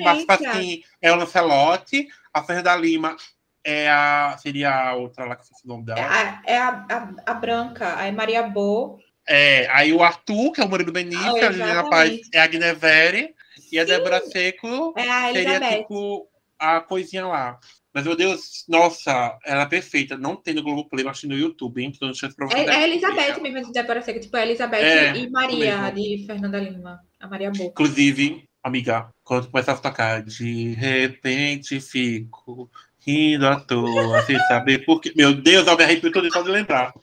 [0.00, 3.16] Marcos Pasquim é o Lancelotti, a Fernanda Lima
[3.64, 4.36] é a.
[4.38, 6.00] Seria a outra lá que eu o nome dela.
[6.00, 8.98] É, a, é a, a, a, branca, a Maria Bo.
[9.28, 12.46] É, aí o Arthur, que é o Murilo Benício, ah, a Juliana Paz é a
[12.48, 13.34] Gnevere,
[13.70, 17.60] e a Débora Seco é a seria tipo a coisinha lá.
[17.94, 20.16] Mas, meu Deus, nossa, ela é perfeita.
[20.16, 21.92] Não tem no Globoplay, mas no YouTube, hein?
[21.94, 24.20] Então, deixa eu é, é a Elizabeth mesmo, de Débora Seco.
[24.20, 27.00] Tipo, a Elizabeth é, e Maria, de Fernanda Lima.
[27.20, 27.64] A Maria Boca.
[27.82, 32.70] Inclusive, amiga, quando começar a tocar, de repente fico
[33.04, 35.12] rindo à toa, sem saber por quê.
[35.14, 36.94] Meu Deus, eu me arrepio todo só de lembrar.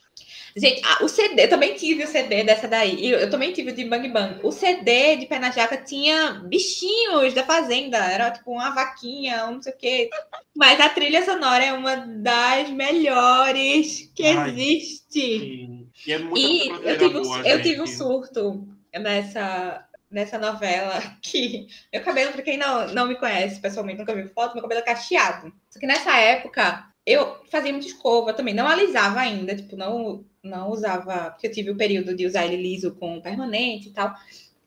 [0.56, 3.10] Gente, o CD, eu também tive o CD dessa daí.
[3.10, 4.40] Eu, eu também tive o de Bang Bang.
[4.42, 7.98] O CD de Pé na Jaca tinha bichinhos da fazenda.
[7.98, 10.10] Era tipo uma vaquinha, um não sei o quê.
[10.54, 15.38] Mas a trilha sonora é uma das melhores que Ai, existe.
[15.38, 15.88] Sim.
[16.06, 22.02] E, é e eu, tive, boa, eu tive um surto nessa, nessa novela que meu
[22.02, 25.52] cabelo, para quem não, não me conhece pessoalmente, nunca viu foto, meu cabelo é cacheado.
[25.68, 30.70] Só que nessa época eu fazia muita escova também, não alisava ainda, tipo, não, não
[30.70, 34.14] usava, porque eu tive o período de usar ele liso com permanente e tal,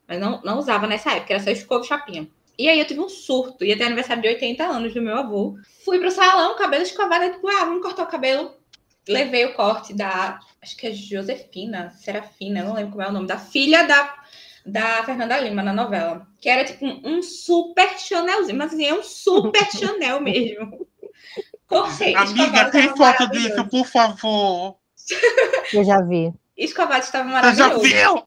[0.06, 2.28] mas não, não usava nessa época, era só escova e chapinha.
[2.56, 5.58] E aí eu tive um surto, ia ter aniversário de 80 anos do meu avô.
[5.84, 8.54] Fui pro salão, cabelo escovado, tipo, ah, vamos cortar o cabelo.
[9.08, 13.26] Levei o corte da, acho que é Josefina, Serafina, não lembro como é o nome,
[13.26, 14.22] da filha da
[14.64, 18.94] da Fernanda Lima na novela, que era tipo um, um super Chanelzinho, mas assim, é
[18.94, 20.86] um super Chanel mesmo.
[21.66, 22.14] Cortei.
[22.14, 24.76] Amiga, tem foto disso, por favor.
[25.72, 26.32] Eu já vi.
[26.56, 27.80] Escovado estava maravilhoso.
[27.80, 28.22] Você já viu?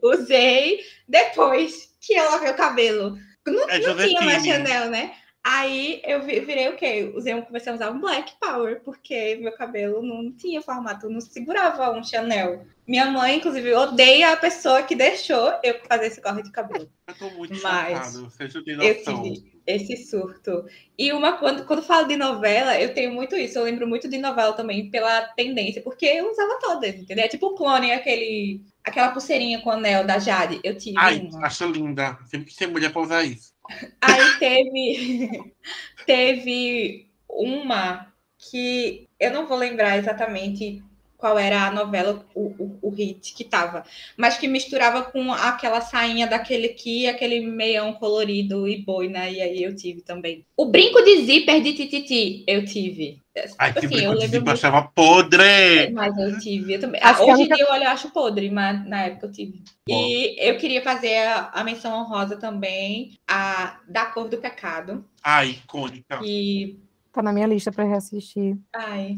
[0.02, 3.18] Usei depois que ela lavei o cabelo.
[3.46, 5.12] Não, é não tinha mais Chanel, né?
[5.48, 7.12] Aí eu vi- virei o quê?
[7.14, 11.20] Usei, um- comecei a usar um Black Power, porque meu cabelo não tinha formato, não
[11.20, 12.66] segurava um Chanel.
[12.84, 16.90] Minha mãe, inclusive, odeia a pessoa que deixou eu fazer esse corte de cabelo.
[17.06, 19.22] Eu tô muito Mas chocado, vocês não têm noção.
[19.22, 20.64] tive esse surto.
[20.98, 23.56] E uma quando, quando falo de novela, eu tenho muito isso.
[23.58, 27.24] Eu lembro muito de novela também pela tendência, porque eu usava todas, entendeu?
[27.24, 30.60] É tipo o clone, aquele, aquela pulseirinha com anel da Jade.
[30.62, 31.46] Eu tive Ai, uma.
[31.46, 32.16] acho linda.
[32.26, 33.54] Sempre que tem mulher pra usar isso.
[34.00, 35.54] Aí teve,
[36.06, 40.82] teve uma que eu não vou lembrar exatamente
[41.16, 43.84] qual era a novela, o, o, o hit que tava,
[44.16, 49.62] mas que misturava com aquela sainha daquele que, aquele meião colorido e boina, e aí
[49.62, 50.44] eu tive também.
[50.56, 53.20] O brinco de zíper de Tititi, eu tive.
[53.58, 55.90] Ai, que Assim, brinco eu de lembro zíper, muito- achava podre.
[55.92, 57.00] Mas eu tive, eu também.
[57.04, 59.32] Ah, que hoje em única- dia eu olho, eu acho podre, mas na época eu
[59.32, 59.62] tive.
[59.88, 59.94] Bom.
[60.06, 65.04] E eu queria fazer a, a menção honrosa também, a da cor do pecado.
[65.22, 66.20] Ai, icônica.
[66.24, 66.78] E.
[67.12, 68.56] Tá na minha lista pra reassistir.
[68.74, 69.16] Ai.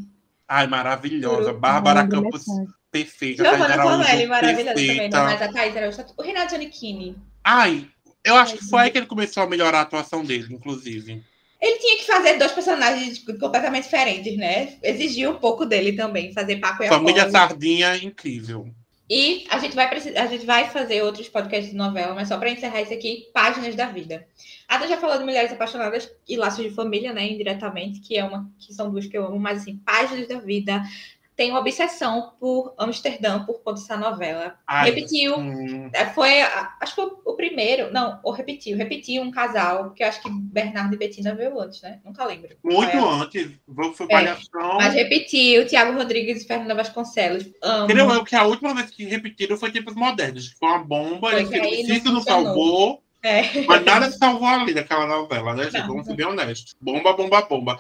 [0.48, 1.50] Ai, maravilhosa.
[1.50, 1.58] Juro.
[1.58, 2.44] Bárbara Lembro Campos,
[2.90, 3.48] perfeita.
[3.48, 5.18] Araújo, Tonelli, maravilhosa também, perfeita.
[5.18, 6.04] não, mas a Thaís Araújo.
[6.16, 7.16] O Renato Giannichini.
[7.44, 7.86] Ai,
[8.24, 11.22] eu acho que foi aí que ele começou a melhorar a atuação dele, inclusive.
[11.60, 14.76] Ele tinha que fazer dois personagens completamente diferentes, né?
[14.82, 17.32] Exigia um pouco dele também, fazer Paco e Família Apolo.
[17.36, 18.70] Sardinha, incrível.
[19.10, 22.36] E a gente vai precisar, a gente vai fazer outros podcasts de novela, mas só
[22.36, 24.26] para encerrar isso aqui, páginas da vida.
[24.68, 28.24] A Ada já falou de Mulheres Apaixonadas e Laços de Família, né, indiretamente, que é
[28.24, 30.82] uma que são duas que eu amo, mas assim, páginas da vida.
[31.38, 34.56] Tenho obsessão por Amsterdã por conta dessa novela.
[34.66, 39.30] Ai, Repetiu, hum, é, foi, acho que foi o primeiro, não, ou repetiu, repetiu um
[39.30, 42.00] casal, eu acho que Bernardo e Betina veio antes, né?
[42.04, 42.56] Nunca lembro.
[42.64, 43.52] muito antes.
[43.94, 44.78] Foi É, Palhação.
[44.78, 47.48] Mas repetiu, Tiago Rodrigues e Fernanda Vasconcelos.
[47.62, 47.84] Amo.
[47.84, 48.10] Entendeu?
[48.10, 50.48] É que a última vez que repetiram foi Tempos Modernos.
[50.48, 53.00] que Foi uma bomba, Foi ele que aí não se não salvou.
[53.22, 53.62] É.
[53.66, 55.86] Mas nada salvou ali daquela novela, né, gente?
[55.86, 56.74] Vamos ser bem honestos.
[56.80, 57.78] Bomba, bomba, bomba.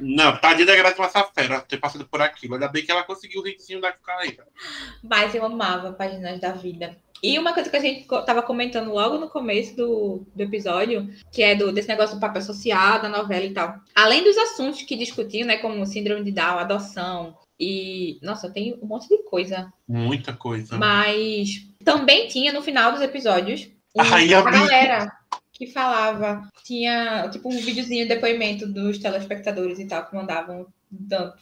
[0.00, 2.54] Não, tadinha da Graça Massafera ter passado por aquilo.
[2.54, 4.46] Ainda bem que ela conseguiu o hitzinho da carreira.
[5.02, 6.96] Mas eu amava Páginas da Vida.
[7.22, 11.42] E uma coisa que a gente tava comentando logo no começo do, do episódio, que
[11.42, 13.74] é do, desse negócio do papel social, da novela e tal.
[13.94, 18.18] Além dos assuntos que discutiam, né, como síndrome de Down, adoção e...
[18.22, 19.72] Nossa, tem um monte de coisa.
[19.88, 20.76] Muita coisa.
[20.76, 24.42] Mas também tinha no final dos episódios a amiga.
[24.42, 25.12] galera
[25.52, 26.48] que falava.
[26.64, 30.66] Tinha tipo um videozinho de depoimento dos telespectadores e tal, que mandavam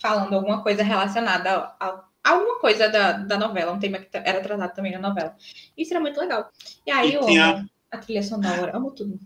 [0.01, 4.40] falando alguma coisa relacionada a, a- alguma coisa da, da novela, um tema que era
[4.40, 5.35] tratado também na novela.
[5.76, 6.48] Isso era muito legal.
[6.86, 9.18] E aí E eu tinha- amo a trilha sonora, amo tudo.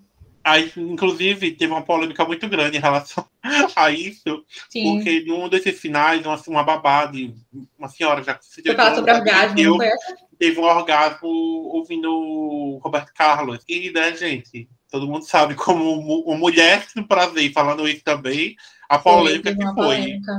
[0.44, 3.26] Aí, inclusive, teve uma polêmica muito grande em relação
[3.76, 4.94] a isso, Sim.
[4.96, 7.34] porque num desses finais, uma, uma babá de
[7.78, 10.16] uma senhora já se Foi falar sobre orgasmo, não foi essa?
[10.39, 13.65] Teve um orgasmo ouvindo o Roberto Carlos.
[13.69, 18.56] E, né, gente, todo mundo sabe como uma mulher no prazer falando isso também,
[18.89, 19.74] a polêmica que foi.
[19.74, 20.32] polêmica.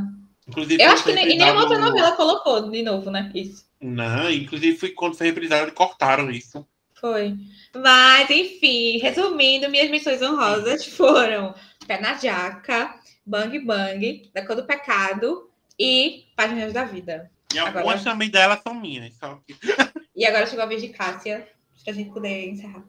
[0.48, 3.32] Inclusive, Eu acho que nem, nenhuma outra novela colocou de novo, né?
[3.36, 3.66] Isso.
[3.80, 6.66] Não, inclusive foi quando foi reprisado, cortaram isso.
[7.00, 7.36] Foi.
[7.74, 11.54] Mas, enfim, resumindo, minhas missões honrosas foram
[11.88, 12.96] Pé na Jaca,
[13.26, 15.50] Bang Bang, Da Cor do Pecado
[15.80, 17.32] e Páginas da Vida.
[17.54, 19.16] E Agora- algumas também delas são minhas.
[19.18, 19.56] Só que...
[20.16, 21.48] E agora chegou a vez de Cássia,
[21.86, 22.84] pra gente poder encerrar.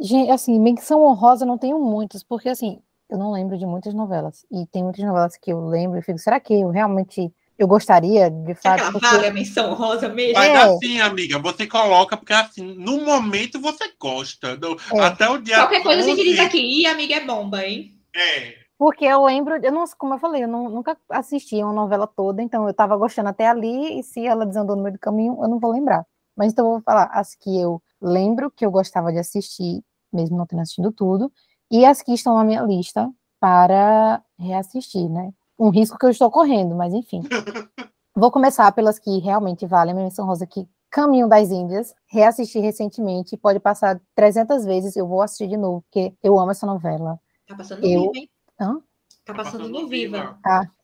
[0.00, 2.80] Gente, assim, menção honrosa não tenho muitas, porque assim,
[3.10, 4.46] eu não lembro de muitas novelas.
[4.50, 8.30] E tem muitas novelas que eu lembro e fico, será que eu realmente eu gostaria,
[8.30, 8.76] de Será fato?
[8.76, 10.34] que ela porque- vale a menção rosa mesmo?
[10.38, 10.56] Mas É.
[10.62, 14.56] assim, amiga, você coloca, porque assim, no momento você gosta.
[14.56, 15.00] no- É.
[15.00, 15.56] Até o dia.
[15.56, 17.94] Qualquer coisa a gente 11, diz aqui, Ih, amiga é bomba, hein?
[18.16, 18.54] É.
[18.78, 22.40] Porque eu lembro, eu não, como eu falei, eu não- nunca assisti uma novela toda,
[22.42, 25.48] então eu tava gostando até ali, e se ela desandou no meio do caminho, eu
[25.48, 26.06] não vou lembrar.
[26.36, 29.82] Mas então eu vou falar as que eu lembro que eu gostava de assistir,
[30.12, 31.32] mesmo não tendo assistido tudo,
[31.70, 33.10] e as que estão na minha lista
[33.40, 35.32] para reassistir, né?
[35.58, 37.20] Um risco que eu estou correndo, mas enfim.
[38.14, 40.68] Vou começar pelas que realmente valem a minha menção rosa aqui.
[40.90, 46.14] Caminho das Índias, reassisti recentemente, pode passar 300 vezes, eu vou assistir de novo, porque
[46.22, 47.20] eu amo essa novela.
[47.46, 48.30] Tá passando Eu- Viva, hein?
[48.60, 48.80] Hã?
[49.24, 50.38] Tá passando no Viva.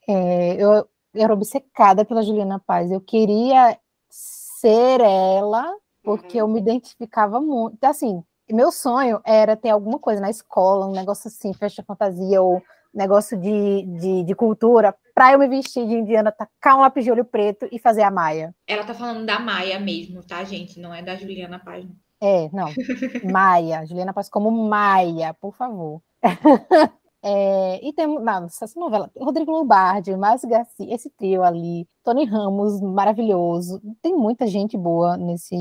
[0.08, 2.90] É, eu, eu era obcecada pela Juliana Paz.
[2.90, 3.78] Eu queria
[4.08, 7.82] ser ela, porque eu me identificava muito.
[7.84, 12.62] Assim, meu sonho era ter alguma coisa na escola, um negócio assim, festa fantasia ou
[12.92, 17.10] negócio de, de, de cultura, pra eu me vestir de indiana, tacar um lápis de
[17.10, 18.54] olho preto e fazer a Maia.
[18.66, 20.78] Ela tá falando da Maia mesmo, tá, gente?
[20.78, 21.84] Não é da Juliana Paz.
[22.22, 22.68] É, não.
[23.24, 23.84] Maia.
[23.84, 26.00] Juliana Paz como Maia, por favor.
[27.26, 32.82] É, e temos, não, essa novela, Rodrigo Lombardi, Márcio Garcia, esse trio ali, Tony Ramos,
[32.82, 33.80] maravilhoso.
[34.02, 35.56] Tem muita gente boa nesse,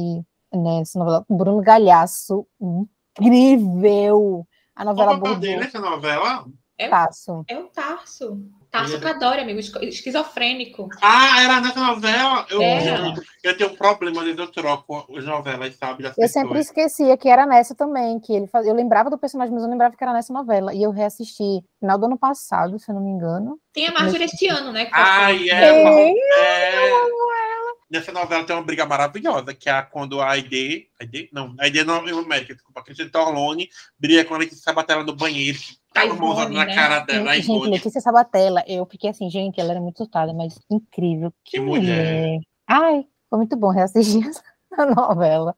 [0.53, 1.26] nessa novela.
[1.30, 4.45] Bruno Galhaço, incrível.
[4.76, 5.40] A Qual novela o papel abordou.
[5.40, 6.45] dele nessa novela?
[6.77, 7.45] É, Tarso.
[7.48, 8.41] é o Tarso.
[8.73, 10.89] Tarso Cadore, amigo, esquizofrênico.
[10.99, 12.43] Ah, era nessa novela?
[12.49, 13.05] Eu, Era.
[13.05, 13.13] eu,
[13.43, 16.01] eu tenho um problema, vezes eu troco as novelas, sabe?
[16.01, 18.65] Das Eu sempre esquecia que era nessa também, que ele faz...
[18.65, 20.73] eu lembrava do personagem, mas eu não lembrava que era nessa novela.
[20.73, 23.59] E eu reassisti no final do ano passado, se eu não me engano.
[23.71, 24.85] Tem a Marjorie este ano, né?
[24.85, 25.51] parte.
[25.51, 27.52] é, Sim, é.
[27.93, 30.87] Nessa novela tem uma briga maravilhosa, que é quando a Aide.
[30.99, 31.29] Aide?
[31.31, 32.79] Não, a Aide não é América, desculpa.
[32.79, 35.59] A Cristiane Torlone briga com a Letícia Sabatella no banheiro,
[35.93, 36.73] tava uma na né?
[36.73, 37.29] cara dela.
[37.29, 37.69] A gente, Ivone.
[37.69, 41.31] Letícia Sabatella, eu fiquei assim, gente, ela era muito surtada, mas incrível.
[41.45, 41.81] Que, Que mulher.
[41.81, 42.39] mulher.
[42.67, 44.25] Ai, foi muito bom reassistir
[44.73, 45.55] essa novela.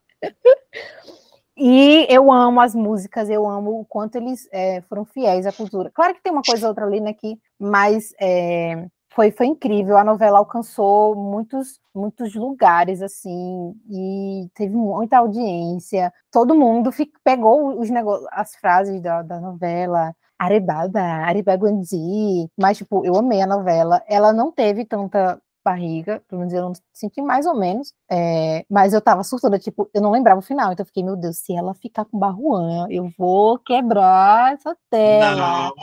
[1.55, 5.89] E eu amo as músicas, eu amo o quanto eles é, foram fiéis à cultura.
[5.89, 9.97] Claro que tem uma coisa ou outra ali, né, que, mas é, foi, foi incrível.
[9.97, 16.13] A novela alcançou muitos, muitos lugares, assim, e teve muita audiência.
[16.31, 17.89] Todo mundo fi- pegou os
[18.31, 24.03] as frases da, da novela, Arebaba, Arebaguandi, mas, tipo, eu amei a novela.
[24.07, 28.93] Ela não teve tanta barriga, pelo menos eu não senti mais ou menos, é, mas
[28.93, 31.55] eu tava surtando, tipo, eu não lembrava o final, então eu fiquei, meu Deus, se
[31.55, 35.35] ela ficar com Barruan, eu vou quebrar essa tela,
[35.69, 35.73] Não.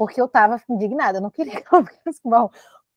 [0.00, 2.48] Porque eu tava indignada, eu não queria que ela ficasse com Barruan.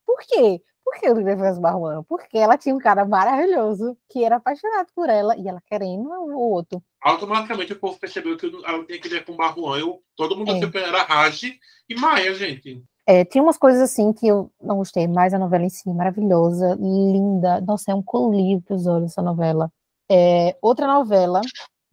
[0.06, 0.62] Por quê?
[0.86, 2.04] Por que eu não queria ficasse com?
[2.04, 6.40] Porque ela tinha um cara maravilhoso, que era apaixonado por ela, e ela querendo o
[6.40, 6.82] outro.
[7.02, 9.80] Automaticamente o povo percebeu que ela tinha que ver com Barruan.
[9.80, 10.80] Eu, todo mundo É.
[10.82, 12.82] era Raj e Maia, gente.
[13.06, 16.76] É, tinha umas coisas assim que eu não gostei, mas a novela em si, maravilhosa,
[16.80, 17.60] linda.
[17.60, 19.70] Nossa, é um colírio para os olhos essa novela.
[20.10, 21.42] É, outra novela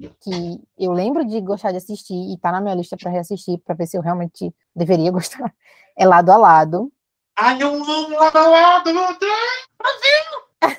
[0.09, 3.75] que eu lembro de gostar de assistir e tá na minha lista para reassistir, para
[3.75, 5.55] ver se eu realmente deveria gostar,
[5.97, 6.91] é Lado a Lado.
[7.39, 10.79] Ai, eu amo lado a lado, Deus.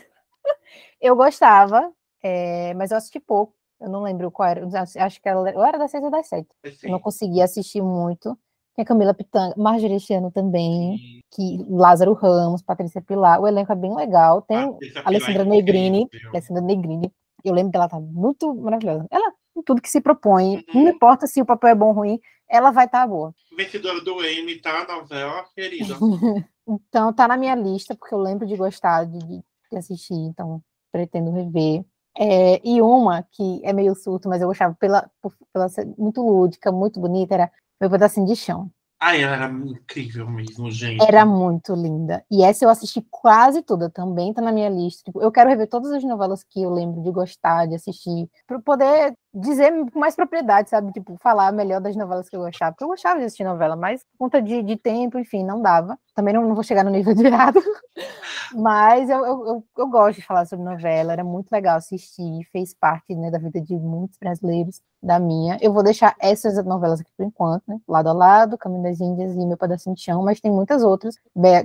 [0.99, 1.91] Eu gostava,
[2.23, 3.53] é, mas eu assisti pouco.
[3.79, 4.67] Eu não lembro qual era.
[4.99, 6.49] Acho que ela, eu era das seis ou das sete.
[6.83, 8.37] Eu não conseguia assistir muito.
[8.75, 10.97] Tem a Camila Pitanga, Marjorie este ano também,
[11.31, 13.41] que Lázaro Ramos, Patrícia Pilar.
[13.41, 14.43] O elenco é bem legal.
[14.43, 16.09] Tem Patrícia Alessandra Pilar é Negrini.
[16.29, 17.11] Alessandra Negrini.
[17.43, 19.07] Eu lembro dela tá muito maravilhosa.
[19.09, 20.83] Ela, em tudo que se propõe, Uhum.
[20.83, 22.19] não importa se o papel é bom ou ruim,
[22.51, 23.33] ela vai estar boa.
[23.57, 24.85] Vencedora do M, tá?
[24.87, 25.95] Novela, querida.
[26.67, 29.43] Então, tá na minha lista, porque eu lembro de gostar de, de-
[29.75, 30.61] assistir, então
[30.91, 31.83] pretendo rever.
[32.17, 36.21] É, e uma que é meio surto, mas eu gostava pela, por- pela ser muito
[36.21, 38.69] lúdica, muito bonita, era Meu Pedacinho de Chão.
[39.01, 41.01] Ai, ela era incrível mesmo, gente.
[41.03, 42.23] Era muito linda.
[42.29, 45.01] E essa eu assisti quase toda, também tá na minha lista.
[45.05, 48.59] Tipo, eu quero rever todas as novelas que eu lembro de gostar, de assistir, para
[48.61, 50.91] poder dizer com mais propriedade, sabe?
[50.91, 52.71] Tipo, falar melhor das novelas que eu gostava.
[52.71, 55.97] Porque eu gostava de assistir novela, mas por conta de, de tempo, enfim, não dava.
[56.15, 57.61] Também não, não vou chegar no nível de errado.
[58.53, 62.73] Mas eu, eu, eu, eu gosto de falar sobre novela, era muito legal assistir, fez
[62.73, 65.57] parte né, da vida de muitos brasileiros, da minha.
[65.61, 67.79] Eu vou deixar essas novelas aqui por enquanto, né?
[67.87, 71.15] Lado a Lado, Caminho das Índias e Meu Pedacinho de Chão, mas tem muitas outras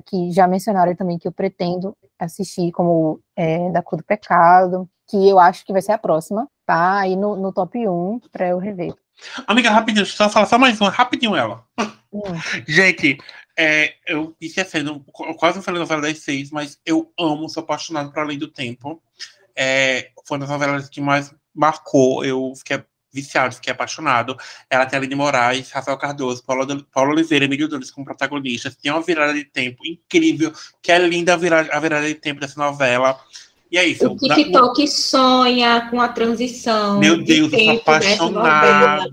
[0.06, 5.28] que já mencionaram também que eu pretendo assistir, como é, Da Cor do Pecado, que
[5.28, 6.98] eu acho que vai ser a próxima, tá?
[6.98, 8.94] Aí no, no top 1 para eu rever.
[9.46, 11.64] Amiga, rapidinho, deixa eu só falar só mais uma, rapidinho ela.
[12.12, 12.22] Hum.
[12.66, 13.18] Gente,
[13.56, 18.20] é, eu eu quase não falei novela das seis, mas eu amo, sou apaixonado por
[18.20, 19.02] Além do Tempo.
[19.54, 22.82] É, foi uma das novelas que mais marcou, eu fiquei
[23.16, 24.36] viciado, fiquei apaixonado.
[24.68, 28.76] Ela tem Aline Moraes, Rafael Cardoso, Paulo, Paulo Oliveira, Emílio Nunes como protagonistas.
[28.76, 30.52] Tem uma virada de tempo incrível,
[30.82, 33.18] que é linda a virada, a virada de tempo dessa novela.
[33.70, 34.06] E isso.
[34.06, 36.98] O TikTok sonha com a transição.
[36.98, 37.80] Meu de Deus, eu sou novela.
[37.80, 39.12] apaixonado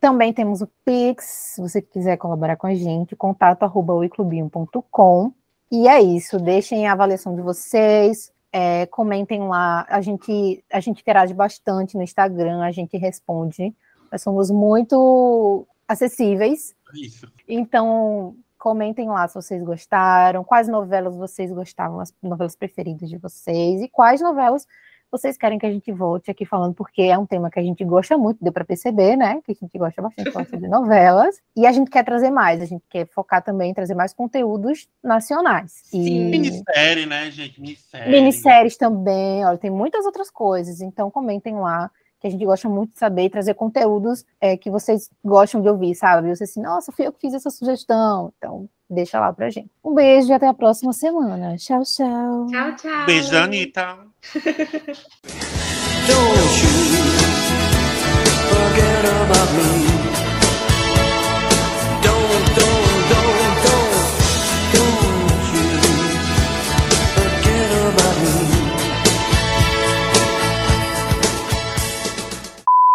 [0.00, 5.32] Também temos o Pix, se você quiser colaborar com a gente, contato arroba oiclubinho.com.
[5.70, 11.00] E é isso, deixem a avaliação de vocês, é, comentem lá, a gente, a gente
[11.00, 13.72] interage bastante no Instagram, a gente responde.
[14.10, 16.72] Nós somos muito acessíveis.
[16.94, 17.26] Isso.
[17.48, 23.82] Então, comentem lá se vocês gostaram, quais novelas vocês gostavam, as novelas preferidas de vocês,
[23.82, 24.68] e quais novelas
[25.10, 27.84] vocês querem que a gente volte aqui falando, porque é um tema que a gente
[27.84, 29.40] gosta muito, deu para perceber, né?
[29.44, 32.84] Que a gente gosta bastante de novelas, e a gente quer trazer mais, a gente
[32.88, 35.82] quer focar também em trazer mais conteúdos nacionais.
[35.92, 36.04] E...
[36.04, 36.30] Sim.
[36.30, 37.60] Minissérie, né, gente?
[37.60, 38.12] Minissérie.
[38.12, 42.92] Minisséries também, olha, tem muitas outras coisas, então comentem lá, que a gente gosta muito
[42.92, 46.34] de saber e trazer conteúdos é, que vocês gostam de ouvir, sabe?
[46.34, 49.70] Você assim, nossa, fui eu que fiz essa sugestão, então deixa lá pra gente.
[49.82, 51.56] Um beijo e até a próxima semana.
[51.56, 52.46] Tchau, tchau.
[52.46, 53.06] Tchau, tchau.
[53.06, 53.98] Beijo da Anitta.
[56.06, 56.20] Don't
[56.62, 57.00] you
[58.50, 59.89] forget about me.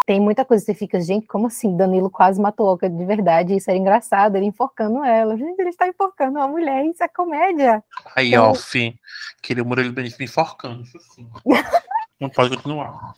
[0.06, 1.76] Tem muita coisa que você fica, gente, como assim?
[1.76, 5.36] Danilo quase matou Oca de verdade, isso era engraçado, ele enforcando ela.
[5.36, 7.84] Gente, ele está enforcando uma mulher, isso é comédia.
[8.16, 8.96] Aí, Então- ó, fim.
[9.42, 11.28] Queria o Murilo Benício me enforcando, isso sim.
[12.22, 13.14] Não pode continuar.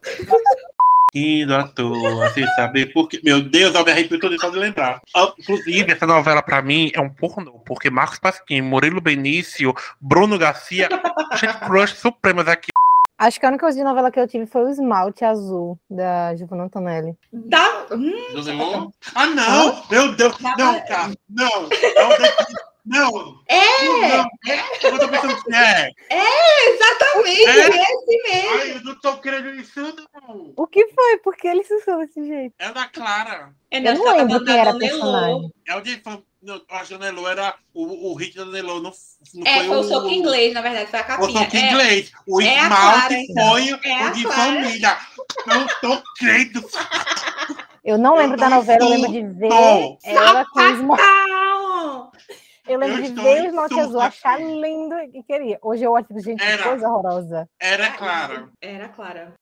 [1.14, 3.20] Indo à toa, sem saber por quê.
[3.24, 5.02] Meu Deus, eu me arrepio todo só de lembrar.
[5.16, 10.38] Ah, Inclusive, essa novela pra mim é um pornô, porque Marcos Pasquim, Murilo Benício, Bruno
[10.38, 10.90] Garcia,
[11.40, 12.70] gente, crush supremas aqui.
[13.18, 16.36] Acho que a única coisa de novela que eu tive foi o Esmalte Azul, da
[16.36, 17.18] Giovanna Antonelli.
[17.34, 17.88] Dá...
[17.92, 18.54] Hum, José
[19.16, 19.84] Ah, não!
[19.90, 20.38] Meu Deus!
[20.40, 21.12] Não, cara!
[21.28, 21.64] Não!
[21.64, 23.12] Não!
[23.12, 23.40] Não!
[23.48, 23.84] É!
[23.84, 24.30] Não!
[24.48, 24.88] É!
[24.88, 25.92] Eu tô pensando que é!
[26.70, 27.82] exatamente, É?
[27.82, 28.60] esse mesmo.
[28.60, 30.54] Ai, eu não tô querendo isso, não!
[30.56, 31.18] O que foi?
[31.18, 32.54] Por que ele se usou desse jeito?
[32.60, 33.54] É da Clara.
[33.72, 35.54] É Eu nessa não lembro da quem era a personagem.
[35.68, 36.02] É o de.
[36.48, 37.54] Não, A Janelô era.
[37.74, 38.92] O, o hit da Janelô não,
[39.36, 41.44] não É, foi o o soco inglês, na verdade, foi a O capinha.
[41.44, 42.12] soco É, inglês.
[42.26, 43.48] O é esmalte Clara, então.
[43.50, 44.98] foi É o de família.
[45.46, 46.66] Não tô crendo.
[47.84, 49.50] Eu não Eu lembro da não novela, eu lembro de ver
[50.04, 50.98] ela com o.
[50.98, 52.12] Não!
[52.68, 55.58] Eu lembro Eu de ver o esmalte surto azul, achar lindo e queria.
[55.62, 56.64] Hoje eu olho gente, Era.
[56.64, 57.50] coisa horrorosa.
[57.60, 58.50] Era Clara.
[58.62, 59.34] Era Clara.